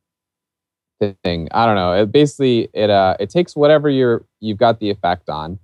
thing. 1.01 1.49
I 1.53 1.67
don't 1.67 1.77
know. 1.77 1.93
It 1.93 2.13
basically 2.13 2.69
it 2.73 2.91
uh 2.91 3.17
it 3.21 3.31
takes 3.31 3.57
whatever 3.57 3.89
you're 3.89 4.25
you've 4.41 4.59
got 4.59 4.81
the 4.81 4.91
effect 4.91 5.29
on, 5.29 5.59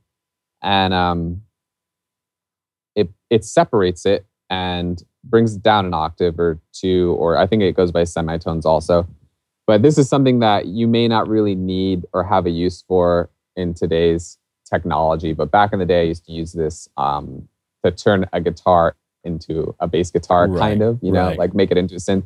and 0.62 0.94
um 0.94 1.42
it 2.94 3.10
it 3.30 3.44
separates 3.44 4.06
it 4.06 4.26
and 4.50 5.02
brings 5.24 5.56
it 5.56 5.62
down 5.62 5.86
an 5.86 5.94
octave 5.94 6.38
or 6.38 6.58
two, 6.72 7.14
or 7.18 7.36
I 7.36 7.46
think 7.46 7.62
it 7.62 7.76
goes 7.76 7.92
by 7.92 8.04
semitones 8.04 8.66
also. 8.66 9.06
But 9.66 9.82
this 9.82 9.96
is 9.96 10.08
something 10.08 10.40
that 10.40 10.66
you 10.66 10.88
may 10.88 11.06
not 11.06 11.28
really 11.28 11.54
need 11.54 12.04
or 12.12 12.24
have 12.24 12.46
a 12.46 12.50
use 12.50 12.82
for 12.86 13.30
in 13.56 13.74
today's 13.74 14.38
technology. 14.68 15.32
But 15.32 15.50
back 15.50 15.72
in 15.72 15.78
the 15.78 15.86
day, 15.86 16.00
I 16.00 16.04
used 16.04 16.26
to 16.26 16.32
use 16.32 16.52
this 16.52 16.88
um, 16.96 17.48
to 17.84 17.92
turn 17.92 18.26
a 18.32 18.40
guitar 18.40 18.96
into 19.24 19.74
a 19.80 19.86
bass 19.88 20.10
guitar, 20.10 20.46
Right, 20.48 20.60
kind 20.60 20.82
of, 20.82 20.98
you 21.02 21.12
know, 21.12 21.28
right. 21.28 21.38
like 21.38 21.54
make 21.54 21.70
it 21.70 21.76
into 21.78 21.94
a 21.94 21.98
synth. 21.98 22.24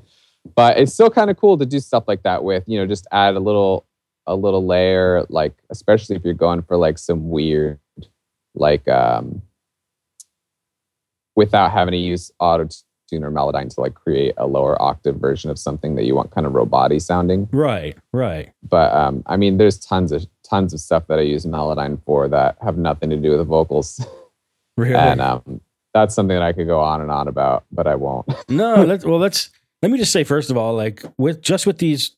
But 0.54 0.78
it's 0.78 0.92
still 0.94 1.11
kind 1.11 1.30
of 1.30 1.37
cool 1.37 1.59
to 1.59 1.66
do 1.66 1.80
stuff 1.80 2.04
like 2.06 2.22
that 2.22 2.44
with, 2.44 2.64
you 2.66 2.78
know, 2.78 2.87
just 2.87 3.06
add 3.12 3.35
a 3.35 3.40
little, 3.40 3.85
a 4.26 4.35
little 4.37 4.64
layer, 4.66 5.24
like 5.28 5.54
especially 5.70 6.16
if 6.16 6.24
you're 6.24 6.35
going 6.35 6.62
for 6.62 6.76
like 6.76 6.98
some 6.98 7.28
weird, 7.30 7.78
like 8.54 8.87
um, 8.88 9.42
without 11.35 11.72
having 11.72 11.92
to 11.92 11.98
use 11.98 12.30
auto 12.38 12.68
tune 13.09 13.22
or 13.24 13.30
melodyne 13.30 13.72
to 13.72 13.80
like 13.80 13.94
create 13.94 14.35
a 14.37 14.46
lower 14.46 14.80
octave 14.82 15.16
version 15.16 15.50
of 15.50 15.59
something 15.59 15.94
that 15.94 16.04
you 16.04 16.14
want 16.14 16.30
kind 16.30 16.46
of 16.46 16.52
roboty 16.52 17.00
sounding. 17.00 17.48
Right. 17.52 17.96
Right. 18.12 18.52
But 18.68 18.92
um, 18.94 19.22
I 19.26 19.37
mean, 19.37 19.59
there's 19.59 19.78
tons 19.78 20.12
of 20.12 20.26
tons 20.42 20.72
of 20.72 20.80
stuff 20.80 21.06
that 21.09 21.18
I 21.18 21.22
use 21.22 21.44
melodyne 21.46 22.00
for 22.04 22.28
that 22.28 22.56
have 22.62 22.76
nothing 22.78 23.11
to 23.11 23.16
do 23.16 23.30
with 23.30 23.38
the 23.38 23.44
vocals, 23.44 24.04
Really. 24.76 24.94
and 24.94 25.20
um, 25.20 25.61
that's 26.00 26.14
something 26.14 26.37
that 26.37 26.42
I 26.42 26.52
could 26.52 26.66
go 26.66 26.80
on 26.80 27.00
and 27.00 27.11
on 27.11 27.26
about, 27.28 27.64
but 27.72 27.87
I 27.87 27.94
won't. 27.94 28.26
No, 28.48 28.85
let's 28.85 29.04
well 29.04 29.18
let's 29.18 29.50
let 29.82 29.90
me 29.90 29.98
just 29.98 30.12
say 30.12 30.24
first 30.24 30.50
of 30.50 30.56
all, 30.56 30.74
like 30.74 31.02
with 31.18 31.40
just 31.40 31.66
with 31.66 31.78
these 31.78 32.14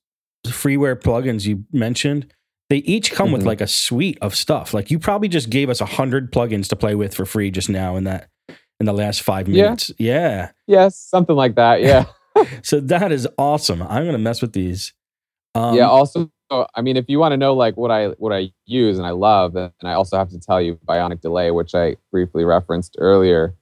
freeware 0.47 0.97
plugins 1.01 1.47
you 1.47 1.65
mentioned, 1.73 2.33
they 2.71 2.79
each 2.79 3.13
come 3.13 3.31
with 3.33 3.43
Mhm. 3.43 3.47
like 3.47 3.61
a 3.61 3.67
suite 3.67 4.19
of 4.21 4.35
stuff. 4.35 4.75
Like 4.75 4.91
you 4.91 4.99
probably 4.99 5.29
just 5.29 5.51
gave 5.51 5.71
us 5.71 5.81
a 5.81 5.87
hundred 5.87 6.33
plugins 6.33 6.69
to 6.71 6.77
play 6.77 6.95
with 6.95 7.15
for 7.15 7.25
free 7.25 7.51
just 7.51 7.69
now 7.69 7.97
in 7.97 8.05
that 8.05 8.29
in 8.81 8.87
the 8.87 8.93
last 8.93 9.23
five 9.23 9.49
minutes. 9.49 9.91
Yeah. 9.99 10.51
yes, 10.67 10.97
something 10.97 11.35
like 11.37 11.55
that. 11.57 11.81
Yeah, 11.83 12.05
So 12.63 12.81
that 12.81 13.11
is 13.13 13.27
awesome. 13.39 13.83
I'm 13.83 14.05
gonna 14.05 14.19
mess 14.19 14.43
with 14.43 14.53
these. 14.53 14.93
Um, 15.55 15.75
yeah. 15.77 15.89
Also, 15.89 16.31
I 16.51 16.81
mean, 16.83 16.97
if 16.97 17.07
you 17.09 17.19
want 17.19 17.33
to 17.33 17.37
know 17.37 17.55
like 17.55 17.77
what 17.77 17.91
I 17.91 18.09
what 18.19 18.33
I 18.33 18.53
use 18.67 18.97
and 18.99 19.07
I 19.07 19.11
love, 19.11 19.57
and 19.57 19.73
I 19.83 19.93
also 19.95 20.17
have 20.17 20.31
to 20.31 20.39
tell 20.39 20.61
you 20.63 20.79
Bionic 20.87 21.21
Delay, 21.21 21.51
which 21.51 21.75
I 21.75 21.97
briefly 22.13 22.45
referenced 22.45 22.97
earlier, 22.99 23.55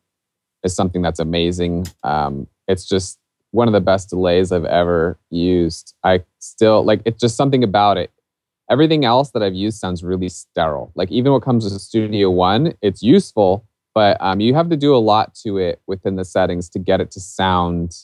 is 0.66 0.74
something 0.76 1.00
that's 1.02 1.18
amazing. 1.20 1.86
Um, 2.02 2.46
it's 2.68 2.86
just 2.86 3.18
one 3.52 3.68
of 3.68 3.72
the 3.72 3.80
best 3.80 4.10
delays 4.10 4.52
I've 4.52 4.64
ever 4.66 5.18
used. 5.30 5.94
I 6.04 6.22
still 6.40 6.82
like 6.84 7.00
it's 7.06 7.20
just 7.20 7.36
something 7.36 7.64
about 7.64 7.96
it. 7.96 8.10
Everything 8.70 9.04
else 9.04 9.30
that 9.30 9.42
I've 9.42 9.54
used 9.54 9.78
sounds 9.78 10.02
really 10.04 10.28
sterile. 10.28 10.90
Like 10.94 11.10
even 11.10 11.32
what 11.32 11.42
comes 11.42 11.64
with 11.64 11.80
Studio 11.80 12.30
One, 12.30 12.74
it's 12.82 13.02
useful, 13.02 13.64
but 13.94 14.16
um, 14.20 14.40
you 14.40 14.54
have 14.54 14.68
to 14.70 14.76
do 14.76 14.94
a 14.94 14.98
lot 14.98 15.34
to 15.44 15.56
it 15.58 15.80
within 15.86 16.16
the 16.16 16.24
settings 16.24 16.68
to 16.70 16.78
get 16.78 17.00
it 17.00 17.10
to 17.12 17.20
sound 17.20 17.96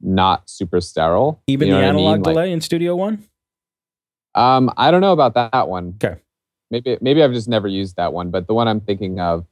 not 0.00 0.50
super 0.50 0.80
sterile. 0.80 1.40
even 1.46 1.68
You 1.68 1.74
know 1.74 1.80
the 1.80 1.86
what 1.86 1.88
I 1.88 1.92
mean? 1.96 2.04
analog 2.06 2.26
Like- 2.26 2.34
delay 2.34 2.52
in 2.52 2.60
Studio 2.60 2.96
One. 2.96 3.22
um, 4.34 4.70
I 4.76 4.90
don't 4.90 5.00
know 5.00 5.12
about 5.12 5.34
that 5.34 5.68
one. 5.68 5.94
Okay. 6.02 6.20
Maybe 6.70 6.98
maybe 7.00 7.22
I've 7.22 7.32
just 7.32 7.48
never 7.48 7.68
used 7.68 7.94
that 7.96 8.12
one, 8.12 8.30
but 8.30 8.48
the 8.48 8.54
one 8.54 8.66
I'm 8.66 8.80
thinking 8.80 9.20
of 9.20 9.46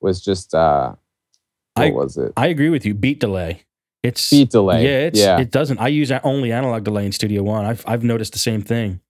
was 0.00 0.20
just 0.20 0.54
uh 0.54 0.94
what 1.78 1.86
I- 1.86 1.90
was 1.90 2.16
it? 2.16 2.32
I 2.36 2.46
agree 2.48 2.68
with 2.70 2.84
you. 2.86 2.94
Beat 2.94 3.20
delay. 3.20 3.62
It's 4.02 4.30
Beat 4.30 4.50
delay. 4.50 4.84
Yeah, 4.84 5.06
it's, 5.08 5.18
yeah. 5.18 5.40
it 5.40 5.50
doesn't. 5.50 5.78
I 5.78 5.88
use 5.88 6.10
only 6.22 6.52
analog 6.52 6.84
delay 6.84 7.04
in 7.06 7.12
Studio 7.12 7.42
One. 7.42 7.64
I've 7.64 7.82
I've 7.86 8.04
noticed 8.04 8.32
the 8.32 8.38
same 8.38 8.62
thing. 8.62 9.00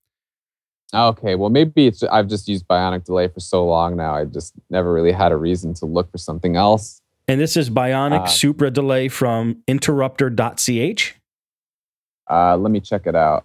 okay. 0.95 1.35
Well, 1.35 1.51
maybe 1.51 1.87
it's 1.87 2.03
I've 2.05 2.29
just 2.29 2.49
used 2.49 2.67
bionic 2.67 3.05
delay 3.05 3.29
for 3.29 3.41
so 3.41 3.67
long 3.67 3.97
now. 3.97 4.15
I 4.15 4.25
just 4.25 4.55
never 4.71 4.93
really 4.93 5.13
had 5.13 5.31
a 5.33 5.37
reason 5.37 5.75
to 5.75 5.87
look 5.87 6.11
for 6.11 6.19
something 6.19 6.57
else. 6.57 7.01
And 7.27 7.39
this 7.39 7.57
is 7.59 7.69
Bionic 7.69 8.23
Uh, 8.23 8.27
Supra 8.27 8.71
delay 8.71 9.09
from 9.09 9.63
interruptor.ch. 9.69 11.15
Uh, 12.31 12.57
let 12.57 12.71
me 12.71 12.81
check 12.81 13.07
it 13.07 13.15
out. 13.15 13.45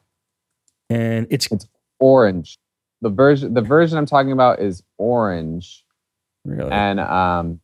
And 0.89 1.27
it's 1.29 1.49
Orange. 1.99 2.57
The 3.01 3.09
version 3.09 3.53
the 3.53 3.61
version 3.61 3.97
I'm 3.97 4.05
talking 4.05 4.31
about 4.31 4.59
is 4.59 4.81
orange. 4.97 5.83
really 6.45 6.71
And 6.71 7.01
um 7.01 7.59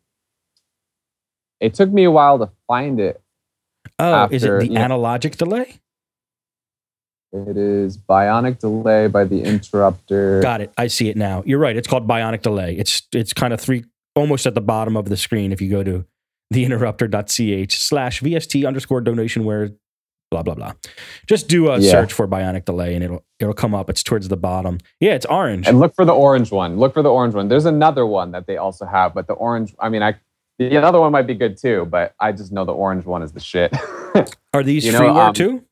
it 1.60 1.74
took 1.74 1.92
me 1.92 2.04
a 2.06 2.12
while 2.12 2.40
to 2.40 2.50
find 2.68 3.00
it. 3.00 3.22
oh, 4.00 4.26
is 4.32 4.44
it 4.44 4.48
after, 4.48 4.60
the 4.60 4.68
you 4.68 4.74
know- 4.74 4.82
analogic 4.88 5.36
delay? 5.38 5.80
It 7.32 7.58
is 7.58 7.96
Bionic 7.96 8.58
Delay 8.58 9.06
by 9.08 9.24
the 9.24 9.44
Interruptor. 9.44 10.42
Got 10.42 10.62
it. 10.62 10.74
I 10.80 10.88
see 10.88 11.10
it 11.10 11.16
now. 11.16 11.44
You're 11.46 11.60
right. 11.60 11.78
It's 11.78 11.88
called 11.88 12.08
Bionic 12.08 12.42
Delay. 12.42 12.76
It's 12.76 13.04
it's 13.14 13.34
kind 13.34 13.54
of 13.54 13.62
three 13.62 13.86
almost 14.16 14.48
at 14.48 14.56
the 14.56 14.62
bottom 14.62 14.98
of 14.98 15.06
the 15.10 15.16
screen 15.16 15.52
if 15.52 15.62
you 15.62 15.70
go 15.70 15.84
to 15.84 16.06
theinterruptor.ch 16.52 17.78
slash 17.78 18.22
VST 18.22 18.68
underscore 18.68 19.02
donation 19.02 19.44
where 19.44 19.70
blah 20.32 20.42
blah 20.42 20.56
blah. 20.56 20.74
Just 21.28 21.48
do 21.48 21.70
a 21.70 21.78
Yeah. 21.78 21.92
search 21.92 22.14
for 22.14 22.28
Bionic 22.28 22.66
Delay 22.66 22.96
and 22.96 23.04
it'll 23.04 23.24
it'll 23.40 23.54
come 23.54 23.76
up. 23.76 23.92
It's 23.92 24.02
towards 24.02 24.28
the 24.28 24.38
bottom. 24.38 24.80
Yeah, 25.00 25.14
it's 25.14 25.28
orange. 25.28 25.68
And 25.68 25.80
look 25.80 25.94
for 25.96 26.06
the 26.06 26.14
orange 26.16 26.52
one. 26.52 26.78
Look 26.80 26.96
for 26.96 27.04
the 27.04 27.12
orange 27.12 27.36
one. 27.36 27.48
There's 27.48 27.66
another 27.66 28.08
one 28.08 28.32
that 28.32 28.48
they 28.48 28.58
also 28.58 28.86
have, 28.88 29.14
but 29.14 29.28
the 29.28 29.34
orange, 29.34 29.76
I 29.80 29.90
mean, 29.90 30.02
I 30.02 30.16
the 30.60 30.78
other 30.78 31.00
one 31.00 31.12
might 31.12 31.28
be 31.28 31.36
good 31.36 31.58
too, 31.58 31.88
but 31.90 32.14
I 32.20 32.32
just 32.32 32.52
know 32.52 32.66
the 32.66 32.74
orange 32.74 33.06
one 33.06 33.24
is 33.24 33.32
the 33.32 33.40
shit. 33.40 33.74
Are 34.54 34.64
these 34.64 34.86
you 34.86 34.92
know, 34.92 35.02
freeware 35.02 35.28
um, 35.28 35.34
too? 35.34 35.64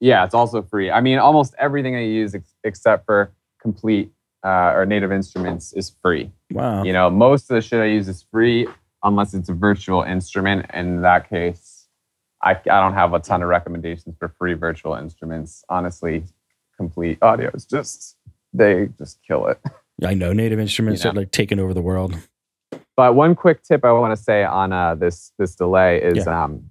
yeah, 0.00 0.24
it's 0.24 0.34
also 0.34 0.62
free. 0.62 0.90
I 0.90 1.00
mean, 1.00 1.18
almost 1.18 1.54
everything 1.58 1.94
I 1.94 2.02
use 2.02 2.34
ex- 2.34 2.54
except 2.64 3.06
for 3.06 3.32
Komplete 3.60 4.10
uh, 4.44 4.72
or 4.74 4.84
native 4.84 5.12
instruments 5.12 5.72
is 5.74 5.92
free. 6.02 6.32
Wow. 6.50 6.82
You 6.82 6.92
know, 6.92 7.08
most 7.08 7.48
of 7.50 7.54
the 7.54 7.60
shit 7.60 7.80
I 7.80 7.84
use 7.84 8.08
is 8.08 8.26
free 8.32 8.66
unless 9.04 9.34
it's 9.34 9.48
a 9.48 9.54
virtual 9.54 10.02
instrument. 10.02 10.66
In 10.74 11.02
that 11.02 11.28
case, 11.28 11.86
I, 12.42 12.52
I 12.52 12.80
don't 12.80 12.94
have 12.94 13.14
a 13.14 13.20
ton 13.20 13.42
of 13.42 13.48
recommendations 13.48 14.16
for 14.18 14.28
free 14.36 14.54
virtual 14.54 14.94
instruments. 14.94 15.64
Honestly, 15.68 16.24
complete 16.76 17.18
audio 17.22 17.50
is 17.54 17.64
just, 17.64 18.16
they 18.52 18.88
just 18.98 19.20
kill 19.26 19.46
it. 19.46 19.60
I 20.04 20.14
know 20.14 20.32
native 20.32 20.58
instruments 20.58 21.04
You 21.04 21.10
are 21.10 21.14
like 21.14 21.30
taking 21.30 21.60
over 21.60 21.72
the 21.72 21.82
world. 21.82 22.16
But 22.96 23.14
one 23.14 23.34
quick 23.34 23.62
tip 23.62 23.84
I 23.84 23.92
want 23.92 24.16
to 24.16 24.22
say 24.22 24.44
on 24.44 24.72
uh, 24.72 24.94
this 24.94 25.32
this 25.38 25.54
delay 25.54 26.02
is 26.02 26.26
um, 26.26 26.70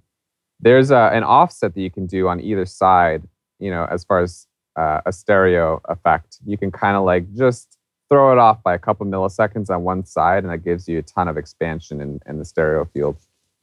there's 0.60 0.90
a, 0.90 1.10
an 1.12 1.24
offset 1.24 1.74
that 1.74 1.80
you 1.80 1.90
can 1.90 2.06
do 2.06 2.28
on 2.28 2.40
either 2.40 2.64
side. 2.64 3.22
You 3.58 3.70
know, 3.70 3.86
as 3.90 4.04
far 4.04 4.20
as 4.20 4.46
uh, 4.76 5.00
a 5.04 5.12
stereo 5.12 5.80
effect, 5.88 6.38
you 6.46 6.56
can 6.56 6.70
kind 6.70 6.96
of 6.96 7.04
like 7.04 7.32
just 7.34 7.78
throw 8.08 8.32
it 8.32 8.38
off 8.38 8.62
by 8.62 8.74
a 8.74 8.78
couple 8.78 9.06
milliseconds 9.06 9.70
on 9.70 9.82
one 9.82 10.04
side, 10.04 10.44
and 10.44 10.52
that 10.52 10.58
gives 10.58 10.88
you 10.88 10.98
a 10.98 11.02
ton 11.02 11.28
of 11.28 11.36
expansion 11.36 12.00
in, 12.00 12.20
in 12.26 12.38
the 12.38 12.44
stereo 12.44 12.84
field. 12.84 13.16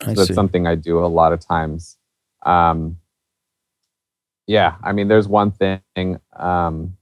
So 0.04 0.14
that's 0.14 0.34
something 0.34 0.66
I 0.66 0.76
do 0.76 1.04
a 1.04 1.08
lot 1.08 1.34
of 1.34 1.40
times. 1.40 1.98
Um, 2.46 2.98
yeah, 4.48 4.76
I 4.82 4.94
mean, 4.94 5.08
there's 5.08 5.28
one 5.28 5.52
thing. 5.52 6.20
Um, 6.36 6.98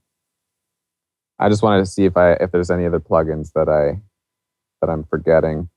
I 1.38 1.48
just 1.48 1.62
wanted 1.62 1.80
to 1.80 1.86
see 1.86 2.04
if 2.04 2.16
I 2.16 2.32
if 2.32 2.50
there's 2.50 2.70
any 2.70 2.84
other 2.84 3.00
plugins 3.00 3.52
that 3.54 3.68
I 3.68 4.00
that 4.80 4.90
I'm 4.90 5.04
forgetting. 5.04 5.68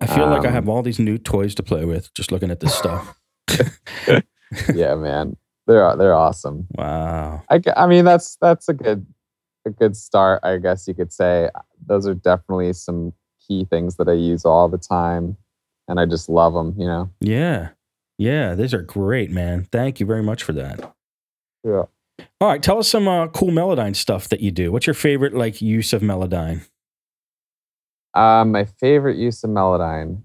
I 0.00 0.06
feel 0.06 0.26
like 0.26 0.44
I 0.44 0.48
um, 0.48 0.54
have 0.54 0.68
all 0.68 0.82
these 0.82 0.98
new 0.98 1.18
toys 1.18 1.54
to 1.56 1.62
play 1.62 1.84
with 1.84 2.12
just 2.14 2.30
looking 2.30 2.50
at 2.50 2.60
this 2.60 2.74
stuff. 2.74 3.18
yeah, 4.74 4.94
man, 4.94 5.36
they're 5.66 5.96
they're 5.96 6.14
awesome. 6.14 6.66
Wow. 6.76 7.42
I, 7.50 7.60
I 7.76 7.86
mean, 7.86 8.04
that's 8.04 8.36
that's 8.40 8.68
a 8.68 8.74
good 8.74 9.06
a 9.66 9.70
good 9.70 9.96
start, 9.96 10.40
I 10.44 10.58
guess 10.58 10.86
you 10.86 10.94
could 10.94 11.12
say. 11.12 11.50
Those 11.86 12.06
are 12.06 12.14
definitely 12.14 12.72
some 12.72 13.12
key 13.46 13.66
things 13.68 13.96
that 13.96 14.08
I 14.08 14.12
use 14.12 14.44
all 14.44 14.68
the 14.68 14.78
time, 14.78 15.36
and 15.88 15.98
I 15.98 16.06
just 16.06 16.28
love 16.28 16.54
them. 16.54 16.74
You 16.78 16.86
know. 16.86 17.10
Yeah. 17.20 17.70
Yeah, 18.18 18.56
these 18.56 18.74
are 18.74 18.82
great, 18.82 19.30
man. 19.30 19.68
Thank 19.70 20.00
you 20.00 20.06
very 20.06 20.24
much 20.24 20.42
for 20.42 20.52
that. 20.52 20.92
Yeah. 21.64 21.84
All 22.40 22.48
right, 22.48 22.62
tell 22.62 22.78
us 22.78 22.88
some 22.88 23.06
uh, 23.06 23.28
cool 23.28 23.50
Melodyne 23.50 23.94
stuff 23.94 24.28
that 24.28 24.40
you 24.40 24.50
do. 24.50 24.72
What's 24.72 24.88
your 24.88 24.94
favorite 24.94 25.34
like 25.34 25.62
use 25.62 25.92
of 25.92 26.02
Melodyne? 26.02 26.66
Um, 28.14 28.52
my 28.52 28.64
favorite 28.64 29.16
use 29.16 29.44
of 29.44 29.50
Melodyne. 29.50 30.22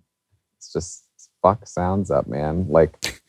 It's 0.57 0.71
just 0.71 1.03
fuck 1.41 1.67
sounds 1.67 2.09
up, 2.09 2.27
man. 2.27 2.67
Like, 2.69 3.21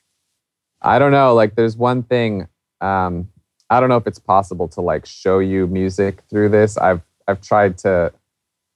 I 0.83 0.99
don't 0.99 1.13
know. 1.13 1.35
Like, 1.35 1.55
there's 1.57 1.77
one 1.77 2.03
thing. 2.03 2.49
Um, 2.81 3.29
I 3.71 3.81
don't 3.81 3.89
know 3.89 3.97
if 3.97 4.07
it's 4.07 4.19
possible 4.19 4.69
to 4.69 4.81
like 4.81 5.07
show 5.07 5.39
you 5.39 5.67
music 5.67 6.23
through 6.31 6.51
this. 6.51 6.77
I've 6.77 7.03
I've 7.27 7.41
tried 7.41 7.79
to, 7.79 8.13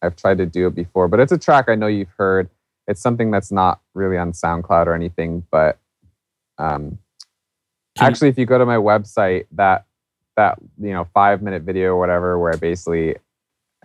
I've 0.03 0.17
tried 0.17 0.39
to 0.39 0.47
do 0.47 0.67
it 0.67 0.75
before, 0.75 1.07
but 1.09 1.21
it's 1.21 1.33
a 1.33 1.39
track 1.39 1.67
I 1.69 1.75
know 1.75 1.87
you've 1.87 2.13
heard. 2.17 2.49
It's 2.87 3.01
something 3.01 3.31
that's 3.31 3.53
not 3.53 3.81
really 3.95 4.17
on 4.17 4.33
SoundCloud 4.33 4.87
or 4.87 4.95
anything, 4.95 5.45
but 5.51 5.79
um, 6.57 6.99
actually, 7.99 8.29
if 8.29 8.39
you 8.39 8.47
go 8.47 8.59
to 8.59 8.67
my 8.67 8.77
website, 8.77 9.47
that 9.53 9.85
that 10.37 10.59
you 10.81 10.93
know 10.93 11.07
five 11.13 11.43
minute 11.43 11.63
video 11.63 11.91
or 11.91 11.99
whatever, 11.99 12.39
where 12.39 12.55
I 12.55 12.57
basically 12.57 13.17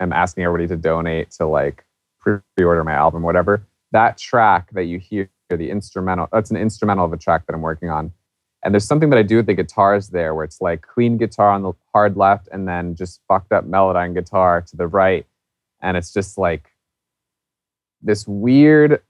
am 0.00 0.12
asking 0.12 0.44
everybody 0.44 0.68
to 0.68 0.76
donate 0.76 1.30
to 1.32 1.46
like 1.46 1.84
pre-order 2.20 2.84
my 2.84 2.92
album, 2.92 3.22
whatever. 3.22 3.66
That 3.92 4.18
track 4.18 4.70
that 4.72 4.84
you 4.84 4.98
hear, 4.98 5.28
the 5.50 5.70
instrumental, 5.70 6.28
that's 6.32 6.50
an 6.50 6.56
instrumental 6.56 7.04
of 7.04 7.12
a 7.12 7.16
track 7.16 7.46
that 7.46 7.54
I'm 7.54 7.60
working 7.60 7.90
on. 7.90 8.12
And 8.64 8.72
there's 8.72 8.86
something 8.86 9.10
that 9.10 9.18
I 9.18 9.22
do 9.22 9.36
with 9.36 9.46
the 9.46 9.54
guitars 9.54 10.08
there, 10.08 10.34
where 10.34 10.44
it's 10.44 10.60
like 10.60 10.82
clean 10.82 11.18
guitar 11.18 11.50
on 11.50 11.62
the 11.62 11.74
hard 11.92 12.16
left, 12.16 12.48
and 12.50 12.66
then 12.66 12.94
just 12.94 13.20
fucked 13.28 13.52
up 13.52 13.66
Melodyne 13.66 14.14
guitar 14.14 14.62
to 14.62 14.76
the 14.76 14.86
right, 14.86 15.26
and 15.82 15.98
it's 15.98 16.12
just 16.12 16.38
like 16.38 16.70
this 18.00 18.26
weird, 18.26 19.02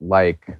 like 0.00 0.58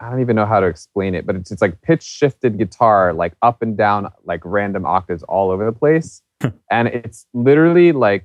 I 0.00 0.08
don't 0.08 0.22
even 0.22 0.34
know 0.34 0.46
how 0.46 0.60
to 0.60 0.66
explain 0.66 1.14
it, 1.14 1.26
but 1.26 1.36
it's 1.36 1.50
it's 1.50 1.60
like 1.60 1.82
pitch 1.82 2.02
shifted 2.02 2.56
guitar, 2.56 3.12
like 3.12 3.34
up 3.42 3.60
and 3.60 3.76
down, 3.76 4.10
like 4.24 4.40
random 4.44 4.86
octaves 4.86 5.22
all 5.24 5.50
over 5.50 5.66
the 5.66 5.72
place, 5.72 6.22
and 6.70 6.88
it's 6.88 7.26
literally 7.34 7.92
like 7.92 8.24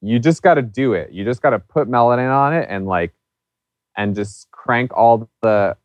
you 0.00 0.18
just 0.18 0.42
got 0.42 0.54
to 0.54 0.62
do 0.62 0.92
it. 0.92 1.10
You 1.12 1.24
just 1.24 1.42
got 1.42 1.50
to 1.50 1.58
put 1.58 1.88
Melodyne 1.88 2.34
on 2.34 2.54
it 2.54 2.66
and 2.70 2.86
like 2.86 3.12
and 3.96 4.14
just 4.14 4.50
crank 4.50 4.96
all 4.96 5.28
the 5.42 5.76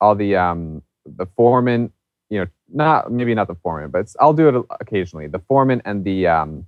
all 0.00 0.14
the 0.14 0.36
um 0.36 0.82
the 1.06 1.26
formant, 1.26 1.90
you 2.30 2.40
know, 2.40 2.46
not 2.72 3.12
maybe 3.12 3.34
not 3.34 3.48
the 3.48 3.54
formant, 3.54 3.92
but 3.92 4.12
I'll 4.20 4.32
do 4.32 4.48
it 4.48 4.64
occasionally. 4.80 5.26
The 5.28 5.38
formant 5.40 5.82
and 5.84 6.04
the 6.04 6.26
um 6.26 6.66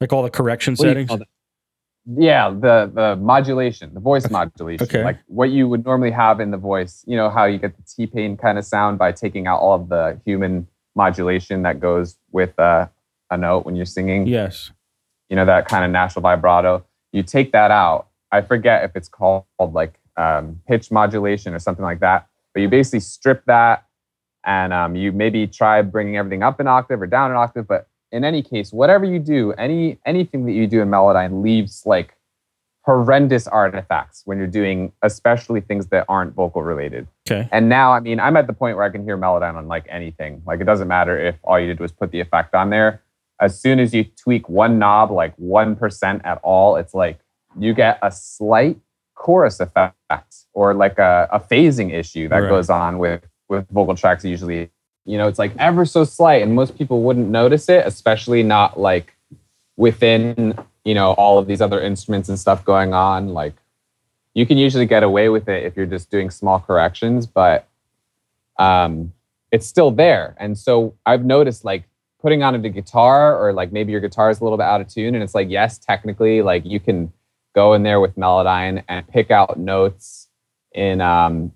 Like 0.00 0.12
all 0.12 0.22
the 0.22 0.30
correction 0.30 0.74
what 0.76 0.84
do 0.94 1.00
you 1.00 1.06
settings? 1.06 1.26
Yeah, 2.06 2.50
the 2.50 2.90
the 2.92 3.16
modulation, 3.16 3.94
the 3.94 4.00
voice 4.00 4.28
modulation, 4.30 4.84
Okay. 4.84 5.02
like 5.02 5.18
what 5.26 5.50
you 5.50 5.68
would 5.68 5.84
normally 5.86 6.10
have 6.10 6.38
in 6.40 6.50
the 6.50 6.58
voice. 6.58 7.02
You 7.06 7.16
know 7.16 7.30
how 7.30 7.44
you 7.46 7.58
get 7.58 7.74
the 7.76 7.82
T 7.82 8.06
pain 8.06 8.36
kind 8.36 8.58
of 8.58 8.64
sound 8.66 8.98
by 8.98 9.12
taking 9.12 9.46
out 9.46 9.60
all 9.60 9.74
of 9.74 9.88
the 9.88 10.20
human 10.26 10.66
modulation 10.94 11.62
that 11.62 11.80
goes 11.80 12.16
with 12.30 12.58
uh, 12.58 12.86
a 13.30 13.36
note 13.38 13.64
when 13.64 13.74
you're 13.74 13.86
singing. 13.86 14.26
Yes. 14.26 14.70
You 15.28 15.36
know 15.36 15.44
that 15.46 15.68
kind 15.68 15.84
of 15.84 15.90
natural 15.90 16.22
vibrato. 16.22 16.84
You 17.12 17.22
take 17.22 17.52
that 17.52 17.70
out. 17.70 18.08
I 18.32 18.42
forget 18.42 18.84
if 18.84 18.96
it's 18.96 19.08
called 19.08 19.44
like 19.58 19.94
um, 20.16 20.60
pitch 20.66 20.90
modulation 20.90 21.54
or 21.54 21.58
something 21.58 21.84
like 21.84 22.00
that. 22.00 22.26
But 22.52 22.60
you 22.60 22.68
basically 22.68 23.00
strip 23.00 23.44
that, 23.46 23.86
and 24.44 24.72
um, 24.72 24.96
you 24.96 25.12
maybe 25.12 25.46
try 25.46 25.82
bringing 25.82 26.16
everything 26.16 26.42
up 26.42 26.60
an 26.60 26.66
octave 26.66 27.00
or 27.00 27.06
down 27.06 27.30
an 27.30 27.36
octave. 27.36 27.66
But 27.66 27.88
in 28.12 28.24
any 28.24 28.42
case, 28.42 28.72
whatever 28.72 29.04
you 29.04 29.18
do, 29.18 29.52
any 29.52 29.98
anything 30.06 30.46
that 30.46 30.52
you 30.52 30.66
do 30.66 30.80
in 30.82 30.88
Melodyne 30.88 31.42
leaves 31.42 31.82
like 31.84 32.14
horrendous 32.84 33.46
artifacts 33.46 34.22
when 34.26 34.36
you're 34.36 34.46
doing, 34.46 34.92
especially 35.02 35.60
things 35.60 35.86
that 35.86 36.04
aren't 36.06 36.34
vocal 36.34 36.62
related. 36.62 37.08
Okay. 37.26 37.48
And 37.50 37.68
now, 37.68 37.92
I 37.92 38.00
mean, 38.00 38.20
I'm 38.20 38.36
at 38.36 38.46
the 38.46 38.52
point 38.52 38.76
where 38.76 38.84
I 38.84 38.90
can 38.90 39.04
hear 39.04 39.16
Melodyne 39.16 39.54
on 39.54 39.68
like 39.68 39.86
anything. 39.88 40.42
Like 40.46 40.60
it 40.60 40.64
doesn't 40.64 40.86
matter 40.86 41.18
if 41.18 41.34
all 41.42 41.58
you 41.58 41.66
did 41.66 41.80
was 41.80 41.92
put 41.92 42.10
the 42.10 42.20
effect 42.20 42.54
on 42.54 42.70
there. 42.70 43.02
As 43.40 43.60
soon 43.60 43.80
as 43.80 43.92
you 43.92 44.04
tweak 44.04 44.48
one 44.48 44.78
knob, 44.78 45.10
like 45.10 45.36
1% 45.36 46.20
at 46.24 46.38
all, 46.42 46.76
it's 46.76 46.94
like 46.94 47.18
you 47.58 47.74
get 47.74 47.98
a 48.02 48.10
slight 48.10 48.78
chorus 49.14 49.60
effect 49.60 49.96
or 50.52 50.74
like 50.74 50.98
a, 50.98 51.28
a 51.32 51.40
phasing 51.40 51.92
issue 51.92 52.28
that 52.28 52.42
Right. 52.42 52.48
goes 52.48 52.70
on 52.70 52.98
with, 52.98 53.22
with 53.48 53.68
vocal 53.70 53.94
tracks 53.96 54.24
usually. 54.24 54.70
You 55.04 55.18
know, 55.18 55.28
it's 55.28 55.38
like 55.38 55.52
ever 55.58 55.84
so 55.84 56.04
slight, 56.04 56.42
and 56.42 56.54
most 56.54 56.78
people 56.78 57.02
wouldn't 57.02 57.28
notice 57.28 57.68
it, 57.68 57.86
especially 57.86 58.42
not 58.42 58.78
like 58.80 59.14
within, 59.76 60.58
you 60.84 60.94
know, 60.94 61.12
all 61.12 61.38
of 61.38 61.46
these 61.46 61.60
other 61.60 61.80
instruments 61.80 62.28
and 62.28 62.38
stuff 62.38 62.64
going 62.64 62.94
on. 62.94 63.34
Like 63.34 63.54
you 64.32 64.46
can 64.46 64.56
usually 64.56 64.86
get 64.86 65.02
away 65.02 65.28
with 65.28 65.48
it 65.48 65.64
if 65.64 65.76
you're 65.76 65.86
just 65.86 66.10
doing 66.10 66.30
small 66.30 66.58
corrections, 66.60 67.26
but 67.26 67.68
um, 68.58 69.12
it's 69.50 69.66
still 69.66 69.90
there. 69.90 70.34
And 70.38 70.56
so 70.56 70.94
I've 71.04 71.24
noticed 71.24 71.64
like 71.64 71.84
putting 72.24 72.42
on 72.42 72.54
a 72.54 72.58
guitar 72.58 73.38
or 73.38 73.52
like 73.52 73.70
maybe 73.70 73.92
your 73.92 74.00
guitar 74.00 74.30
is 74.30 74.40
a 74.40 74.44
little 74.44 74.56
bit 74.56 74.64
out 74.64 74.80
of 74.80 74.88
tune, 74.88 75.14
and 75.14 75.22
it's 75.22 75.34
like 75.34 75.50
yes, 75.50 75.78
technically 75.78 76.42
like 76.42 76.64
you 76.64 76.80
can 76.80 77.12
go 77.54 77.74
in 77.74 77.82
there 77.82 78.00
with 78.00 78.16
Melodyne 78.16 78.82
and 78.88 79.06
pick 79.06 79.30
out 79.30 79.58
notes 79.58 80.28
in 80.72 81.00
um, 81.00 81.52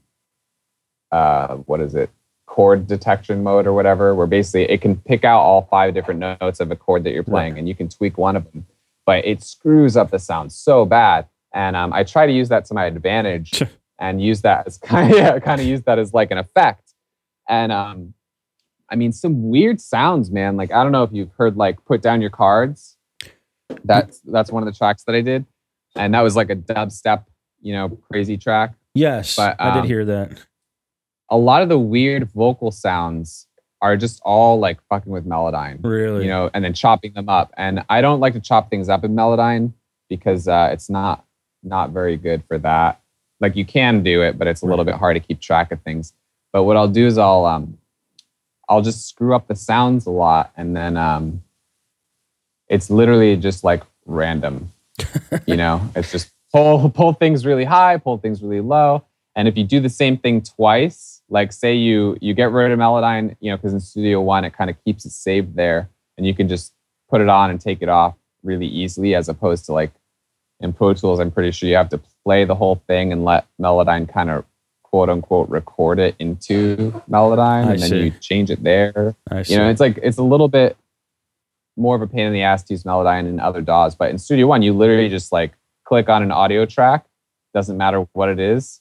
uh, 1.10 1.56
what 1.56 1.80
is 1.80 1.94
it? 1.94 2.10
chord 2.58 2.88
detection 2.88 3.44
mode 3.44 3.68
or 3.68 3.72
whatever, 3.72 4.16
where 4.16 4.26
basically 4.26 4.64
it 4.64 4.80
can 4.80 4.96
pick 4.96 5.24
out 5.24 5.38
all 5.38 5.68
five 5.70 5.94
different 5.94 6.18
notes 6.18 6.58
of 6.58 6.72
a 6.72 6.76
chord 6.76 7.04
that 7.04 7.12
you're 7.12 7.22
playing 7.22 7.56
and 7.56 7.68
you 7.68 7.74
can 7.74 7.88
tweak 7.88 8.18
one 8.18 8.34
of 8.34 8.50
them, 8.50 8.66
but 9.06 9.24
it 9.24 9.44
screws 9.44 9.96
up 9.96 10.10
the 10.10 10.18
sound 10.18 10.52
so 10.52 10.84
bad. 10.84 11.28
And 11.54 11.76
um, 11.76 11.92
I 11.92 12.02
try 12.02 12.26
to 12.26 12.32
use 12.32 12.48
that 12.48 12.64
to 12.64 12.74
my 12.74 12.86
advantage 12.86 13.62
and 14.00 14.20
use 14.20 14.42
that 14.42 14.66
as 14.66 14.76
kind 14.76 15.12
of, 15.12 15.18
yeah, 15.18 15.38
kind 15.38 15.60
of 15.60 15.68
use 15.68 15.82
that 15.82 16.00
as 16.00 16.12
like 16.12 16.32
an 16.32 16.38
effect. 16.38 16.94
And 17.48 17.70
um, 17.70 18.14
I 18.90 18.96
mean, 18.96 19.12
some 19.12 19.48
weird 19.48 19.80
sounds, 19.80 20.30
man. 20.30 20.56
Like, 20.56 20.72
I 20.72 20.82
don't 20.82 20.92
know 20.92 21.02
if 21.02 21.10
you've 21.12 21.32
heard 21.36 21.56
like 21.56 21.84
put 21.84 22.02
down 22.02 22.20
your 22.20 22.30
cards. 22.30 22.96
That's, 23.84 24.20
that's 24.20 24.50
one 24.50 24.62
of 24.62 24.72
the 24.72 24.76
tracks 24.76 25.04
that 25.04 25.14
I 25.14 25.20
did. 25.20 25.44
And 25.94 26.14
that 26.14 26.22
was 26.22 26.36
like 26.36 26.50
a 26.50 26.56
dubstep, 26.56 27.24
you 27.60 27.74
know, 27.74 27.98
crazy 28.10 28.36
track 28.36 28.74
Yes. 28.98 29.36
But, 29.36 29.56
I 29.60 29.74
did 29.74 29.80
um, 29.80 29.86
hear 29.86 30.04
that. 30.06 30.32
a 31.30 31.36
lot 31.36 31.62
of 31.62 31.68
the 31.68 31.78
weird 31.78 32.30
vocal 32.32 32.70
sounds 32.70 33.46
are 33.80 33.96
just 33.96 34.20
all 34.24 34.58
like 34.58 34.80
fucking 34.88 35.12
with 35.12 35.24
Melodyne. 35.24 35.78
Really? 35.84 36.24
You 36.24 36.30
know, 36.30 36.50
and 36.52 36.64
then 36.64 36.74
chopping 36.74 37.12
them 37.12 37.28
up. 37.28 37.52
And 37.56 37.84
I 37.88 38.00
don't 38.00 38.18
like 38.18 38.32
to 38.32 38.40
chop 38.40 38.70
things 38.70 38.88
up 38.88 39.04
in 39.04 39.14
Melodyne 39.14 39.72
because 40.08 40.48
uh, 40.48 40.70
it's 40.72 40.90
not 40.90 41.24
not 41.62 41.90
very 41.90 42.16
good 42.16 42.42
for 42.48 42.58
that. 42.58 43.00
Like 43.40 43.54
you 43.54 43.64
can 43.64 44.02
do 44.02 44.22
it, 44.22 44.36
but 44.36 44.48
it's 44.48 44.62
a 44.62 44.66
little 44.66 44.84
bit 44.84 44.96
hard 44.96 45.14
to 45.14 45.20
keep 45.20 45.40
track 45.40 45.70
of 45.70 45.80
things. 45.82 46.12
But 46.52 46.64
what 46.64 46.76
I'll 46.76 46.88
do 46.88 47.06
is 47.06 47.18
I'll 47.18 47.44
um 47.44 47.77
I'll 48.68 48.82
just 48.82 49.08
screw 49.08 49.34
up 49.34 49.48
the 49.48 49.56
sounds 49.56 50.06
a 50.06 50.10
lot 50.10 50.52
and 50.56 50.76
then 50.76 50.96
um 50.96 51.42
it's 52.68 52.90
literally 52.90 53.36
just 53.36 53.64
like 53.64 53.82
random. 54.06 54.72
you 55.46 55.56
know, 55.56 55.80
it's 55.96 56.12
just 56.12 56.30
pull 56.52 56.90
pull 56.90 57.12
things 57.12 57.46
really 57.46 57.64
high, 57.64 57.96
pull 57.96 58.18
things 58.18 58.42
really 58.42 58.60
low. 58.60 59.04
And 59.36 59.46
if 59.46 59.56
you 59.56 59.64
do 59.64 59.80
the 59.80 59.90
same 59.90 60.16
thing 60.16 60.42
twice, 60.42 61.22
like 61.28 61.52
say 61.52 61.74
you 61.74 62.16
you 62.20 62.34
get 62.34 62.50
rid 62.50 62.72
of 62.72 62.78
Melodyne, 62.78 63.36
you 63.40 63.50
know, 63.50 63.56
because 63.56 63.72
in 63.72 63.80
Studio 63.80 64.20
One 64.20 64.44
it 64.44 64.52
kind 64.52 64.70
of 64.70 64.82
keeps 64.84 65.04
it 65.04 65.10
saved 65.10 65.54
there, 65.54 65.88
and 66.16 66.26
you 66.26 66.34
can 66.34 66.48
just 66.48 66.72
put 67.08 67.20
it 67.20 67.28
on 67.28 67.50
and 67.50 67.60
take 67.60 67.80
it 67.80 67.88
off 67.88 68.14
really 68.42 68.66
easily, 68.66 69.14
as 69.14 69.28
opposed 69.28 69.64
to 69.66 69.72
like 69.72 69.92
in 70.60 70.72
Pro 70.72 70.92
Tools, 70.92 71.20
I'm 71.20 71.30
pretty 71.30 71.52
sure 71.52 71.68
you 71.68 71.76
have 71.76 71.88
to 71.90 72.00
play 72.24 72.44
the 72.44 72.54
whole 72.54 72.82
thing 72.86 73.12
and 73.12 73.24
let 73.24 73.46
Melodyne 73.60 74.08
kind 74.08 74.30
of 74.30 74.44
quote 74.98 75.10
unquote 75.10 75.48
record 75.48 76.00
it 76.00 76.16
into 76.18 76.90
Melodyne, 77.08 77.66
I 77.66 77.72
and 77.74 77.80
then 77.80 77.94
you 77.94 78.10
change 78.20 78.50
it 78.50 78.64
there. 78.64 79.14
I 79.30 79.44
see. 79.44 79.52
You 79.52 79.60
know, 79.60 79.70
it's 79.70 79.78
like 79.78 79.96
it's 80.02 80.18
a 80.18 80.24
little 80.24 80.48
bit 80.48 80.76
more 81.76 81.94
of 81.94 82.02
a 82.02 82.08
pain 82.08 82.26
in 82.26 82.32
the 82.32 82.42
ass 82.42 82.64
to 82.64 82.74
use 82.74 82.82
Melodyne 82.82 83.28
and 83.28 83.40
other 83.40 83.60
DAWs, 83.60 83.94
but 83.94 84.10
in 84.10 84.18
Studio 84.18 84.48
One, 84.48 84.60
you 84.60 84.72
literally 84.72 85.08
just 85.08 85.30
like 85.30 85.52
click 85.84 86.08
on 86.08 86.24
an 86.24 86.32
audio 86.32 86.66
track, 86.66 87.04
doesn't 87.54 87.76
matter 87.76 88.08
what 88.12 88.28
it 88.28 88.40
is, 88.40 88.80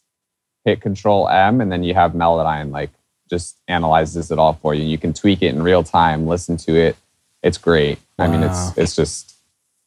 hit 0.65 0.81
Control 0.81 1.29
M, 1.29 1.61
and 1.61 1.71
then 1.71 1.83
you 1.83 1.93
have 1.93 2.13
Melodyne 2.13 2.71
like 2.71 2.89
just 3.29 3.59
analyzes 3.67 4.31
it 4.31 4.39
all 4.39 4.53
for 4.53 4.73
you. 4.73 4.83
You 4.83 4.97
can 4.97 5.13
tweak 5.13 5.43
it 5.43 5.53
in 5.53 5.61
real 5.61 5.83
time, 5.83 6.25
listen 6.25 6.57
to 6.57 6.75
it. 6.75 6.97
It's 7.43 7.59
great. 7.59 7.99
I 8.17 8.27
mean, 8.27 8.41
it's 8.41 8.75
it's 8.75 8.95
just 8.95 9.35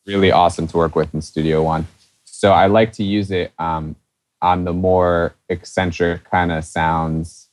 really 0.06 0.30
awesome 0.30 0.68
to 0.68 0.76
work 0.76 0.94
with 0.94 1.12
in 1.12 1.22
Studio 1.22 1.64
One. 1.64 1.88
So 2.22 2.52
I 2.52 2.68
like 2.68 2.92
to 2.92 3.02
use 3.02 3.32
it 3.32 3.52
um, 3.58 3.96
on 4.42 4.64
the 4.64 4.72
more 4.72 5.34
eccentric 5.48 6.24
kind 6.24 6.50
of 6.52 6.64
sounds, 6.64 7.48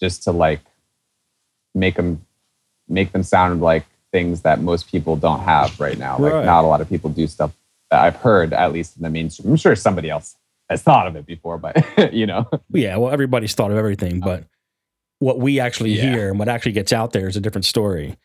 just 0.00 0.22
to 0.24 0.32
like 0.32 0.60
make 1.74 1.96
them 1.96 2.24
make 2.88 3.12
them 3.12 3.22
sound 3.22 3.60
like 3.60 3.86
things 4.12 4.42
that 4.42 4.60
most 4.60 4.90
people 4.90 5.14
don't 5.16 5.40
have 5.40 5.78
right 5.78 5.96
now. 5.98 6.18
Like 6.18 6.32
Right. 6.34 6.44
not 6.44 6.64
a 6.64 6.66
lot 6.66 6.80
of 6.80 6.88
people 6.88 7.10
do 7.10 7.26
stuff 7.26 7.52
that 7.90 8.00
I've 8.00 8.16
heard, 8.16 8.52
at 8.52 8.72
least 8.72 8.96
in 8.96 9.02
the 9.02 9.10
mainstream. 9.10 9.50
I'm 9.50 9.56
sure 9.56 9.76
somebody 9.76 10.10
else 10.10 10.36
has 10.68 10.82
thought 10.82 11.06
of 11.06 11.14
it 11.16 11.26
before, 11.26 11.58
but 11.58 11.76
you 12.12 12.26
know, 12.26 12.48
yeah, 12.72 12.96
well, 12.96 13.12
everybody's 13.12 13.54
thought 13.54 13.70
of 13.70 13.76
everything, 13.76 14.14
um, 14.14 14.20
but 14.20 14.44
what 15.20 15.38
we 15.38 15.60
actually 15.60 15.90
Yeah. 15.92 16.02
hear 16.02 16.30
and 16.30 16.38
what 16.38 16.48
actually 16.48 16.72
gets 16.72 16.92
out 16.92 17.12
there 17.12 17.28
is 17.28 17.36
a 17.36 17.40
different 17.40 17.64
story. 17.64 18.16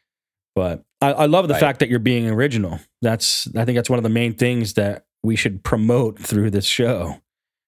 But 0.56 0.84
I, 1.02 1.12
I 1.12 1.26
love 1.26 1.48
the 1.48 1.54
Right. 1.54 1.60
fact 1.60 1.80
that 1.80 1.90
you're 1.90 2.00
being 2.00 2.28
original. 2.30 2.80
That's 3.02 3.48
I 3.56 3.66
think 3.66 3.76
that's 3.76 3.90
one 3.90 4.00
of 4.00 4.04
the 4.04 4.10
main 4.10 4.34
things 4.34 4.74
that 4.74 5.06
we 5.22 5.36
should 5.36 5.64
promote 5.64 6.18
through 6.20 6.52
this 6.52 6.66
show 6.66 7.22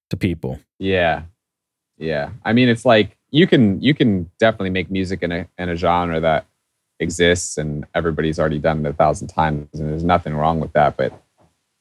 to 0.10 0.18
people. 0.18 0.60
yeah, 0.80 1.24
yeah. 1.98 2.30
I 2.46 2.54
mean, 2.54 2.70
it's 2.70 2.86
like 2.86 3.18
you 3.32 3.48
can 3.48 3.82
you 3.82 3.94
can 3.94 4.30
definitely 4.40 4.70
make 4.70 4.90
music 4.92 5.24
in 5.24 5.32
a 5.32 5.48
in 5.58 5.70
a 5.70 5.76
genre 5.76 6.20
that 6.20 6.46
exists 7.00 7.58
and 7.58 7.86
everybody's 7.94 8.40
already 8.40 8.60
done 8.60 8.86
it 8.86 8.90
a 8.90 8.94
thousand 8.94 9.28
times, 9.28 9.68
and 9.74 9.90
there's 9.90 10.04
nothing 10.04 10.34
wrong 10.34 10.60
with 10.60 10.74
that. 10.74 10.98
But 10.98 11.14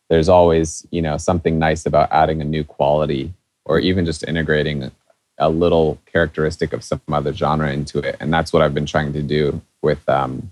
there's 0.09 0.29
always 0.29 0.87
you 0.91 1.03
know 1.03 1.16
something 1.16 1.59
nice 1.59 1.87
about 1.87 2.11
adding 2.12 2.41
a 2.41 2.45
new 2.45 2.64
quality 2.64 3.33
or 3.64 3.79
even 3.79 4.05
just 4.05 4.27
integrating 4.27 4.91
a, 5.39 5.51
little 5.51 5.99
characteristic 6.07 6.72
of 6.72 6.83
some 6.83 7.01
other 7.12 7.33
genre 7.33 7.70
into 7.70 7.99
it 7.99 8.16
and 8.20 8.33
that's 8.33 8.53
what 8.53 8.62
i've 8.62 8.74
been 8.74 8.87
trying 8.87 9.12
to 9.12 9.22
do 9.22 9.61
with 9.83 10.09
um 10.09 10.51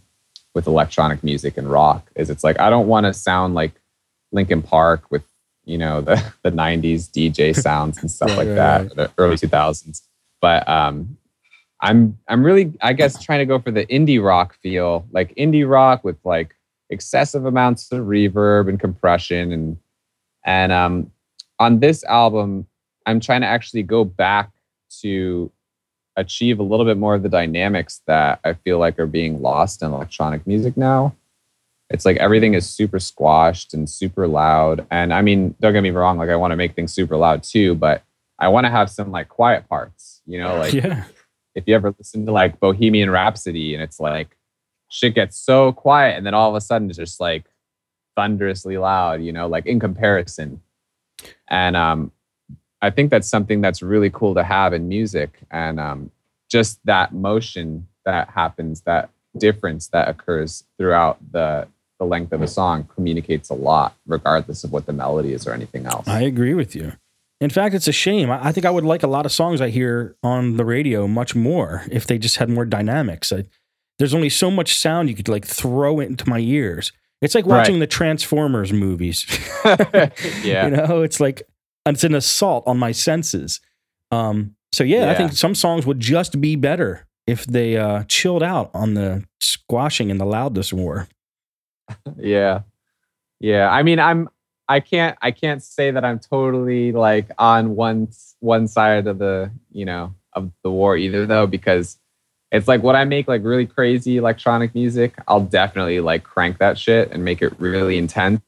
with 0.54 0.66
electronic 0.66 1.24
music 1.24 1.56
and 1.56 1.70
rock 1.70 2.10
is 2.14 2.30
it's 2.30 2.44
like 2.44 2.58
i 2.60 2.68
don't 2.68 2.86
want 2.86 3.06
to 3.06 3.12
sound 3.14 3.54
like 3.54 3.72
linkin 4.30 4.60
park 4.60 5.10
with 5.10 5.22
you 5.64 5.78
know 5.78 6.00
the 6.00 6.16
the 6.42 6.50
90s 6.50 7.10
dj 7.10 7.54
sounds 7.60 7.98
and 7.98 8.10
stuff 8.10 8.30
Right, 8.30 8.38
like 8.38 8.48
right, 8.48 8.54
that 8.54 8.80
right. 8.82 8.94
the 8.96 9.10
early 9.18 9.36
2000s 9.36 10.02
but 10.40 10.66
um 10.68 11.16
i'm 11.80 12.18
i'm 12.28 12.44
really 12.44 12.72
i 12.82 12.92
guess 12.92 13.22
trying 13.22 13.40
to 13.40 13.46
go 13.46 13.58
for 13.58 13.70
the 13.70 13.86
indie 13.86 14.22
rock 14.22 14.56
feel 14.62 15.06
like 15.12 15.34
indie 15.36 15.68
rock 15.68 16.04
with 16.04 16.16
like 16.24 16.54
excessive 16.90 17.46
amounts 17.46 17.90
of 17.92 18.04
reverb 18.06 18.68
and 18.68 18.78
compression 18.78 19.52
and 19.52 19.76
and 20.44 20.70
um 20.72 21.10
on 21.58 21.80
this 21.80 22.04
album 22.04 22.66
i'm 23.06 23.20
trying 23.20 23.40
to 23.40 23.46
actually 23.46 23.82
go 23.82 24.04
back 24.04 24.50
to 25.00 25.50
achieve 26.16 26.60
a 26.60 26.62
little 26.62 26.86
bit 26.86 26.96
more 26.96 27.14
of 27.14 27.22
the 27.22 27.28
dynamics 27.28 28.02
that 28.06 28.38
i 28.44 28.52
feel 28.52 28.78
like 28.78 28.98
are 28.98 29.06
being 29.06 29.40
lost 29.42 29.82
in 29.82 29.92
electronic 29.92 30.46
music 30.46 30.76
now 30.76 31.14
it's 31.90 32.04
like 32.04 32.16
everything 32.16 32.54
is 32.54 32.68
super 32.68 32.98
squashed 32.98 33.74
and 33.74 33.88
super 33.88 34.26
loud 34.26 34.86
and 34.90 35.12
i 35.12 35.20
mean 35.20 35.54
don't 35.60 35.72
get 35.72 35.82
me 35.82 35.90
wrong 35.90 36.18
like 36.18 36.30
i 36.30 36.36
want 36.36 36.50
to 36.50 36.56
make 36.56 36.74
things 36.74 36.92
super 36.92 37.16
loud 37.16 37.42
too 37.42 37.74
but 37.74 38.02
i 38.38 38.48
want 38.48 38.64
to 38.64 38.70
have 38.70 38.90
some 38.90 39.10
like 39.10 39.28
quiet 39.28 39.68
parts 39.68 40.22
you 40.26 40.38
know 40.38 40.56
like 40.56 40.72
yeah. 40.72 41.04
if 41.54 41.64
you 41.66 41.74
ever 41.74 41.94
listen 41.98 42.26
to 42.26 42.32
like 42.32 42.58
Bohemian 42.60 43.10
Rhapsody 43.10 43.74
and 43.74 43.82
it's 43.82 44.00
like 44.00 44.36
shit 44.88 45.14
gets 45.14 45.38
so 45.38 45.72
quiet 45.72 46.16
and 46.16 46.26
then 46.26 46.34
all 46.34 46.50
of 46.50 46.56
a 46.56 46.60
sudden 46.60 46.88
it's 46.88 46.98
just 46.98 47.20
like 47.20 47.44
thunderously 48.16 48.78
loud, 48.78 49.22
you 49.22 49.32
know, 49.32 49.46
like 49.46 49.66
in 49.66 49.80
comparison. 49.80 50.60
And 51.48 51.76
um, 51.76 52.12
I 52.82 52.90
think 52.90 53.10
that's 53.10 53.28
something 53.28 53.60
that's 53.60 53.82
really 53.82 54.10
cool 54.10 54.34
to 54.34 54.44
have 54.44 54.72
in 54.72 54.88
music 54.88 55.40
and 55.50 55.80
um, 55.80 56.10
just 56.50 56.84
that 56.84 57.14
motion 57.14 57.88
that 58.04 58.30
happens, 58.30 58.82
that 58.82 59.10
difference 59.38 59.88
that 59.88 60.08
occurs 60.08 60.64
throughout 60.78 61.18
the 61.32 61.68
the 62.00 62.04
length 62.04 62.32
of 62.32 62.42
a 62.42 62.48
song 62.48 62.88
communicates 62.94 63.50
a 63.50 63.54
lot, 63.54 63.94
regardless 64.06 64.64
of 64.64 64.72
what 64.72 64.84
the 64.84 64.92
melody 64.92 65.32
is 65.32 65.46
or 65.46 65.52
anything 65.52 65.86
else. 65.86 66.08
I 66.08 66.22
agree 66.22 66.52
with 66.54 66.74
you. 66.74 66.92
In 67.40 67.50
fact, 67.50 67.74
it's 67.74 67.86
a 67.88 67.92
shame. 67.92 68.30
I 68.30 68.52
think 68.52 68.66
I 68.66 68.70
would 68.70 68.84
like 68.84 69.02
a 69.02 69.06
lot 69.08 69.26
of 69.26 69.32
songs 69.32 69.60
I 69.60 69.68
hear 69.68 70.16
on 70.22 70.56
the 70.56 70.64
radio 70.64 71.06
much 71.06 71.34
more 71.34 71.84
if 71.90 72.06
they 72.06 72.18
just 72.18 72.38
had 72.38 72.48
more 72.48 72.64
dynamics. 72.64 73.32
I, 73.32 73.44
there's 73.98 74.14
only 74.14 74.28
so 74.28 74.50
much 74.50 74.76
sound 74.76 75.08
you 75.08 75.14
could 75.14 75.28
like 75.28 75.44
throw 75.46 76.00
into 76.00 76.28
my 76.28 76.38
ears. 76.40 76.92
It's 77.22 77.34
like 77.34 77.46
Right. 77.46 77.58
watching 77.58 77.78
the 77.78 77.86
Transformers 77.86 78.72
movies. 78.72 79.24
yeah. 80.42 80.64
You 80.66 80.70
know, 80.76 81.02
it's 81.02 81.20
like 81.20 81.42
it's 81.86 82.02
an 82.04 82.14
assault 82.14 82.64
on 82.66 82.78
my 82.78 82.92
senses. 82.92 83.60
Um, 84.10 84.56
so 84.72 84.82
yeah, 84.82 85.10
I 85.10 85.14
think 85.14 85.32
some 85.32 85.54
songs 85.54 85.86
would 85.86 86.00
just 86.00 86.40
be 86.40 86.56
better 86.56 87.06
if 87.26 87.44
they 87.46 87.76
uh, 87.76 88.04
chilled 88.08 88.42
out 88.42 88.70
on 88.74 88.94
the 88.94 89.24
squashing 89.40 90.10
and 90.10 90.20
the 90.20 90.24
loudness 90.26 90.72
war. 90.72 91.08
yeah 92.18 92.60
yeah 93.40 93.68
i 93.70 93.82
mean 93.82 93.98
i'm 93.98 94.26
i 94.70 94.80
can't 94.80 95.18
i 95.20 95.30
can't 95.30 95.62
say 95.62 95.90
that 95.90 96.02
i'm 96.02 96.18
totally 96.18 96.92
like 96.92 97.26
on 97.38 97.76
one 97.76 98.08
one 98.40 98.66
side 98.66 99.06
of 99.06 99.18
the 99.18 99.50
you 99.70 99.84
know 99.84 100.14
of 100.32 100.50
the 100.62 100.70
war 100.70 100.96
either 100.96 101.26
though 101.26 101.46
because 101.46 101.98
it's 102.50 102.66
like 102.66 102.82
when 102.82 102.96
i 102.96 103.04
make 103.04 103.28
like 103.28 103.44
really 103.44 103.66
crazy 103.66 104.16
electronic 104.16 104.74
music 104.74 105.14
i'll 105.28 105.40
definitely 105.44 106.00
like 106.00 106.24
crank 106.24 106.56
that 106.58 106.78
shit 106.78 107.10
and 107.12 107.22
make 107.22 107.42
it 107.42 107.52
really 107.60 107.98
intense 107.98 108.40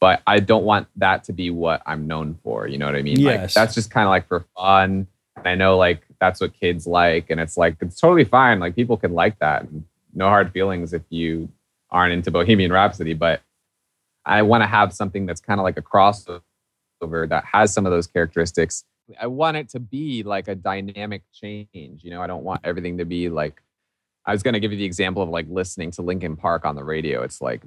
but 0.00 0.20
i 0.26 0.40
don't 0.40 0.64
want 0.64 0.88
that 0.96 1.22
to 1.22 1.32
be 1.32 1.48
what 1.50 1.80
i'm 1.86 2.08
known 2.08 2.36
for 2.42 2.66
you 2.66 2.76
know 2.76 2.86
what 2.86 2.96
i 2.96 3.02
mean 3.02 3.22
like 3.22 3.38
Yes. 3.40 3.54
that's 3.54 3.74
just 3.76 3.88
kind 3.92 4.04
of 4.06 4.10
like 4.10 4.26
for 4.26 4.44
fun 4.56 5.06
i 5.44 5.54
know 5.54 5.76
like 5.76 6.02
that's 6.20 6.40
what 6.40 6.52
kids 6.52 6.86
like 6.86 7.30
and 7.30 7.40
it's 7.40 7.56
like 7.56 7.76
it's 7.80 7.98
totally 7.98 8.24
fine 8.24 8.60
like 8.60 8.74
people 8.74 8.96
can 8.96 9.12
like 9.12 9.38
that 9.38 9.66
no 10.14 10.28
hard 10.28 10.52
feelings 10.52 10.92
if 10.92 11.02
you 11.10 11.48
aren't 11.90 12.12
into 12.12 12.30
Bohemian 12.30 12.72
Rhapsody, 12.72 13.14
but 13.14 13.40
I 14.24 14.42
want 14.42 14.62
to 14.62 14.66
have 14.66 14.92
something 14.92 15.26
that's 15.26 15.40
kind 15.40 15.60
of 15.60 15.64
like 15.64 15.76
a 15.76 15.82
crossover 15.82 16.42
that 17.28 17.44
has 17.52 17.72
some 17.72 17.86
of 17.86 17.92
those 17.92 18.06
characteristics. 18.06 18.84
I 19.20 19.26
want 19.26 19.56
it 19.56 19.68
to 19.70 19.80
be 19.80 20.22
like 20.22 20.48
a 20.48 20.54
dynamic 20.54 21.22
change. 21.32 22.04
You 22.04 22.10
know, 22.10 22.22
I 22.22 22.26
don't 22.26 22.44
want 22.44 22.60
everything 22.64 22.98
to 22.98 23.04
be 23.04 23.28
like. 23.28 23.62
I 24.26 24.32
was 24.32 24.42
going 24.42 24.54
to 24.54 24.60
give 24.60 24.70
you 24.70 24.78
the 24.78 24.84
example 24.84 25.22
of 25.22 25.30
like 25.30 25.46
listening 25.48 25.90
to 25.92 26.02
Linkin 26.02 26.36
Park 26.36 26.66
on 26.66 26.76
the 26.76 26.84
radio. 26.84 27.22
It's 27.22 27.40
like, 27.40 27.62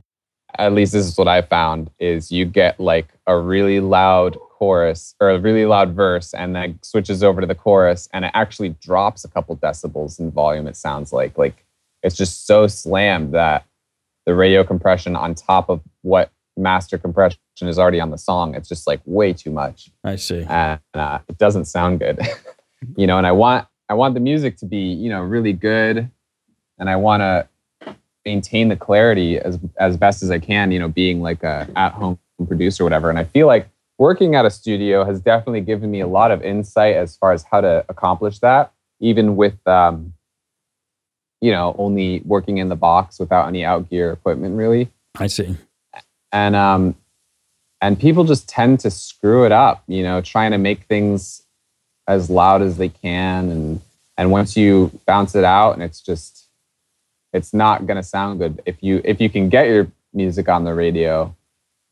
at 0.59 0.71
least 0.71 0.93
this 0.93 1.05
is 1.05 1.17
what 1.17 1.27
I 1.27 1.41
found 1.41 1.89
is 1.99 2.31
you 2.31 2.45
get 2.45 2.79
like 2.79 3.07
a 3.25 3.35
really 3.35 3.79
loud 3.79 4.37
chorus 4.63 5.13
or 5.19 5.29
a 5.29 5.37
really 5.37 5.65
loud 5.65 5.93
verse 5.93 6.33
and 6.33 6.55
then 6.55 6.79
switches 6.81 7.21
over 7.21 7.41
to 7.41 7.47
the 7.47 7.53
chorus 7.53 8.07
and 8.13 8.23
it 8.23 8.31
actually 8.33 8.69
drops 8.81 9.25
a 9.25 9.27
couple 9.27 9.57
decibels 9.57 10.21
in 10.21 10.31
volume. 10.31 10.67
It 10.67 10.77
sounds 10.77 11.11
like 11.11 11.37
like 11.37 11.65
it's 12.01 12.15
just 12.15 12.47
so 12.47 12.67
slammed 12.67 13.33
that 13.33 13.65
the 14.25 14.33
radio 14.33 14.63
compression 14.63 15.17
on 15.17 15.35
top 15.35 15.67
of 15.67 15.81
what 16.01 16.31
master 16.55 16.97
compression 16.97 17.39
is 17.59 17.77
already 17.77 17.99
on 17.99 18.09
the 18.09 18.17
song. 18.17 18.55
It's 18.55 18.69
just 18.69 18.87
like 18.87 19.01
way 19.03 19.33
too 19.33 19.51
much, 19.51 19.89
I 20.01 20.15
see. 20.15 20.45
and 20.47 20.79
uh, 20.93 21.19
it 21.27 21.37
doesn't 21.37 21.65
sound 21.65 21.99
good. 21.99 22.21
you 22.95 23.05
know, 23.05 23.17
and 23.17 23.27
I 23.27 23.33
want 23.33 23.67
I 23.89 23.95
want 23.95 24.13
the 24.13 24.21
music 24.21 24.55
to 24.59 24.65
be 24.65 24.77
you 24.77 25.09
know 25.09 25.21
really 25.21 25.51
good, 25.51 26.09
and 26.79 26.89
I 26.89 26.95
want 26.95 27.19
to 27.19 27.95
maintain 28.23 28.69
the 28.69 28.77
clarity 28.77 29.39
as 29.39 29.59
as 29.77 29.97
best 29.97 30.23
as 30.23 30.31
I 30.31 30.39
can. 30.39 30.71
You 30.71 30.79
know, 30.79 30.87
being 30.87 31.21
like 31.21 31.43
a 31.43 31.67
at 31.75 31.91
home 31.91 32.17
producer 32.47 32.83
or 32.83 32.85
whatever. 32.85 33.09
And 33.09 33.19
I 33.19 33.25
feel 33.25 33.47
like 33.47 33.67
working 33.97 34.35
at 34.35 34.45
a 34.45 34.49
studio 34.49 35.05
has 35.05 35.21
definitely 35.21 35.61
given 35.61 35.89
me 35.91 36.01
a 36.01 36.07
lot 36.07 36.31
of 36.31 36.41
insight 36.41 36.95
as 36.95 37.15
far 37.15 37.31
as 37.31 37.43
how 37.43 37.61
to 37.61 37.85
accomplish 37.89 38.39
that, 38.39 38.71
even 38.99 39.35
with 39.35 39.55
um, 39.67 40.13
you 41.43 41.51
know, 41.51 41.75
only 41.77 42.21
working 42.25 42.59
in 42.59 42.69
the 42.69 42.75
box 42.75 43.19
without 43.19 43.49
any 43.49 43.65
out 43.65 43.89
gear 43.89 44.13
equipment 44.13 44.55
really. 44.55 44.89
I 45.19 45.27
see. 45.27 45.57
And 46.31 46.55
um 46.55 46.95
and 47.81 47.99
people 47.99 48.23
just 48.23 48.47
tend 48.47 48.79
to 48.79 48.89
screw 48.89 49.45
it 49.45 49.51
up, 49.51 49.83
you 49.87 50.03
know, 50.03 50.21
trying 50.21 50.51
to 50.51 50.57
make 50.57 50.83
things 50.83 51.43
as 52.07 52.29
loud 52.29 52.61
as 52.61 52.77
they 52.77 52.87
can 52.87 53.49
and 53.49 53.81
and 54.17 54.31
once 54.31 54.55
you 54.55 54.89
bounce 55.05 55.35
it 55.35 55.43
out 55.43 55.73
and 55.73 55.83
it's 55.83 55.99
just 55.99 56.47
it's 57.33 57.53
not 57.53 57.87
going 57.87 57.97
to 57.97 58.03
sound 58.03 58.39
good 58.39 58.61
if 58.65 58.81
you 58.81 59.01
if 59.03 59.19
you 59.19 59.29
can 59.29 59.49
get 59.49 59.67
your 59.67 59.87
music 60.13 60.47
on 60.47 60.63
the 60.63 60.73
radio 60.73 61.35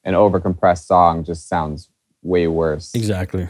an 0.03 0.13
overcompressed 0.13 0.85
song 0.85 1.23
just 1.23 1.47
sounds 1.47 1.89
way 2.23 2.47
worse 2.47 2.93
Exactly. 2.95 3.47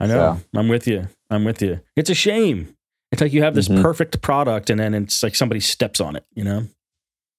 I 0.00 0.06
know. 0.06 0.40
I'm 0.54 0.68
with 0.68 0.86
you. 0.86 1.08
I'm 1.30 1.44
with 1.44 1.60
you. 1.60 1.80
It's 1.96 2.08
a 2.10 2.14
shame. 2.14 2.76
It's 3.10 3.20
like 3.20 3.32
you 3.32 3.42
have 3.42 3.54
this 3.54 3.68
Mhm. 3.68 3.82
perfect 3.82 4.20
product 4.22 4.70
and 4.70 4.78
then 4.78 4.94
it's 4.94 5.22
like 5.22 5.34
somebody 5.34 5.60
steps 5.60 6.00
on 6.00 6.14
it, 6.16 6.24
you 6.34 6.44
know? 6.44 6.66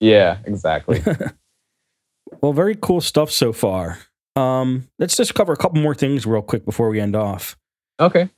yeah 0.02 0.38
exactly 0.46 1.02
Well, 2.42 2.54
very 2.54 2.76
cool 2.76 3.02
stuff 3.02 3.32
so 3.32 3.52
far. 3.52 3.98
Um, 4.36 4.88
let's 5.00 5.18
just 5.18 5.34
cover 5.36 5.52
a 5.52 5.58
couple 5.58 5.82
more 5.82 5.96
things 5.96 6.26
real 6.26 6.42
quick 6.42 6.64
before 6.64 6.90
we 6.90 7.00
end 7.00 7.16
off. 7.16 7.58
okay 8.00 8.30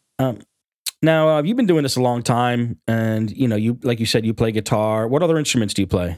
Now, 1.03 1.29
uh, 1.37 1.41
you've 1.43 1.57
been 1.57 1.67
doing 1.67 1.83
this 1.83 1.95
a 1.97 2.01
long 2.01 2.21
time, 2.23 2.79
and 2.87 3.29
you 3.31 3.47
know, 3.47 3.55
you 3.55 3.77
like 3.83 3.99
you 3.99 4.05
said, 4.05 4.25
you 4.25 4.33
play 4.33 4.51
guitar. 4.51 5.07
What 5.07 5.23
other 5.23 5.37
instruments 5.37 5.73
do 5.73 5.81
you 5.81 5.87
play? 5.87 6.17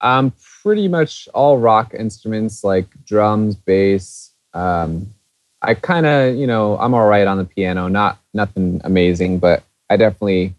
Um 0.00 0.32
pretty 0.62 0.88
much 0.88 1.28
all 1.34 1.58
rock 1.58 1.94
instruments 1.94 2.64
like 2.64 2.86
drums 3.06 3.54
bass 3.54 4.32
um 4.54 5.06
i 5.62 5.74
kind 5.74 6.04
of 6.06 6.34
you 6.36 6.46
know 6.46 6.76
i'm 6.78 6.94
all 6.94 7.06
right 7.06 7.26
on 7.26 7.38
the 7.38 7.44
piano 7.44 7.88
not 7.88 8.18
nothing 8.34 8.80
amazing 8.84 9.38
but 9.38 9.62
i 9.90 9.96
definitely 9.96 10.54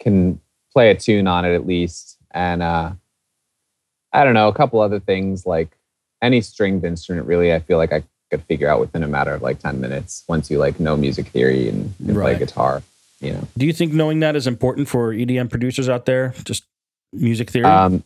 can 0.00 0.38
play 0.72 0.90
a 0.90 0.94
tune 0.94 1.26
on 1.26 1.44
it 1.44 1.54
at 1.54 1.66
least 1.66 2.16
and 2.32 2.62
uh 2.62 2.90
i 4.12 4.24
don't 4.24 4.34
know 4.34 4.48
a 4.48 4.54
couple 4.54 4.80
other 4.80 5.00
things 5.00 5.46
like 5.46 5.68
any 6.22 6.40
stringed 6.40 6.84
instrument 6.84 7.26
really 7.26 7.52
i 7.52 7.58
feel 7.58 7.78
like 7.78 7.92
i 7.92 8.02
could 8.30 8.42
figure 8.44 8.68
out 8.68 8.80
within 8.80 9.02
a 9.02 9.08
matter 9.08 9.32
of 9.34 9.42
like 9.42 9.58
10 9.58 9.80
minutes 9.80 10.24
once 10.28 10.50
you 10.50 10.58
like 10.58 10.80
know 10.80 10.96
music 10.96 11.26
theory 11.28 11.68
and, 11.68 11.94
and 12.06 12.16
Right. 12.16 12.36
play 12.36 12.38
guitar 12.38 12.82
you 13.20 13.32
know 13.32 13.46
Do 13.58 13.66
you 13.66 13.72
think 13.72 13.92
knowing 13.92 14.20
that 14.20 14.34
is 14.36 14.46
important 14.46 14.88
for 14.88 15.12
EDM 15.12 15.48
producers 15.50 15.88
out 15.88 16.06
there? 16.06 16.34
Just 16.44 16.64
music 17.12 17.50
theory. 17.50 17.66
Um, 17.66 18.02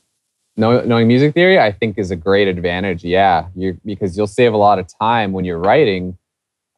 know, 0.56 0.80
knowing 0.82 1.08
music 1.08 1.34
theory, 1.34 1.58
I 1.58 1.72
think, 1.72 1.98
is 1.98 2.10
a 2.10 2.16
great 2.16 2.48
advantage. 2.48 3.04
Yeah, 3.04 3.48
you 3.54 3.78
because 3.84 4.16
you'll 4.16 4.26
save 4.26 4.52
a 4.52 4.56
lot 4.56 4.78
of 4.78 4.86
time 5.00 5.32
when 5.32 5.44
you're 5.44 5.58
writing, 5.58 6.16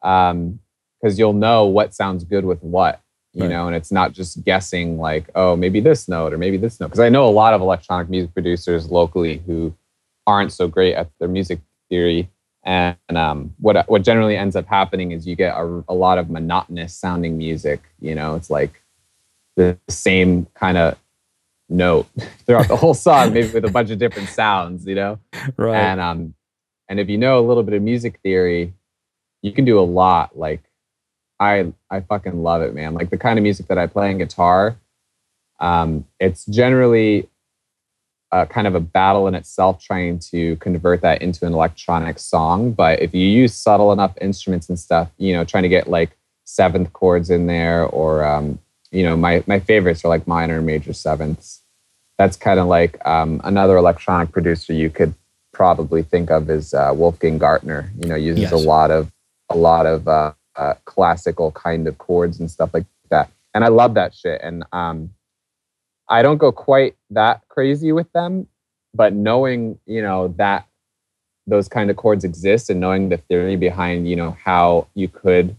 because 0.00 1.18
you'll 1.18 1.32
know 1.32 1.66
what 1.66 1.94
sounds 1.94 2.24
good 2.24 2.44
with 2.44 2.62
what, 2.62 3.00
you 3.32 3.42
Right. 3.42 3.50
know, 3.50 3.66
and 3.66 3.76
it's 3.76 3.92
not 3.92 4.12
just 4.12 4.44
guessing 4.44 4.98
like, 4.98 5.30
oh, 5.34 5.54
maybe 5.56 5.80
this 5.80 6.08
note 6.08 6.32
or 6.32 6.38
maybe 6.38 6.56
this 6.56 6.80
note. 6.80 6.88
Because 6.88 7.00
I 7.00 7.08
know 7.08 7.26
a 7.26 7.30
lot 7.30 7.54
of 7.54 7.60
electronic 7.60 8.08
music 8.08 8.32
producers 8.32 8.90
locally 8.90 9.42
who 9.46 9.74
aren't 10.26 10.52
so 10.52 10.68
great 10.68 10.94
at 10.94 11.08
their 11.18 11.28
music 11.28 11.60
theory. 11.88 12.28
And 12.64 12.96
um, 13.14 13.54
what 13.60 13.88
what 13.88 14.02
generally 14.02 14.36
ends 14.36 14.56
up 14.56 14.66
happening 14.66 15.12
is 15.12 15.26
you 15.26 15.36
get 15.36 15.56
a, 15.56 15.84
a 15.88 15.94
lot 15.94 16.18
of 16.18 16.28
monotonous 16.28 16.94
sounding 16.94 17.38
music. 17.38 17.80
You 18.00 18.14
know, 18.14 18.34
it's 18.34 18.50
like 18.50 18.82
the 19.56 19.78
same 19.88 20.46
kind 20.54 20.76
of 20.76 20.98
note 21.68 22.06
throughout 22.46 22.68
the 22.68 22.76
whole 22.76 22.94
song, 22.94 23.32
maybe 23.32 23.50
with 23.52 23.64
a 23.64 23.70
bunch 23.70 23.90
of 23.90 23.98
different 23.98 24.28
sounds, 24.28 24.86
you 24.86 24.94
know? 24.94 25.18
right. 25.56 25.76
And 25.76 26.00
um 26.00 26.34
and 26.88 26.98
if 26.98 27.08
you 27.08 27.18
know 27.18 27.38
a 27.38 27.44
little 27.46 27.62
bit 27.62 27.74
of 27.74 27.82
music 27.82 28.20
theory, 28.22 28.72
you 29.42 29.52
can 29.52 29.64
do 29.64 29.78
a 29.78 29.82
lot. 29.82 30.38
Like 30.38 30.62
I 31.38 31.72
I 31.90 32.00
fucking 32.00 32.42
love 32.42 32.62
it, 32.62 32.74
man. 32.74 32.94
Like 32.94 33.10
the 33.10 33.18
kind 33.18 33.38
of 33.38 33.42
music 33.42 33.68
that 33.68 33.78
I 33.78 33.86
play 33.86 34.10
on 34.10 34.18
guitar, 34.18 34.76
um, 35.60 36.06
it's 36.18 36.44
generally 36.46 37.28
a 38.30 38.46
kind 38.46 38.66
of 38.66 38.74
a 38.74 38.80
battle 38.80 39.26
in 39.26 39.34
itself 39.34 39.82
trying 39.82 40.18
to 40.18 40.56
convert 40.56 41.00
that 41.00 41.22
into 41.22 41.46
an 41.46 41.54
electronic 41.54 42.18
song. 42.18 42.72
But 42.72 43.00
if 43.00 43.14
you 43.14 43.26
use 43.26 43.54
subtle 43.54 43.92
enough 43.92 44.12
instruments 44.20 44.68
and 44.68 44.78
stuff, 44.78 45.10
you 45.16 45.32
know, 45.32 45.44
trying 45.44 45.62
to 45.62 45.68
get 45.68 45.88
like 45.88 46.16
seventh 46.44 46.92
chords 46.92 47.30
in 47.30 47.46
there 47.46 47.84
or 47.84 48.24
um, 48.24 48.58
you 48.90 49.02
know, 49.02 49.16
my 49.16 49.44
my 49.46 49.60
favorites 49.60 50.04
are 50.04 50.08
like 50.08 50.26
minor 50.26 50.58
and 50.58 50.66
major 50.66 50.92
sevenths. 50.92 51.57
That's 52.18 52.36
kind 52.36 52.58
of 52.58 52.66
like 52.66 52.98
um, 53.06 53.40
another 53.44 53.76
electronic 53.76 54.32
producer 54.32 54.72
you 54.72 54.90
could 54.90 55.14
probably 55.52 56.02
think 56.02 56.30
of 56.30 56.50
is 56.50 56.74
uh, 56.74 56.92
Wolfgang 56.94 57.38
Gartner. 57.38 57.90
You 58.00 58.08
know, 58.08 58.16
uses 58.16 58.42
Yes. 58.42 58.52
a 58.52 58.56
lot 58.56 58.90
of 58.90 59.10
a 59.50 59.56
lot 59.56 59.86
of 59.86 60.06
uh, 60.08 60.32
uh, 60.56 60.74
classical 60.84 61.52
kind 61.52 61.86
of 61.88 61.96
chords 61.98 62.38
and 62.40 62.50
stuff 62.50 62.74
like 62.74 62.84
that. 63.10 63.30
And 63.54 63.64
I 63.64 63.68
love 63.68 63.94
that 63.94 64.14
shit. 64.14 64.40
And 64.42 64.64
um, 64.72 65.10
I 66.08 66.22
don't 66.22 66.38
go 66.38 66.52
quite 66.52 66.96
that 67.10 67.42
crazy 67.48 67.92
with 67.92 68.10
them, 68.12 68.48
but 68.94 69.12
knowing 69.14 69.78
you 69.86 70.02
know 70.02 70.28
that 70.36 70.66
those 71.46 71.68
kind 71.68 71.88
of 71.90 71.96
chords 71.96 72.24
exist 72.24 72.68
and 72.68 72.78
knowing 72.80 73.08
the 73.08 73.16
theory 73.16 73.56
behind 73.56 74.06
you 74.08 74.16
know 74.16 74.36
how 74.44 74.86
you 74.94 75.08
could 75.08 75.56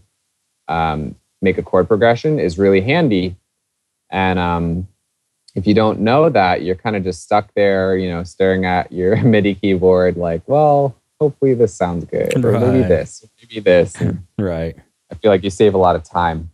um, 0.68 1.16
make 1.42 1.58
a 1.58 1.62
chord 1.62 1.88
progression 1.88 2.38
is 2.38 2.58
really 2.58 2.80
handy. 2.82 3.34
And 4.10 4.38
um, 4.38 4.88
if 5.54 5.66
you 5.66 5.74
don't 5.74 6.00
know 6.00 6.28
that, 6.28 6.62
you're 6.62 6.76
kind 6.76 6.96
of 6.96 7.04
just 7.04 7.22
stuck 7.22 7.52
there, 7.54 7.96
you 7.96 8.08
know, 8.08 8.22
staring 8.24 8.64
at 8.64 8.90
your 8.92 9.16
MIDI 9.24 9.54
keyboard, 9.54 10.16
like, 10.16 10.42
well, 10.46 10.94
hopefully 11.20 11.54
this 11.54 11.74
sounds 11.74 12.04
good, 12.04 12.44
or 12.44 12.52
maybe 12.52 12.80
Right. 12.80 12.88
this, 12.88 13.26
maybe 13.42 13.60
this. 13.60 14.00
And 14.00 14.26
right. 14.38 14.76
I 15.10 15.14
feel 15.16 15.30
like 15.30 15.42
you 15.44 15.50
save 15.50 15.74
a 15.74 15.78
lot 15.78 15.96
of 15.96 16.04
time. 16.04 16.50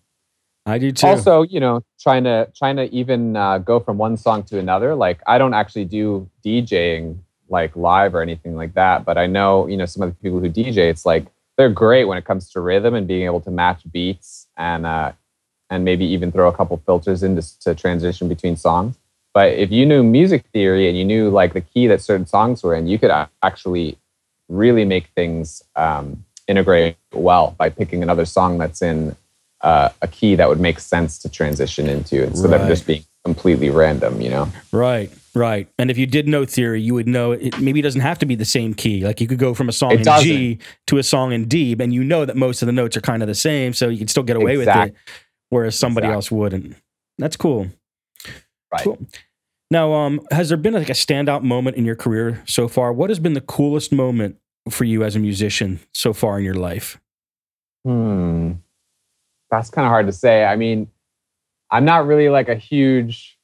I 0.64 0.78
do 0.78 0.90
too. 0.90 1.06
Also, 1.06 1.42
you 1.42 1.60
know, 1.60 1.82
trying 2.00 2.24
to 2.24 2.50
trying 2.56 2.76
to 2.76 2.92
even 2.92 3.36
uh, 3.36 3.58
go 3.58 3.78
from 3.78 3.98
one 3.98 4.16
song 4.16 4.42
to 4.44 4.58
another. 4.58 4.94
Like, 4.96 5.20
I 5.26 5.38
don't 5.38 5.54
actually 5.54 5.84
do 5.84 6.28
DJing 6.44 7.18
like 7.48 7.76
live 7.76 8.14
or 8.16 8.22
anything 8.22 8.56
like 8.56 8.74
that, 8.74 9.04
but 9.04 9.16
I 9.16 9.26
know, 9.26 9.68
you 9.68 9.76
know, 9.76 9.86
some 9.86 10.02
of 10.02 10.08
the 10.10 10.16
people 10.16 10.40
who 10.40 10.50
DJ, 10.50 10.78
it's 10.90 11.06
like 11.06 11.26
they're 11.56 11.70
great 11.70 12.04
when 12.06 12.18
it 12.18 12.24
comes 12.24 12.50
to 12.50 12.60
rhythm 12.60 12.94
and 12.94 13.06
being 13.06 13.24
able 13.24 13.40
to 13.42 13.50
match 13.52 13.82
beats 13.92 14.48
and 14.56 14.84
uh, 14.84 15.12
and 15.70 15.84
maybe 15.84 16.04
even 16.04 16.30
throw 16.32 16.48
a 16.48 16.52
couple 16.52 16.76
filters 16.86 17.22
in 17.22 17.36
to, 17.36 17.58
to 17.60 17.74
transition 17.74 18.28
between 18.28 18.56
songs. 18.56 18.96
But 19.34 19.52
if 19.52 19.70
you 19.70 19.84
knew 19.84 20.02
music 20.02 20.44
theory 20.52 20.88
and 20.88 20.96
you 20.96 21.04
knew 21.04 21.28
like 21.28 21.52
the 21.52 21.60
key 21.60 21.86
that 21.88 22.00
certain 22.00 22.26
songs 22.26 22.62
were 22.62 22.74
in, 22.74 22.86
you 22.86 22.98
could 22.98 23.10
actually 23.42 23.98
really 24.48 24.84
make 24.84 25.08
things 25.14 25.62
um, 25.74 26.24
integrate 26.46 26.96
well 27.12 27.54
by 27.58 27.68
picking 27.68 28.02
another 28.02 28.24
song 28.24 28.58
that's 28.58 28.80
in 28.80 29.16
uh, 29.60 29.88
a 30.00 30.08
key 30.08 30.36
that 30.36 30.48
would 30.48 30.60
make 30.60 30.78
sense 30.78 31.18
to 31.18 31.28
transition 31.28 31.88
into 31.88 32.22
instead 32.22 32.50
Right. 32.50 32.60
of 32.60 32.68
just 32.68 32.86
being 32.86 33.04
completely 33.24 33.68
random, 33.70 34.20
you 34.20 34.30
know? 34.30 34.48
Right, 34.70 35.10
right. 35.34 35.68
And 35.78 35.90
if 35.90 35.98
you 35.98 36.06
did 36.06 36.28
know 36.28 36.44
theory, 36.44 36.80
you 36.80 36.94
would 36.94 37.08
know 37.08 37.32
it 37.32 37.58
maybe 37.58 37.80
it 37.80 37.82
doesn't 37.82 38.02
have 38.02 38.18
to 38.20 38.26
be 38.26 38.36
the 38.36 38.44
same 38.44 38.72
key. 38.72 39.04
Like 39.04 39.20
you 39.20 39.26
could 39.26 39.38
go 39.38 39.52
from 39.52 39.68
a 39.68 39.72
song 39.72 39.92
It 39.92 40.06
in 40.06 40.22
G 40.22 40.58
to 40.86 40.98
a 40.98 41.02
song 41.02 41.32
in 41.32 41.46
D, 41.46 41.74
and 41.78 41.92
you 41.92 42.04
know 42.04 42.24
that 42.24 42.36
most 42.36 42.62
of 42.62 42.66
the 42.66 42.72
notes 42.72 42.96
are 42.96 43.00
kind 43.00 43.22
of 43.22 43.26
the 43.26 43.34
same, 43.34 43.72
so 43.72 43.88
you 43.88 43.98
can 43.98 44.08
still 44.08 44.22
get 44.22 44.36
away 44.36 44.56
with 44.56 44.68
it, 44.68 44.94
whereas 45.50 45.78
somebody 45.78 46.06
Exact- 46.06 46.14
else 46.14 46.30
wouldn't. 46.30 46.76
That's 47.18 47.36
cool. 47.36 47.68
Right. 48.72 48.82
Cool. 48.84 48.98
Now, 49.70 49.92
um, 49.94 50.20
has 50.30 50.48
there 50.48 50.58
been 50.58 50.74
like 50.74 50.90
a 50.90 50.94
standout 50.94 51.42
moment 51.42 51.76
in 51.76 51.84
your 51.84 51.96
career 51.96 52.42
so 52.46 52.68
far? 52.68 52.92
What 52.92 53.10
has 53.10 53.18
been 53.18 53.32
the 53.32 53.40
coolest 53.40 53.92
moment 53.92 54.36
for 54.70 54.84
you 54.84 55.02
as 55.02 55.16
a 55.16 55.18
musician 55.18 55.80
so 55.92 56.12
far 56.12 56.38
in 56.38 56.44
your 56.44 56.54
life? 56.54 57.00
Hmm. 57.84 58.52
That's 59.50 59.70
kind 59.70 59.86
of 59.86 59.90
hard 59.90 60.06
to 60.06 60.12
say. 60.12 60.44
I 60.44 60.56
mean, 60.56 60.88
I'm 61.70 61.84
not 61.84 62.06
really 62.06 62.28
like 62.28 62.48
a 62.48 62.54
huge 62.54 63.38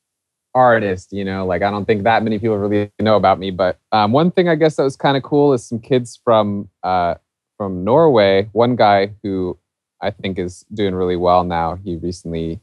artist, 0.54 1.12
you 1.12 1.24
know, 1.24 1.46
like 1.46 1.62
I 1.62 1.70
don't 1.70 1.86
think 1.86 2.04
that 2.04 2.22
many 2.22 2.38
people 2.38 2.58
really 2.58 2.90
know 3.00 3.16
about 3.16 3.38
me. 3.38 3.50
But 3.50 3.78
um, 3.92 4.12
one 4.12 4.30
thing 4.30 4.48
I 4.48 4.54
guess 4.54 4.76
that 4.76 4.82
was 4.82 4.96
kind 4.96 5.16
of 5.16 5.22
cool 5.22 5.52
is 5.52 5.64
some 5.64 5.78
kids 5.78 6.20
from 6.22 6.68
uh, 6.82 7.14
from 7.56 7.84
Norway. 7.84 8.48
One 8.52 8.76
guy 8.76 9.12
who 9.22 9.58
I 10.02 10.10
think 10.10 10.38
is 10.38 10.64
doing 10.74 10.94
really 10.94 11.16
well 11.16 11.44
now. 11.44 11.76
He 11.76 11.96
recently 11.96 12.60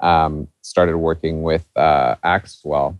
um, 0.00 0.48
started 0.62 0.96
working 0.96 1.42
with 1.42 1.64
uh, 1.76 2.16
Axwell, 2.24 2.96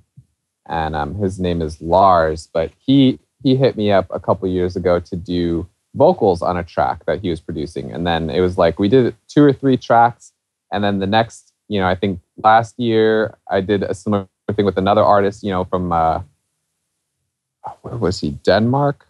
and 0.69 0.95
um, 0.95 1.15
his 1.15 1.41
name 1.41 1.63
is 1.63 1.81
Lars. 1.81 2.49
But 2.53 2.71
he 2.79 3.19
he 3.43 3.57
hit 3.57 3.77
me 3.77 3.91
up 3.91 4.07
a 4.11 4.21
couple 4.21 4.47
years 4.49 4.77
ago 4.77 5.01
to 5.01 5.17
do 5.17 5.67
vocals 5.95 6.43
on 6.43 6.57
a 6.57 6.63
track 6.63 7.05
that 7.07 7.21
he 7.21 7.31
was 7.31 7.41
producing, 7.41 7.91
and 7.91 8.07
then 8.07 8.29
it 8.31 8.41
was 8.41 8.59
like 8.59 8.79
we 8.79 8.89
did 8.89 9.17
two 9.29 9.43
or 9.43 9.53
three 9.53 9.79
tracks, 9.79 10.33
and 10.71 10.85
then 10.85 10.99
the 10.99 11.07
next, 11.07 11.53
you 11.69 11.81
know, 11.81 11.89
I 11.89 11.95
think 11.95 12.21
last 12.45 12.79
year 12.79 13.37
I 13.51 13.63
did 13.63 13.83
a 13.83 13.95
similar 13.95 14.29
thing 14.55 14.67
with 14.67 14.79
another 14.79 15.03
artist, 15.03 15.43
you 15.43 15.51
know, 15.51 15.65
from 15.65 15.91
uh, 15.91 16.21
where 17.81 17.97
was 17.97 18.21
he? 18.21 18.33
Denmark. 18.33 19.07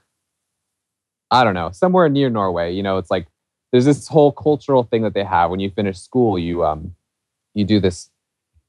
I 1.33 1.45
don't 1.45 1.55
know, 1.55 1.71
somewhere 1.71 2.09
near 2.09 2.29
Norway. 2.29 2.73
You 2.75 2.83
know, 2.83 2.99
it's 2.99 3.11
like 3.11 3.27
there's 3.73 3.85
this 3.85 4.09
whole 4.09 4.33
cultural 4.33 4.83
thing 4.85 5.03
that 5.03 5.15
they 5.15 5.25
have 5.25 5.51
when 5.51 5.61
you 5.61 5.71
finish 5.71 5.99
school. 5.99 6.39
You 6.39 6.65
um, 6.65 6.95
you 7.55 7.65
do 7.65 7.81
this 7.81 8.11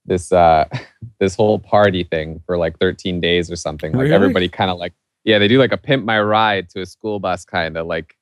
this 0.05 0.31
uh 0.31 0.65
this 1.19 1.35
whole 1.35 1.59
party 1.59 2.03
thing 2.03 2.41
for 2.45 2.57
like 2.57 2.77
13 2.79 3.19
days 3.19 3.51
or 3.51 3.55
something. 3.55 3.91
Like 3.91 4.01
Really? 4.03 4.13
everybody 4.15 4.49
kind 4.49 4.71
of 4.71 4.77
like 4.77 4.93
yeah, 5.23 5.37
they 5.39 5.47
do 5.47 5.59
like 5.59 5.71
a 5.71 5.77
pimp 5.77 6.03
my 6.03 6.19
ride 6.19 6.69
to 6.71 6.81
a 6.81 6.85
school 6.85 7.19
bus 7.19 7.45
kind 7.45 7.77
of 7.77 7.85
like 7.87 8.15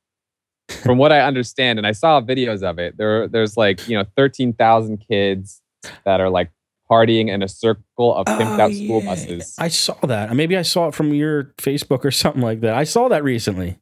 from 0.84 0.98
what 1.00 1.12
I 1.12 1.22
understand, 1.22 1.80
and 1.80 1.88
I 1.88 1.94
saw 1.94 2.22
videos 2.22 2.62
of 2.62 2.78
it, 2.78 2.96
there 2.98 3.28
there's 3.28 3.58
like 3.58 3.88
you 3.88 3.98
know 3.98 4.06
13,000 4.16 4.98
kids 4.98 5.62
that 6.06 6.20
are 6.22 6.30
like 6.30 6.52
partying 6.92 7.30
in 7.30 7.42
a 7.42 7.48
circle 7.48 8.16
of 8.16 8.26
pimped 8.28 8.60
Oh, 8.60 8.62
out 8.62 8.74
school 8.74 9.02
yeah. 9.02 9.10
buses. 9.10 9.56
I 9.58 9.68
saw 9.70 9.94
that. 10.06 10.36
Maybe 10.36 10.58
I 10.58 10.62
saw 10.64 10.88
it 10.88 10.94
from 10.96 11.14
your 11.14 11.46
Facebook 11.58 12.04
or 12.06 12.12
something 12.12 12.42
like 12.42 12.62
that. 12.62 12.74
I 12.76 12.84
saw 12.84 13.08
that 13.10 13.24
recently. 13.24 13.80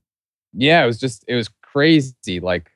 yeah, 0.53 0.83
it 0.83 0.87
was 0.87 0.99
just 0.99 1.25
it 1.27 1.35
was 1.35 1.49
crazy. 1.61 2.39
Like 2.39 2.69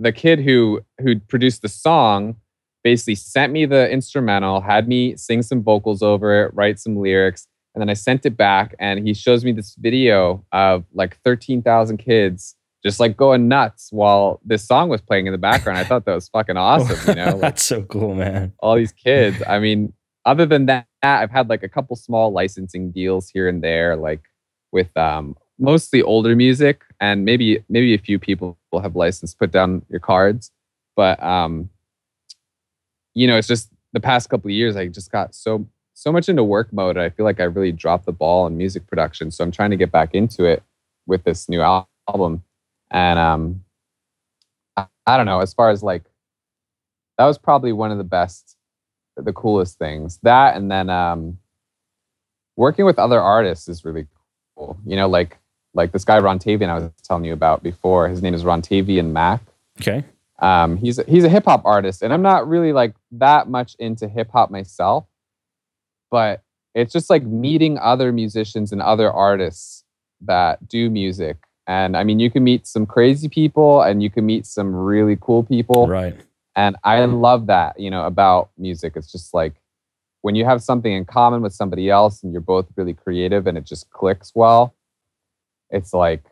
the 0.00 0.12
kid 0.12 0.40
who 0.40 0.82
who 1.00 1.18
produced 1.20 1.62
the 1.62 1.68
song 1.68 2.36
basically 2.84 3.16
sent 3.16 3.52
me 3.52 3.66
the 3.66 3.90
instrumental, 3.90 4.60
had 4.60 4.86
me 4.86 5.16
sing 5.16 5.42
some 5.42 5.62
vocals 5.62 6.02
over 6.02 6.44
it, 6.44 6.54
write 6.54 6.78
some 6.78 6.96
lyrics, 6.96 7.48
and 7.74 7.80
then 7.82 7.90
I 7.90 7.94
sent 7.94 8.24
it 8.24 8.36
back 8.36 8.74
and 8.78 9.06
he 9.06 9.12
shows 9.12 9.44
me 9.44 9.52
this 9.52 9.74
video 9.78 10.44
of 10.52 10.84
like 10.94 11.18
13,000 11.24 11.98
kids 11.98 12.54
just 12.82 13.00
like 13.00 13.16
going 13.16 13.48
nuts 13.48 13.88
while 13.90 14.40
this 14.44 14.64
song 14.64 14.88
was 14.88 15.00
playing 15.00 15.26
in 15.26 15.32
the 15.32 15.38
background. 15.38 15.76
I 15.78 15.84
thought 15.84 16.04
that 16.04 16.14
was 16.14 16.28
fucking 16.28 16.56
awesome, 16.56 17.08
you 17.08 17.14
know? 17.16 17.32
Like, 17.32 17.40
That's 17.40 17.64
so 17.64 17.82
cool, 17.82 18.14
man. 18.14 18.52
all 18.60 18.76
these 18.76 18.92
kids. 18.92 19.42
I 19.46 19.58
mean, 19.58 19.92
other 20.24 20.46
than 20.46 20.66
that, 20.66 20.86
I've 21.02 21.30
had 21.30 21.50
like 21.50 21.64
a 21.64 21.68
couple 21.68 21.96
small 21.96 22.32
licensing 22.32 22.92
deals 22.92 23.28
here 23.28 23.48
and 23.48 23.62
there, 23.62 23.96
like 23.96 24.22
with 24.72 24.96
um, 24.96 25.36
mostly 25.58 26.02
older 26.02 26.36
music, 26.36 26.82
and 27.00 27.24
maybe 27.24 27.64
maybe 27.68 27.94
a 27.94 27.98
few 27.98 28.18
people 28.18 28.58
will 28.72 28.80
have 28.80 28.96
licensed 28.96 29.38
put 29.38 29.50
down 29.50 29.82
your 29.88 30.00
cards. 30.00 30.50
But 30.94 31.22
um, 31.22 31.70
you 33.14 33.26
know, 33.26 33.36
it's 33.36 33.48
just 33.48 33.70
the 33.92 34.00
past 34.00 34.28
couple 34.28 34.48
of 34.48 34.52
years, 34.54 34.76
I 34.76 34.88
just 34.88 35.10
got 35.10 35.34
so 35.34 35.66
so 35.94 36.12
much 36.12 36.28
into 36.28 36.44
work 36.44 36.72
mode. 36.72 36.98
I 36.98 37.08
feel 37.10 37.24
like 37.24 37.40
I 37.40 37.44
really 37.44 37.72
dropped 37.72 38.06
the 38.06 38.12
ball 38.12 38.46
in 38.46 38.56
music 38.56 38.86
production, 38.86 39.30
so 39.30 39.42
I'm 39.42 39.50
trying 39.50 39.70
to 39.70 39.76
get 39.76 39.90
back 39.90 40.14
into 40.14 40.44
it 40.44 40.62
with 41.06 41.24
this 41.24 41.48
new 41.48 41.62
al- 41.62 41.88
album. 42.08 42.42
And 42.90 43.18
um, 43.18 43.64
I, 44.76 44.86
I 45.06 45.16
don't 45.16 45.26
know. 45.26 45.40
As 45.40 45.54
far 45.54 45.70
as 45.70 45.82
like, 45.82 46.04
that 47.18 47.24
was 47.24 47.38
probably 47.38 47.72
one 47.72 47.90
of 47.90 47.98
the 47.98 48.04
best 48.04 48.56
the 49.16 49.32
coolest 49.32 49.78
things. 49.78 50.18
That 50.22 50.56
and 50.56 50.70
then 50.70 50.90
um, 50.90 51.38
working 52.56 52.84
with 52.84 52.98
other 52.98 53.20
artists 53.20 53.68
is 53.68 53.84
really 53.84 54.06
cool. 54.56 54.76
You 54.84 54.96
know, 54.96 55.08
like 55.08 55.38
like 55.76 55.92
this 55.92 56.04
guy 56.04 56.18
Ron 56.18 56.38
Tavian 56.38 56.68
I 56.68 56.78
was 56.78 56.90
telling 57.04 57.24
you 57.24 57.32
about 57.32 57.62
before. 57.62 58.08
His 58.08 58.22
name 58.22 58.34
is 58.34 58.44
Ron 58.44 58.62
Tavian 58.62 59.12
Mac. 59.12 59.42
Okay. 59.80 60.04
Um, 60.38 60.76
he's 60.76 61.00
he's 61.06 61.24
a 61.24 61.28
hip 61.28 61.44
hop 61.44 61.62
artist, 61.64 62.02
and 62.02 62.12
I'm 62.12 62.22
not 62.22 62.48
really 62.48 62.72
like 62.72 62.94
that 63.12 63.48
much 63.48 63.76
into 63.78 64.08
hip 64.08 64.30
hop 64.32 64.50
myself, 64.50 65.06
but 66.10 66.42
it's 66.74 66.92
just 66.92 67.08
like 67.08 67.22
meeting 67.22 67.78
other 67.78 68.12
musicians 68.12 68.72
and 68.72 68.82
other 68.82 69.10
artists 69.10 69.84
that 70.22 70.68
do 70.68 70.90
music. 70.90 71.36
And 71.66 71.96
I 71.96 72.04
mean, 72.04 72.20
you 72.20 72.30
can 72.30 72.44
meet 72.44 72.66
some 72.66 72.86
crazy 72.86 73.28
people, 73.28 73.82
and 73.82 74.02
you 74.02 74.10
can 74.10 74.26
meet 74.26 74.46
some 74.46 74.74
really 74.74 75.16
cool 75.20 75.42
people. 75.42 75.86
Right. 75.86 76.16
And 76.54 76.76
I 76.84 77.04
love 77.04 77.46
that, 77.48 77.78
you 77.78 77.90
know, 77.90 78.06
about 78.06 78.50
music. 78.56 78.94
It's 78.96 79.12
just 79.12 79.34
like 79.34 79.54
when 80.22 80.34
you 80.34 80.44
have 80.46 80.62
something 80.62 80.90
in 80.90 81.04
common 81.04 81.42
with 81.42 81.52
somebody 81.52 81.90
else 81.90 82.22
and 82.22 82.32
you're 82.32 82.40
both 82.40 82.66
really 82.76 82.94
creative 82.94 83.46
and 83.46 83.58
it 83.58 83.64
just 83.64 83.90
clicks 83.90 84.32
well, 84.34 84.74
it's 85.70 85.92
like, 85.92 86.24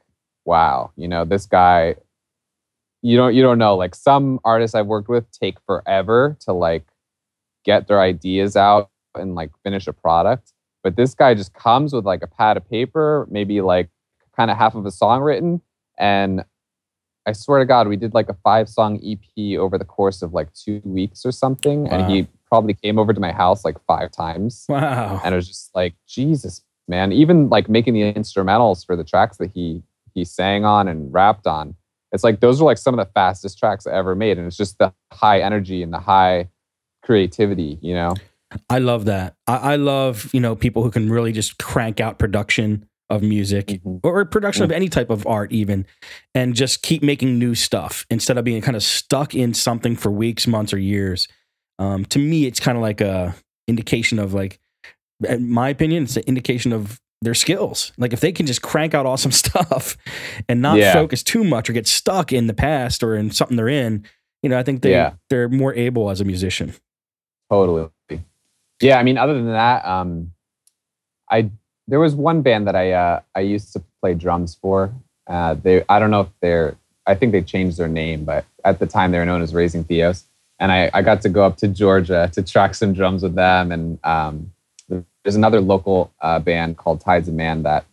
wow, 0.45 0.93
you 0.97 1.09
know, 1.09 1.25
this 1.25 1.47
guy, 1.47 1.97
you 3.03 3.17
don't 3.17 3.35
you 3.35 3.43
don't 3.43 3.59
know. 3.59 3.77
Like 3.77 3.95
some 3.95 4.41
artists 4.45 4.75
I've 4.75 4.87
worked 4.87 5.09
with 5.09 5.31
take 5.31 5.59
forever 5.67 6.37
to 6.41 6.53
like 6.53 6.87
get 7.65 7.89
their 7.89 8.01
ideas 8.01 8.57
out 8.57 8.91
and 9.15 9.35
like 9.35 9.51
finish 9.63 9.87
a 9.87 9.93
product. 9.93 10.53
But 10.83 10.97
this 10.97 11.15
guy 11.15 11.35
just 11.35 11.55
comes 11.55 11.93
with 11.93 12.05
like 12.05 12.23
a 12.23 12.27
pad 12.27 12.57
of 12.57 12.69
paper, 12.69 13.27
maybe 13.31 13.61
like 13.61 13.89
kind 14.37 14.51
of 14.51 14.57
half 14.57 14.75
of 14.75 14.85
a 14.87 14.91
song 14.91 15.21
written, 15.21 15.61
and 15.99 16.45
I 17.27 17.33
swear 17.33 17.59
to 17.59 17.65
God, 17.65 17.89
we 17.89 17.97
did 17.97 18.13
like 18.13 18.29
a 18.29 18.37
five 18.45 18.69
song 18.69 19.01
EP 19.03 19.59
over 19.59 19.79
the 19.79 19.85
course 19.85 20.21
of 20.21 20.35
like 20.35 20.53
two 20.53 20.83
weeks 20.85 21.25
or 21.25 21.33
something. 21.33 21.89
And 21.89 22.11
he 22.11 22.29
probably 22.49 22.75
came 22.75 22.99
over 22.99 23.15
to 23.15 23.21
my 23.21 23.33
house 23.33 23.65
like 23.65 23.83
five 23.87 24.13
times. 24.13 24.67
Wow. 24.69 25.21
And 25.25 25.33
it 25.33 25.37
was 25.37 25.49
just 25.49 25.75
like, 25.75 25.95
Jesus, 26.07 26.63
man. 26.89 27.13
Even 27.13 27.49
like 27.49 27.69
making 27.69 27.95
the 27.95 28.13
instrumentals 28.13 28.85
for 28.85 28.97
the 28.97 29.05
tracks 29.05 29.37
that 29.39 29.51
he 29.53 29.83
he 30.15 30.25
sang 30.25 30.65
on 30.65 30.87
and 30.89 31.13
rapped 31.13 31.47
on. 31.47 31.75
It's 32.13 32.23
like 32.23 32.41
those 32.41 32.61
are 32.61 32.65
like 32.65 32.79
some 32.79 32.97
of 32.97 33.05
the 33.05 33.11
fastest 33.13 33.59
tracks 33.59 33.87
I 33.87 33.93
ever 33.93 34.15
made. 34.15 34.39
And 34.39 34.47
it's 34.47 34.57
just 34.57 34.79
the 34.79 34.93
high 35.13 35.41
energy 35.41 35.83
and 35.83 35.93
the 35.93 35.99
high 35.99 36.49
creativity, 37.03 37.79
you 37.83 37.95
know? 37.95 38.15
I 38.71 38.79
love 38.79 39.07
that. 39.07 39.35
I, 39.49 39.57
I 39.73 39.77
love, 39.77 40.31
you 40.33 40.39
know, 40.41 40.55
people 40.55 40.85
who 40.85 40.91
can 40.91 41.11
really 41.11 41.33
just 41.33 41.59
crank 41.59 42.01
out 42.01 42.19
production 42.21 42.89
of 43.11 43.23
music 43.23 43.67
Mhm. 43.67 44.01
or 44.03 44.25
production 44.25 44.63
of 44.65 44.73
any 44.73 44.89
type 44.89 45.11
of 45.11 45.27
art 45.27 45.53
even 45.53 45.85
and 46.35 46.55
just 46.55 46.83
keep 46.83 47.03
making 47.03 47.39
new 47.39 47.55
stuff 47.55 48.07
instead 48.09 48.39
of 48.39 48.45
being 48.45 48.63
kind 48.63 48.77
of 48.77 48.83
stuck 48.83 49.35
in 49.35 49.53
something 49.53 49.95
for 49.95 50.11
weeks 50.11 50.47
months 50.47 50.73
or 50.73 50.79
years 50.79 51.29
um, 51.79 52.07
to 52.07 52.19
me 52.19 52.47
it's 52.47 52.59
kind 52.59 52.79
of 52.79 52.83
like 52.83 53.03
a 53.03 53.35
indication 53.69 54.19
of 54.19 54.33
like 54.33 54.59
in 55.29 55.49
my 55.51 55.69
opinion 55.69 56.05
it's 56.05 56.17
an 56.17 56.25
indication 56.27 56.73
of 56.73 57.01
their 57.23 57.35
skills 57.35 57.93
like 57.97 58.13
if 58.13 58.21
they 58.21 58.33
can 58.33 58.47
just 58.47 58.63
crank 58.63 58.95
out 58.95 59.07
awesome 59.07 59.33
stuff 59.45 59.97
and 60.49 60.61
not 60.61 60.77
Yeah. 60.79 60.93
focus 60.93 61.23
too 61.23 61.45
much 61.45 61.71
or 61.71 61.73
get 61.73 61.87
stuck 61.87 62.33
in 62.33 62.47
the 62.47 62.55
past 62.55 63.03
or 63.03 63.15
in 63.17 63.31
something 63.31 63.57
they're 63.57 63.69
in 63.69 64.05
you 64.43 64.49
know 64.51 64.59
i 64.59 64.63
think 64.63 64.83
they 64.83 64.91
Yeah. 64.91 65.13
they're 65.31 65.49
more 65.49 65.75
able 65.75 66.11
as 66.11 66.21
a 66.21 66.25
musician 66.25 66.75
Totally. 67.51 67.89
Yeah, 68.81 68.99
I 68.99 69.03
mean, 69.05 69.19
other 69.19 69.35
than 69.35 69.47
that, 69.53 69.85
um, 69.87 70.33
I 71.31 71.51
there 71.87 72.01
was 72.01 72.15
one 72.15 72.43
band 72.43 72.67
that 72.67 72.75
I 72.75 72.93
uh, 72.93 73.21
I 73.35 73.41
used 73.41 73.73
to 73.75 73.83
play 74.01 74.15
drums 74.15 74.57
for. 74.57 74.93
Uh, 75.27 75.55
they 75.55 75.85
I 75.89 75.99
don't 75.99 76.11
know 76.11 76.23
if 76.23 76.29
they're 76.41 76.75
I 77.07 77.15
think 77.15 77.33
they 77.33 77.43
changed 77.43 77.77
their 77.79 77.87
name, 77.89 78.25
but 78.25 78.45
at 78.65 78.79
the 78.79 78.87
time 78.87 79.13
they 79.13 79.19
were 79.19 79.27
known 79.27 79.43
as 79.43 79.55
Raising 79.55 79.85
Theos. 79.85 80.25
And 80.59 80.73
I, 80.73 80.91
I 80.95 81.03
got 81.03 81.21
to 81.23 81.29
go 81.29 81.45
up 81.45 81.57
to 81.59 81.69
Georgia 81.69 82.31
to 82.33 82.43
track 82.43 82.75
some 82.75 82.93
drums 82.95 83.23
with 83.23 83.35
them. 83.35 83.71
And 83.71 83.99
um, 84.05 84.51
there's 85.25 85.37
another 85.37 85.61
local 85.61 86.13
uh, 86.21 86.39
band 86.39 86.77
called 86.77 87.01
Tides 87.01 87.29
of 87.29 87.35
Man 87.35 87.63
that 87.63 87.87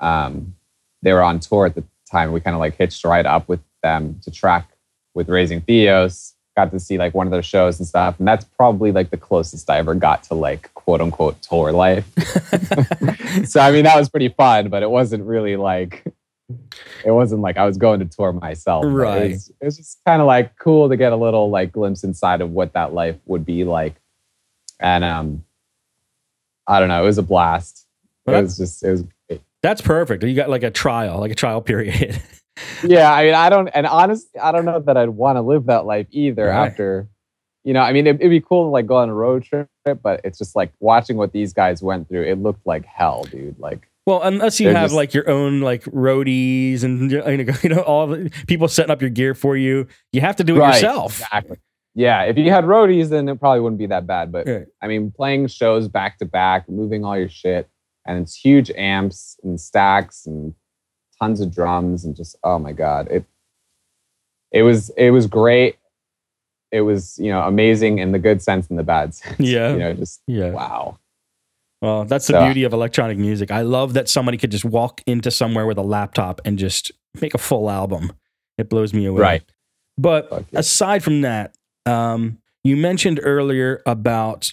um, 0.00 0.54
they 1.02 1.12
were 1.12 1.22
on 1.22 1.40
tour 1.40 1.66
at 1.66 1.74
the 1.74 1.84
time. 2.10 2.32
We 2.32 2.40
kind 2.40 2.54
of 2.54 2.60
like 2.60 2.76
hitched 2.76 3.04
right 3.04 3.26
up 3.26 3.48
with 3.48 3.60
them 3.82 4.20
to 4.22 4.30
track 4.30 4.68
with 5.14 5.28
Raising 5.28 5.60
Theos. 5.60 6.34
Got 6.56 6.70
to 6.70 6.80
see 6.80 6.98
like 6.98 7.14
one 7.14 7.26
of 7.26 7.32
their 7.32 7.42
shows 7.42 7.78
and 7.78 7.88
stuff. 7.88 8.18
And 8.18 8.28
that's 8.28 8.44
probably 8.44 8.92
like 8.92 9.10
the 9.10 9.16
closest 9.16 9.68
I 9.68 9.78
ever 9.78 9.94
got 9.94 10.22
to 10.24 10.34
like 10.34 10.72
quote 10.74 11.00
unquote 11.00 11.40
tour 11.42 11.72
life. 11.72 12.06
so 13.44 13.60
I 13.60 13.72
mean 13.72 13.84
that 13.84 13.96
was 13.96 14.08
pretty 14.08 14.28
fun, 14.28 14.68
but 14.68 14.82
it 14.82 14.90
wasn't 14.90 15.24
really 15.24 15.56
like 15.56 16.04
it 17.04 17.10
wasn't 17.10 17.40
like 17.40 17.56
I 17.56 17.64
was 17.64 17.78
going 17.78 18.00
to 18.00 18.04
tour 18.04 18.32
myself. 18.32 18.84
Right. 18.86 19.22
It 19.22 19.32
was, 19.32 19.52
it 19.60 19.64
was 19.64 19.76
just 19.78 20.00
kind 20.04 20.20
of 20.20 20.26
like 20.26 20.56
cool 20.58 20.90
to 20.90 20.96
get 20.96 21.12
a 21.12 21.16
little 21.16 21.50
like 21.50 21.72
glimpse 21.72 22.04
inside 22.04 22.42
of 22.42 22.50
what 22.50 22.74
that 22.74 22.92
life 22.92 23.16
would 23.24 23.46
be 23.46 23.64
like. 23.64 23.94
And 24.78 25.02
um 25.02 25.44
I 26.66 26.80
don't 26.80 26.88
know, 26.88 27.02
it 27.02 27.06
was 27.06 27.18
a 27.18 27.22
blast. 27.22 27.86
Well, 28.26 28.38
it 28.38 28.42
was 28.42 28.56
just 28.56 28.82
it 28.84 28.90
was 28.90 29.04
great. 29.28 29.40
That's 29.62 29.80
perfect. 29.80 30.22
You 30.24 30.34
got 30.34 30.48
like 30.50 30.62
a 30.62 30.70
trial, 30.70 31.18
like 31.20 31.32
a 31.32 31.36
trial 31.36 31.60
period. 31.60 32.20
Yeah, 32.84 33.10
I 33.10 33.24
mean 33.24 33.34
I 33.34 33.48
don't 33.48 33.68
and 33.68 33.86
honestly 33.86 34.38
I 34.38 34.52
don't 34.52 34.66
know 34.66 34.78
that 34.80 34.96
I'd 34.98 35.08
want 35.08 35.36
to 35.36 35.40
live 35.40 35.66
that 35.66 35.86
life 35.86 36.06
either 36.10 36.46
Right. 36.48 36.66
after 36.66 37.08
you 37.64 37.72
know, 37.72 37.80
I 37.80 37.92
mean, 37.92 38.06
it, 38.06 38.16
it'd 38.16 38.28
be 38.28 38.40
cool 38.40 38.64
to 38.64 38.68
like 38.68 38.86
go 38.86 38.96
on 38.96 39.08
a 39.08 39.14
road 39.14 39.44
trip, 39.44 39.68
but 40.02 40.20
it's 40.22 40.36
just 40.36 40.54
like 40.54 40.70
watching 40.80 41.16
what 41.16 41.32
these 41.32 41.52
guys 41.54 41.80
went 41.82 42.08
through. 42.08 42.24
It 42.24 42.38
looked 42.42 42.66
like 42.66 42.84
hell, 42.84 43.22
dude. 43.24 43.58
Like, 43.58 43.88
well, 44.04 44.20
unless 44.22 44.58
you 44.60 44.68
have 44.68 44.86
just- 44.86 44.94
like 44.94 45.14
your 45.14 45.30
own 45.30 45.60
like 45.60 45.84
roadies 45.84 46.82
and 46.84 47.10
you 47.62 47.70
know 47.70 47.80
all 47.80 48.06
the 48.08 48.30
people 48.46 48.68
setting 48.68 48.90
up 48.90 49.00
your 49.00 49.10
gear 49.10 49.34
for 49.34 49.56
you, 49.56 49.86
you 50.12 50.20
have 50.20 50.36
to 50.36 50.44
do 50.44 50.56
it 50.56 50.58
Right, 50.58 50.74
yourself. 50.74 51.20
Exactly. 51.20 51.56
Yeah, 51.94 52.22
if 52.22 52.38
you 52.38 52.50
had 52.50 52.64
roadies, 52.64 53.10
then 53.10 53.28
it 53.28 53.38
probably 53.38 53.60
wouldn't 53.60 53.78
be 53.78 53.86
that 53.86 54.06
bad. 54.06 54.32
But 54.32 54.46
Right. 54.46 54.66
I 54.80 54.86
mean, 54.88 55.10
playing 55.10 55.48
shows 55.48 55.88
back 55.88 56.18
to 56.18 56.24
back, 56.24 56.68
moving 56.68 57.04
all 57.04 57.18
your 57.18 57.28
shit, 57.28 57.68
and 58.06 58.18
it's 58.22 58.34
huge 58.34 58.70
amps 58.76 59.38
and 59.44 59.60
stacks 59.60 60.24
and 60.26 60.54
tons 61.20 61.40
of 61.40 61.54
drums 61.54 62.04
and 62.04 62.16
just 62.16 62.34
oh 62.42 62.58
my 62.58 62.72
god, 62.72 63.08
it 63.10 63.24
it 64.50 64.62
was 64.62 64.90
it 64.96 65.10
was 65.10 65.26
great. 65.26 65.76
It 66.70 66.80
was 66.82 67.18
you 67.18 67.30
know 67.30 67.42
amazing 67.42 67.98
in 67.98 68.12
the 68.12 68.18
good 68.18 68.40
sense 68.42 68.68
and 68.70 68.78
the 68.78 68.82
bad 68.82 69.14
sense. 69.14 69.38
Yeah. 69.40 69.72
you 69.72 69.78
know, 69.78 69.92
just 69.94 70.22
Yeah. 70.26 70.50
wow. 70.50 70.98
Well, 71.82 72.04
that's 72.04 72.26
the 72.28 72.34
So- 72.34 72.44
beauty 72.44 72.64
of 72.64 72.72
electronic 72.72 73.18
music. 73.18 73.50
I 73.50 73.62
love 73.62 73.92
that 73.94 74.08
somebody 74.08 74.38
could 74.38 74.50
just 74.50 74.64
walk 74.64 75.02
into 75.06 75.30
somewhere 75.30 75.66
with 75.66 75.76
a 75.78 75.82
laptop 75.82 76.40
and 76.44 76.56
just 76.58 76.92
make 77.20 77.34
a 77.34 77.38
full 77.38 77.68
album. 77.68 78.12
It 78.56 78.70
blows 78.70 78.94
me 78.94 79.04
away. 79.04 79.20
Right. 79.20 79.42
But 79.98 80.28
yeah. 80.30 80.60
aside 80.60 81.02
from 81.02 81.20
that, 81.22 81.54
um, 81.86 82.38
you 82.64 82.76
mentioned 82.76 83.20
earlier 83.22 83.82
about 83.86 84.52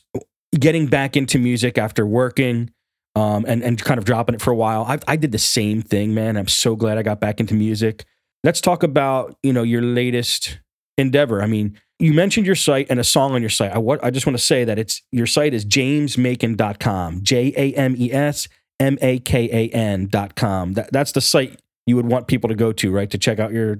getting 0.53 0.87
back 0.87 1.15
into 1.15 1.37
music 1.37 1.77
after 1.77 2.05
working 2.05 2.71
um, 3.15 3.45
and, 3.47 3.63
and 3.63 3.81
kind 3.83 3.97
of 3.97 4.05
dropping 4.05 4.35
it 4.35 4.41
for 4.41 4.51
a 4.51 4.55
while. 4.55 4.83
I, 4.83 4.99
I 5.07 5.15
did 5.15 5.31
the 5.31 5.37
same 5.37 5.81
thing, 5.81 6.13
man. 6.13 6.37
I'm 6.37 6.47
so 6.47 6.75
glad 6.75 6.97
I 6.97 7.03
got 7.03 7.19
back 7.19 7.39
into 7.39 7.53
music. 7.53 8.05
Let's 8.43 8.61
talk 8.61 8.83
about, 8.83 9.35
you 9.43 9.53
know, 9.53 9.63
your 9.63 9.81
latest 9.81 10.59
endeavor. 10.97 11.41
I 11.41 11.47
mean, 11.47 11.79
you 11.99 12.13
mentioned 12.13 12.45
your 12.45 12.55
site 12.55 12.87
and 12.89 12.99
a 12.99 13.03
song 13.03 13.33
on 13.33 13.41
your 13.41 13.49
site. 13.49 13.71
I, 13.73 13.77
what, 13.77 14.03
I 14.03 14.09
just 14.09 14.25
want 14.25 14.37
to 14.37 14.43
say 14.43 14.63
that 14.63 14.79
it's 14.79 15.01
your 15.11 15.25
site 15.25 15.53
is 15.53 15.65
jamesmakan.com, 15.65 17.21
J 17.23 17.53
A 17.57 17.73
M 17.73 17.95
E 17.97 18.11
S 18.11 18.47
M 18.79 18.97
A 19.01 19.19
K 19.19 19.49
A 19.51 19.69
N.com. 19.75 20.73
That, 20.73 20.91
that's 20.93 21.11
the 21.11 21.21
site 21.21 21.59
you 21.85 21.95
would 21.97 22.05
want 22.05 22.27
people 22.27 22.47
to 22.47 22.55
go 22.55 22.71
to, 22.71 22.91
right? 22.91 23.09
To 23.09 23.17
check 23.17 23.39
out 23.39 23.51
your 23.51 23.79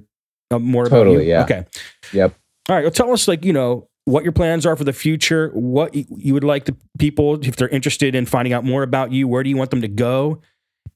uh, 0.50 0.58
more 0.58 0.86
about 0.86 0.96
Totally, 0.96 1.24
you. 1.24 1.30
yeah. 1.30 1.44
Okay. 1.44 1.64
Yep. 2.12 2.34
All 2.70 2.76
right. 2.76 2.84
Well, 2.84 2.92
tell 2.92 3.12
us, 3.12 3.26
like, 3.26 3.44
you 3.44 3.52
know, 3.52 3.88
what 4.04 4.22
your 4.22 4.30
plans 4.30 4.64
are 4.64 4.76
for 4.76 4.84
the 4.84 4.92
future, 4.92 5.50
what 5.54 5.92
you 5.92 6.32
would 6.34 6.44
like 6.44 6.66
the 6.66 6.76
people, 7.00 7.44
if 7.44 7.56
they're 7.56 7.68
interested 7.68 8.14
in 8.14 8.26
finding 8.26 8.52
out 8.52 8.62
more 8.62 8.84
about 8.84 9.10
you, 9.10 9.26
where 9.26 9.42
do 9.42 9.50
you 9.50 9.56
want 9.56 9.70
them 9.70 9.80
to 9.80 9.88
go, 9.88 10.40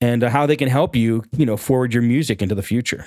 and 0.00 0.22
uh, 0.22 0.30
how 0.30 0.46
they 0.46 0.54
can 0.54 0.68
help 0.68 0.94
you, 0.94 1.24
you 1.36 1.44
know, 1.44 1.56
forward 1.56 1.92
your 1.92 2.04
music 2.04 2.40
into 2.40 2.54
the 2.54 2.62
future. 2.62 3.06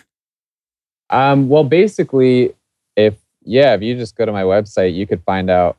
Um, 1.10 1.48
well, 1.48 1.64
basically, 1.64 2.56
if 2.98 3.16
yeah, 3.46 3.74
if 3.74 3.82
you 3.82 3.96
just 3.96 4.18
go 4.18 4.26
to 4.26 4.34
my 4.34 4.44
website, 4.44 4.94
you 4.94 5.08
could 5.08 5.24
find 5.24 5.50
out 5.50 5.78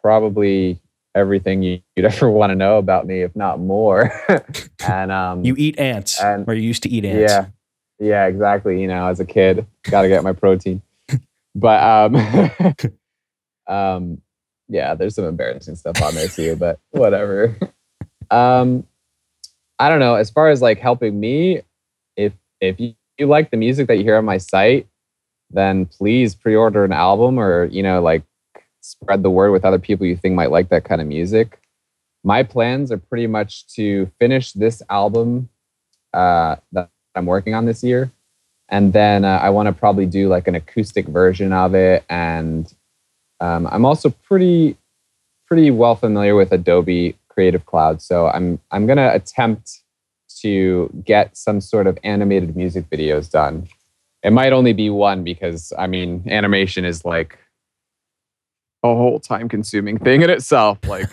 probably 0.00 0.80
everything 1.14 1.62
you'd 1.62 1.82
ever 1.98 2.30
want 2.30 2.50
to 2.50 2.56
know 2.56 2.78
about 2.78 3.06
me, 3.06 3.20
if 3.20 3.36
not 3.36 3.60
more. 3.60 4.10
and 4.88 5.12
um, 5.12 5.44
you 5.44 5.54
eat 5.58 5.78
ants, 5.78 6.18
and, 6.18 6.48
or 6.48 6.54
you 6.54 6.62
used 6.62 6.82
to 6.84 6.88
eat 6.88 7.04
ants. 7.04 7.30
Yeah, 7.30 7.46
yeah, 7.98 8.24
exactly. 8.24 8.80
You 8.80 8.88
know, 8.88 9.08
as 9.08 9.20
a 9.20 9.26
kid, 9.26 9.66
got 9.82 10.00
to 10.00 10.08
get 10.08 10.24
my 10.24 10.32
protein. 10.32 10.80
But 11.54 11.82
um, 11.82 12.74
um, 13.68 14.22
yeah, 14.68 14.94
there's 14.94 15.14
some 15.14 15.24
embarrassing 15.24 15.76
stuff 15.76 16.00
on 16.02 16.14
there 16.14 16.28
too. 16.28 16.56
But 16.56 16.78
whatever. 16.90 17.56
Um, 18.32 18.86
I 19.80 19.88
don't 19.88 19.98
know. 19.98 20.14
As 20.14 20.30
far 20.30 20.50
as 20.50 20.62
like 20.62 20.78
helping 20.78 21.18
me, 21.18 21.62
if 22.16 22.32
if 22.60 22.78
you, 22.78 22.94
you 23.18 23.26
like 23.26 23.50
the 23.50 23.56
music 23.56 23.88
that 23.88 23.96
you 23.96 24.04
hear 24.04 24.16
on 24.16 24.24
my 24.24 24.38
site, 24.38 24.86
then 25.50 25.86
please 25.86 26.36
pre-order 26.36 26.84
an 26.84 26.92
album 26.92 27.40
or 27.40 27.64
you 27.64 27.82
know 27.82 28.00
like 28.00 28.22
spread 28.82 29.24
the 29.24 29.30
word 29.30 29.50
with 29.50 29.64
other 29.64 29.80
people 29.80 30.06
you 30.06 30.16
think 30.16 30.36
might 30.36 30.52
like 30.52 30.68
that 30.68 30.84
kind 30.84 31.00
of 31.00 31.08
music. 31.08 31.60
My 32.22 32.44
plans 32.44 32.92
are 32.92 32.98
pretty 32.98 33.26
much 33.26 33.66
to 33.74 34.10
finish 34.20 34.52
this 34.52 34.80
album 34.88 35.48
uh, 36.12 36.56
that 36.72 36.90
I'm 37.14 37.26
working 37.26 37.54
on 37.54 37.64
this 37.64 37.82
year. 37.82 38.12
And 38.70 38.92
then 38.92 39.24
uh, 39.24 39.40
I 39.42 39.50
want 39.50 39.66
to 39.66 39.72
probably 39.72 40.06
do 40.06 40.28
like 40.28 40.46
an 40.46 40.54
acoustic 40.54 41.06
version 41.06 41.52
of 41.52 41.74
it. 41.74 42.04
And 42.08 42.72
um, 43.40 43.66
I'm 43.70 43.84
also 43.84 44.10
pretty, 44.10 44.76
pretty 45.46 45.70
well 45.70 45.96
familiar 45.96 46.36
with 46.36 46.52
Adobe 46.52 47.16
Creative 47.28 47.66
Cloud. 47.66 48.00
So 48.00 48.28
I'm, 48.28 48.60
I'm 48.70 48.86
going 48.86 48.98
to 48.98 49.12
attempt 49.12 49.80
to 50.40 50.90
get 51.04 51.36
some 51.36 51.60
sort 51.60 51.86
of 51.86 51.98
animated 52.04 52.56
music 52.56 52.88
videos 52.88 53.30
done. 53.30 53.68
It 54.22 54.32
might 54.32 54.52
only 54.52 54.72
be 54.72 54.90
one 54.90 55.24
because 55.24 55.72
I 55.78 55.86
mean, 55.86 56.24
animation 56.28 56.84
is 56.84 57.04
like 57.04 57.38
a 58.82 58.88
whole 58.88 59.20
time 59.20 59.48
consuming 59.48 59.98
thing 59.98 60.22
in 60.22 60.30
itself. 60.30 60.78
Like 60.88 61.08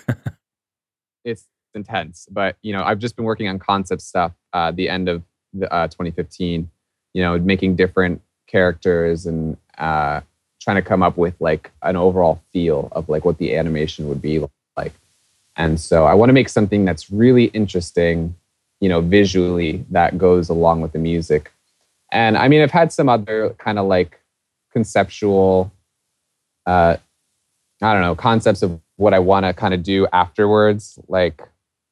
it's 1.24 1.46
intense, 1.74 2.28
but 2.32 2.58
you 2.62 2.74
know, 2.74 2.84
I've 2.84 3.00
just 3.00 3.16
been 3.16 3.26
working 3.26 3.48
on 3.48 3.60
concept 3.60 4.02
stuff 4.02 4.32
uh, 4.54 4.72
the 4.72 4.90
end 4.90 5.10
of 5.10 5.24
the, 5.54 5.72
uh, 5.74 5.88
2015, 5.88 6.70
you 7.18 7.24
know, 7.24 7.36
making 7.40 7.76
different 7.76 8.22
characters 8.46 9.26
and 9.26 9.58
uh, 9.80 10.22
trying 10.62 10.76
to 10.76 10.84
come 10.84 11.02
up 11.02 11.18
with 11.18 11.34
like 11.40 11.72
an 11.82 11.96
overall 11.96 12.40
feel 12.54 12.90
of 12.92 13.10
like 13.10 13.26
what 13.26 13.40
the 13.40 13.56
animation 13.56 14.08
would 14.08 14.22
be 14.22 14.40
like. 14.78 14.94
And 15.56 15.80
so 15.80 16.06
I 16.06 16.14
want 16.14 16.30
to 16.30 16.34
make 16.34 16.48
something 16.48 16.86
that's 16.86 17.10
really 17.10 17.46
interesting, 17.46 18.36
you 18.80 18.88
know, 18.88 19.02
visually 19.02 19.84
that 19.90 20.20
goes 20.20 20.48
along 20.48 20.82
with 20.82 20.92
the 20.92 21.00
music. 21.00 21.52
And 22.12 22.38
I 22.38 22.50
mean, 22.50 22.62
I've 22.62 22.70
had 22.70 22.94
some 22.94 23.10
other 23.10 23.50
kind 23.58 23.80
of 23.80 23.88
like 23.88 24.22
conceptual 24.72 25.72
uh, 26.68 26.98
I 27.82 27.94
don't 27.94 28.04
know, 28.04 28.14
concepts 28.14 28.62
of 28.62 28.80
what 28.98 29.16
I 29.16 29.20
want 29.20 29.48
to 29.48 29.56
kind 29.56 29.74
of 29.74 29.82
do 29.82 30.06
afterwards. 30.14 31.00
Like 31.08 31.42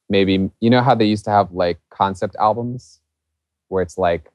maybe, 0.08 0.52
you 0.60 0.70
know 0.70 0.82
how 0.82 0.94
they 0.94 1.06
used 1.06 1.24
to 1.24 1.32
have 1.32 1.50
like 1.50 1.80
concept 1.90 2.36
albums 2.38 3.00
where 3.66 3.82
it's 3.82 3.98
like 3.98 4.30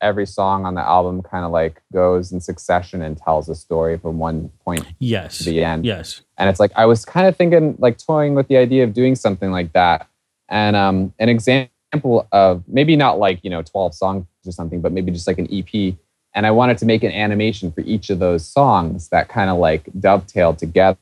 every 0.00 0.26
song 0.26 0.64
on 0.64 0.74
the 0.74 0.80
album 0.80 1.22
kind 1.22 1.44
of 1.44 1.50
like 1.50 1.82
goes 1.92 2.32
in 2.32 2.40
succession 2.40 3.02
and 3.02 3.16
tells 3.16 3.48
a 3.48 3.54
story 3.54 3.98
from 3.98 4.18
one 4.18 4.50
point 4.64 4.84
yes. 4.98 5.38
to 5.38 5.44
the 5.44 5.62
end. 5.64 5.84
Yes. 5.84 6.22
And 6.36 6.48
it's 6.48 6.60
like, 6.60 6.72
I 6.76 6.86
was 6.86 7.04
kind 7.04 7.26
of 7.26 7.36
thinking, 7.36 7.76
like 7.78 7.98
toying 7.98 8.34
with 8.34 8.48
the 8.48 8.56
idea 8.56 8.84
of 8.84 8.94
doing 8.94 9.14
something 9.14 9.50
like 9.50 9.72
that. 9.72 10.08
And 10.48 10.76
um, 10.76 11.12
an 11.18 11.28
example 11.28 12.28
of 12.32 12.62
maybe 12.68 12.96
not 12.96 13.18
like, 13.18 13.40
you 13.42 13.50
know, 13.50 13.62
12 13.62 13.94
songs 13.94 14.26
or 14.46 14.52
something, 14.52 14.80
but 14.80 14.92
maybe 14.92 15.10
just 15.10 15.26
like 15.26 15.38
an 15.38 15.48
EP 15.52 15.96
and 16.34 16.46
I 16.46 16.50
wanted 16.50 16.78
to 16.78 16.86
make 16.86 17.02
an 17.02 17.10
animation 17.10 17.72
for 17.72 17.80
each 17.80 18.10
of 18.10 18.18
those 18.18 18.46
songs 18.46 19.08
that 19.08 19.28
kind 19.28 19.50
of 19.50 19.58
like 19.58 19.88
dovetail 19.98 20.54
together. 20.54 20.98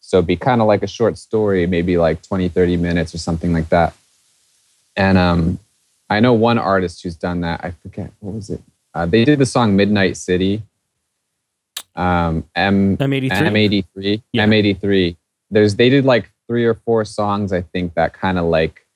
So 0.00 0.18
it'd 0.18 0.26
be 0.26 0.36
kind 0.36 0.60
of 0.60 0.66
like 0.66 0.82
a 0.82 0.88
short 0.88 1.18
story, 1.18 1.66
maybe 1.66 1.98
like 1.98 2.22
20, 2.22 2.48
30 2.48 2.76
minutes 2.76 3.14
or 3.14 3.18
something 3.18 3.52
like 3.52 3.68
that. 3.68 3.94
And 4.96 5.18
um, 5.18 5.58
I 6.08 6.20
know 6.20 6.34
one 6.34 6.58
artist 6.58 7.02
who's 7.02 7.16
done 7.16 7.40
that. 7.40 7.64
I 7.64 7.70
forget, 7.70 8.12
what 8.20 8.34
was 8.34 8.50
it? 8.50 8.62
Uh, 8.94 9.06
they 9.06 9.24
did 9.24 9.38
the 9.38 9.46
song 9.46 9.76
Midnight 9.76 10.16
City. 10.16 10.62
Um, 11.94 12.44
M, 12.54 12.96
M83. 12.96 13.84
M83. 13.94 14.22
Yeah. 14.32 14.46
M83. 14.46 15.16
There's, 15.50 15.76
they 15.76 15.90
did 15.90 16.04
like 16.04 16.30
three 16.46 16.64
or 16.64 16.74
four 16.74 17.04
songs, 17.04 17.52
I 17.52 17.62
think, 17.62 17.94
that 17.94 18.12
kind 18.12 18.38
of 18.38 18.44
like 18.46 18.86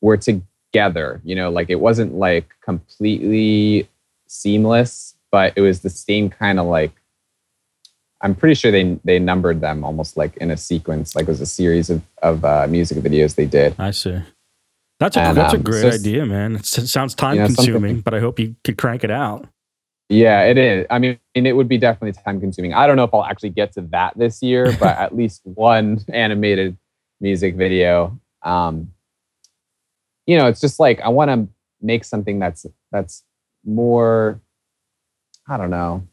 were 0.00 0.16
together, 0.16 1.20
you 1.24 1.34
know, 1.34 1.50
like 1.50 1.70
it 1.70 1.80
wasn't 1.80 2.14
like 2.14 2.48
completely 2.62 3.88
seamless, 4.26 5.14
but 5.30 5.52
it 5.56 5.60
was 5.60 5.80
the 5.80 5.90
same 5.90 6.28
kind 6.28 6.58
of 6.58 6.66
like 6.66 6.92
I'm 8.22 8.36
pretty 8.36 8.54
sure 8.54 8.70
they 8.70 8.98
they 9.04 9.18
numbered 9.18 9.60
them 9.60 9.84
almost 9.84 10.16
like 10.16 10.36
in 10.36 10.50
a 10.50 10.56
sequence, 10.56 11.16
like 11.16 11.24
it 11.24 11.28
was 11.28 11.40
a 11.40 11.46
series 11.46 11.90
of 11.90 12.02
of 12.22 12.44
uh, 12.44 12.66
music 12.68 12.98
videos 12.98 13.34
they 13.34 13.46
did. 13.46 13.74
I 13.78 13.90
see. 13.90 14.22
That's 15.02 15.16
a 15.16 15.20
and, 15.20 15.36
that's 15.36 15.54
um, 15.54 15.60
a 15.60 15.62
great 15.62 15.80
so 15.82 15.88
idea, 15.88 16.24
man. 16.24 16.56
It 16.56 16.66
sounds 16.66 17.14
time 17.14 17.34
you 17.34 17.40
know, 17.40 17.46
consuming, 17.46 18.00
but 18.00 18.14
I 18.14 18.20
hope 18.20 18.38
you 18.38 18.54
could 18.62 18.78
crank 18.78 19.02
it 19.02 19.10
out. 19.10 19.48
Yeah, 20.08 20.42
it 20.42 20.58
is. 20.58 20.86
I 20.90 20.98
mean, 20.98 21.18
it 21.34 21.56
would 21.56 21.68
be 21.68 21.78
definitely 21.78 22.12
time 22.22 22.40
consuming. 22.40 22.74
I 22.74 22.86
don't 22.86 22.96
know 22.96 23.04
if 23.04 23.12
I'll 23.12 23.24
actually 23.24 23.50
get 23.50 23.72
to 23.72 23.80
that 23.92 24.16
this 24.16 24.42
year, 24.42 24.76
but 24.80 24.96
at 24.96 25.16
least 25.16 25.40
one 25.44 26.00
animated 26.12 26.76
music 27.20 27.56
video. 27.56 28.18
Um, 28.42 28.92
you 30.26 30.38
know, 30.38 30.46
it's 30.46 30.60
just 30.60 30.78
like 30.78 31.00
I 31.00 31.08
want 31.08 31.30
to 31.30 31.48
make 31.82 32.04
something 32.04 32.38
that's 32.38 32.64
that's 32.90 33.24
more 33.64 34.40
i 35.48 35.56
don't 35.56 35.70
know 35.70 36.06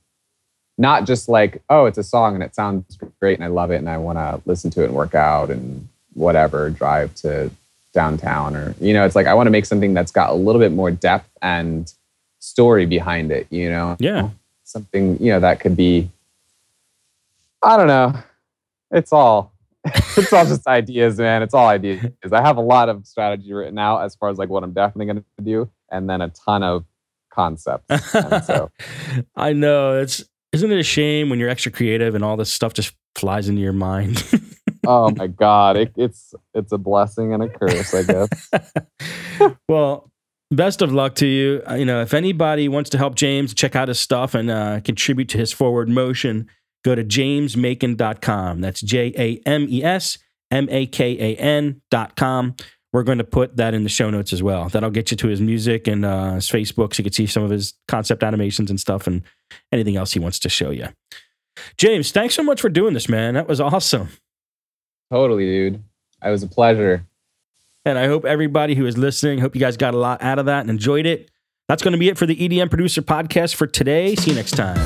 not 0.77 1.05
just 1.05 1.29
like 1.29 1.61
oh 1.69 1.85
it's 1.85 1.97
a 1.97 2.03
song 2.03 2.33
and 2.33 2.43
it 2.43 2.55
sounds 2.55 2.97
great 3.19 3.37
and 3.37 3.43
i 3.43 3.47
love 3.47 3.71
it 3.71 3.75
and 3.75 3.89
i 3.89 3.97
want 3.97 4.17
to 4.17 4.41
listen 4.45 4.69
to 4.71 4.81
it 4.81 4.87
and 4.87 4.95
work 4.95 5.15
out 5.15 5.49
and 5.49 5.87
whatever 6.13 6.69
drive 6.69 7.13
to 7.15 7.51
downtown 7.93 8.55
or 8.55 8.75
you 8.79 8.93
know 8.93 9.05
it's 9.05 9.15
like 9.15 9.27
i 9.27 9.33
want 9.33 9.47
to 9.47 9.51
make 9.51 9.65
something 9.65 9.93
that's 9.93 10.11
got 10.11 10.29
a 10.29 10.33
little 10.33 10.59
bit 10.59 10.71
more 10.71 10.91
depth 10.91 11.29
and 11.41 11.93
story 12.39 12.85
behind 12.85 13.31
it 13.31 13.47
you 13.49 13.69
know 13.69 13.97
yeah 13.99 14.29
something 14.63 15.21
you 15.21 15.31
know 15.31 15.39
that 15.39 15.59
could 15.59 15.75
be 15.75 16.09
i 17.63 17.75
don't 17.75 17.87
know 17.87 18.13
it's 18.91 19.11
all 19.11 19.51
it's 19.85 20.31
all 20.31 20.45
just 20.45 20.67
ideas 20.67 21.17
man 21.17 21.41
it's 21.41 21.53
all 21.53 21.67
ideas 21.67 22.11
i 22.31 22.41
have 22.41 22.57
a 22.57 22.61
lot 22.61 22.89
of 22.89 23.05
strategy 23.07 23.51
written 23.51 23.79
out 23.79 24.03
as 24.03 24.15
far 24.15 24.29
as 24.29 24.37
like 24.37 24.49
what 24.49 24.63
i'm 24.63 24.73
definitely 24.73 25.05
going 25.05 25.23
to 25.37 25.43
do 25.43 25.69
and 25.91 26.09
then 26.09 26.21
a 26.21 26.29
ton 26.29 26.61
of 26.61 26.85
concepts. 27.39 28.11
So. 28.45 28.69
I 29.35 29.53
know 29.53 29.99
it's 29.99 30.23
isn't 30.51 30.71
it 30.71 30.79
a 30.79 30.83
shame 30.83 31.29
when 31.29 31.39
you're 31.39 31.49
extra 31.49 31.71
creative 31.71 32.15
and 32.15 32.23
all 32.23 32.35
this 32.35 32.51
stuff 32.51 32.73
just 32.73 32.93
flies 33.15 33.47
into 33.47 33.61
your 33.61 33.73
mind? 33.73 34.23
oh 34.85 35.11
my 35.11 35.27
god, 35.27 35.77
it, 35.77 35.93
it's 35.95 36.33
it's 36.53 36.71
a 36.71 36.77
blessing 36.77 37.33
and 37.33 37.43
a 37.43 37.49
curse, 37.49 37.93
I 37.93 38.03
guess. 38.03 38.51
well, 39.69 40.09
best 40.51 40.81
of 40.81 40.91
luck 40.91 41.15
to 41.15 41.27
you. 41.27 41.61
Uh, 41.69 41.75
you 41.75 41.85
know, 41.85 42.01
if 42.01 42.13
anybody 42.13 42.67
wants 42.67 42.89
to 42.91 42.97
help 42.97 43.15
James 43.15 43.53
check 43.53 43.75
out 43.75 43.87
his 43.87 43.99
stuff 43.99 44.35
and 44.35 44.49
uh, 44.49 44.79
contribute 44.81 45.29
to 45.29 45.37
his 45.37 45.51
forward 45.51 45.89
motion, 45.89 46.49
go 46.83 46.95
to 46.95 47.03
jamesmakan.com. 47.03 48.61
That's 48.61 48.81
J 48.81 49.13
A 49.17 49.41
M 49.47 49.67
E 49.69 49.83
S 49.83 50.17
M 50.51 50.67
A 50.69 50.85
K 50.85 51.17
A 51.19 51.35
N.com 51.37 52.55
we're 52.91 53.03
going 53.03 53.19
to 53.19 53.23
put 53.23 53.57
that 53.57 53.73
in 53.73 53.83
the 53.83 53.89
show 53.89 54.09
notes 54.09 54.33
as 54.33 54.41
well. 54.41 54.69
That'll 54.69 54.89
get 54.89 55.11
you 55.11 55.17
to 55.17 55.27
his 55.27 55.41
music 55.41 55.87
and 55.87 56.03
uh, 56.03 56.33
his 56.33 56.49
Facebook 56.49 56.93
so 56.93 57.01
you 57.01 57.03
can 57.03 57.13
see 57.13 57.27
some 57.27 57.43
of 57.43 57.51
his 57.51 57.73
concept 57.87 58.23
animations 58.23 58.69
and 58.69 58.79
stuff 58.79 59.05
and 59.05 59.21
anything 59.71 59.95
else 59.95 60.13
he 60.13 60.19
wants 60.19 60.39
to 60.39 60.49
show 60.49 60.71
you. 60.71 60.87
James, 61.77 62.11
thanks 62.11 62.35
so 62.35 62.43
much 62.43 62.61
for 62.61 62.69
doing 62.69 62.93
this, 62.93 63.09
man. 63.09 63.35
That 63.35 63.47
was 63.47 63.61
awesome. 63.61 64.09
Totally, 65.11 65.45
dude. 65.45 65.83
It 66.23 66.29
was 66.29 66.43
a 66.43 66.47
pleasure. 66.47 67.05
And 67.85 67.97
I 67.97 68.07
hope 68.07 68.25
everybody 68.25 68.75
who 68.75 68.85
is 68.85 68.97
listening, 68.97 69.39
hope 69.39 69.55
you 69.55 69.61
guys 69.61 69.77
got 69.77 69.93
a 69.93 69.97
lot 69.97 70.21
out 70.21 70.37
of 70.37 70.45
that 70.45 70.61
and 70.61 70.69
enjoyed 70.69 71.05
it. 71.05 71.31
That's 71.67 71.81
going 71.81 71.93
to 71.93 71.97
be 71.97 72.09
it 72.09 72.17
for 72.17 72.25
the 72.25 72.35
EDM 72.35 72.69
Producer 72.69 73.01
Podcast 73.01 73.55
for 73.55 73.67
today. 73.67 74.15
See 74.15 74.31
you 74.31 74.35
next 74.35 74.51
time. 74.51 74.77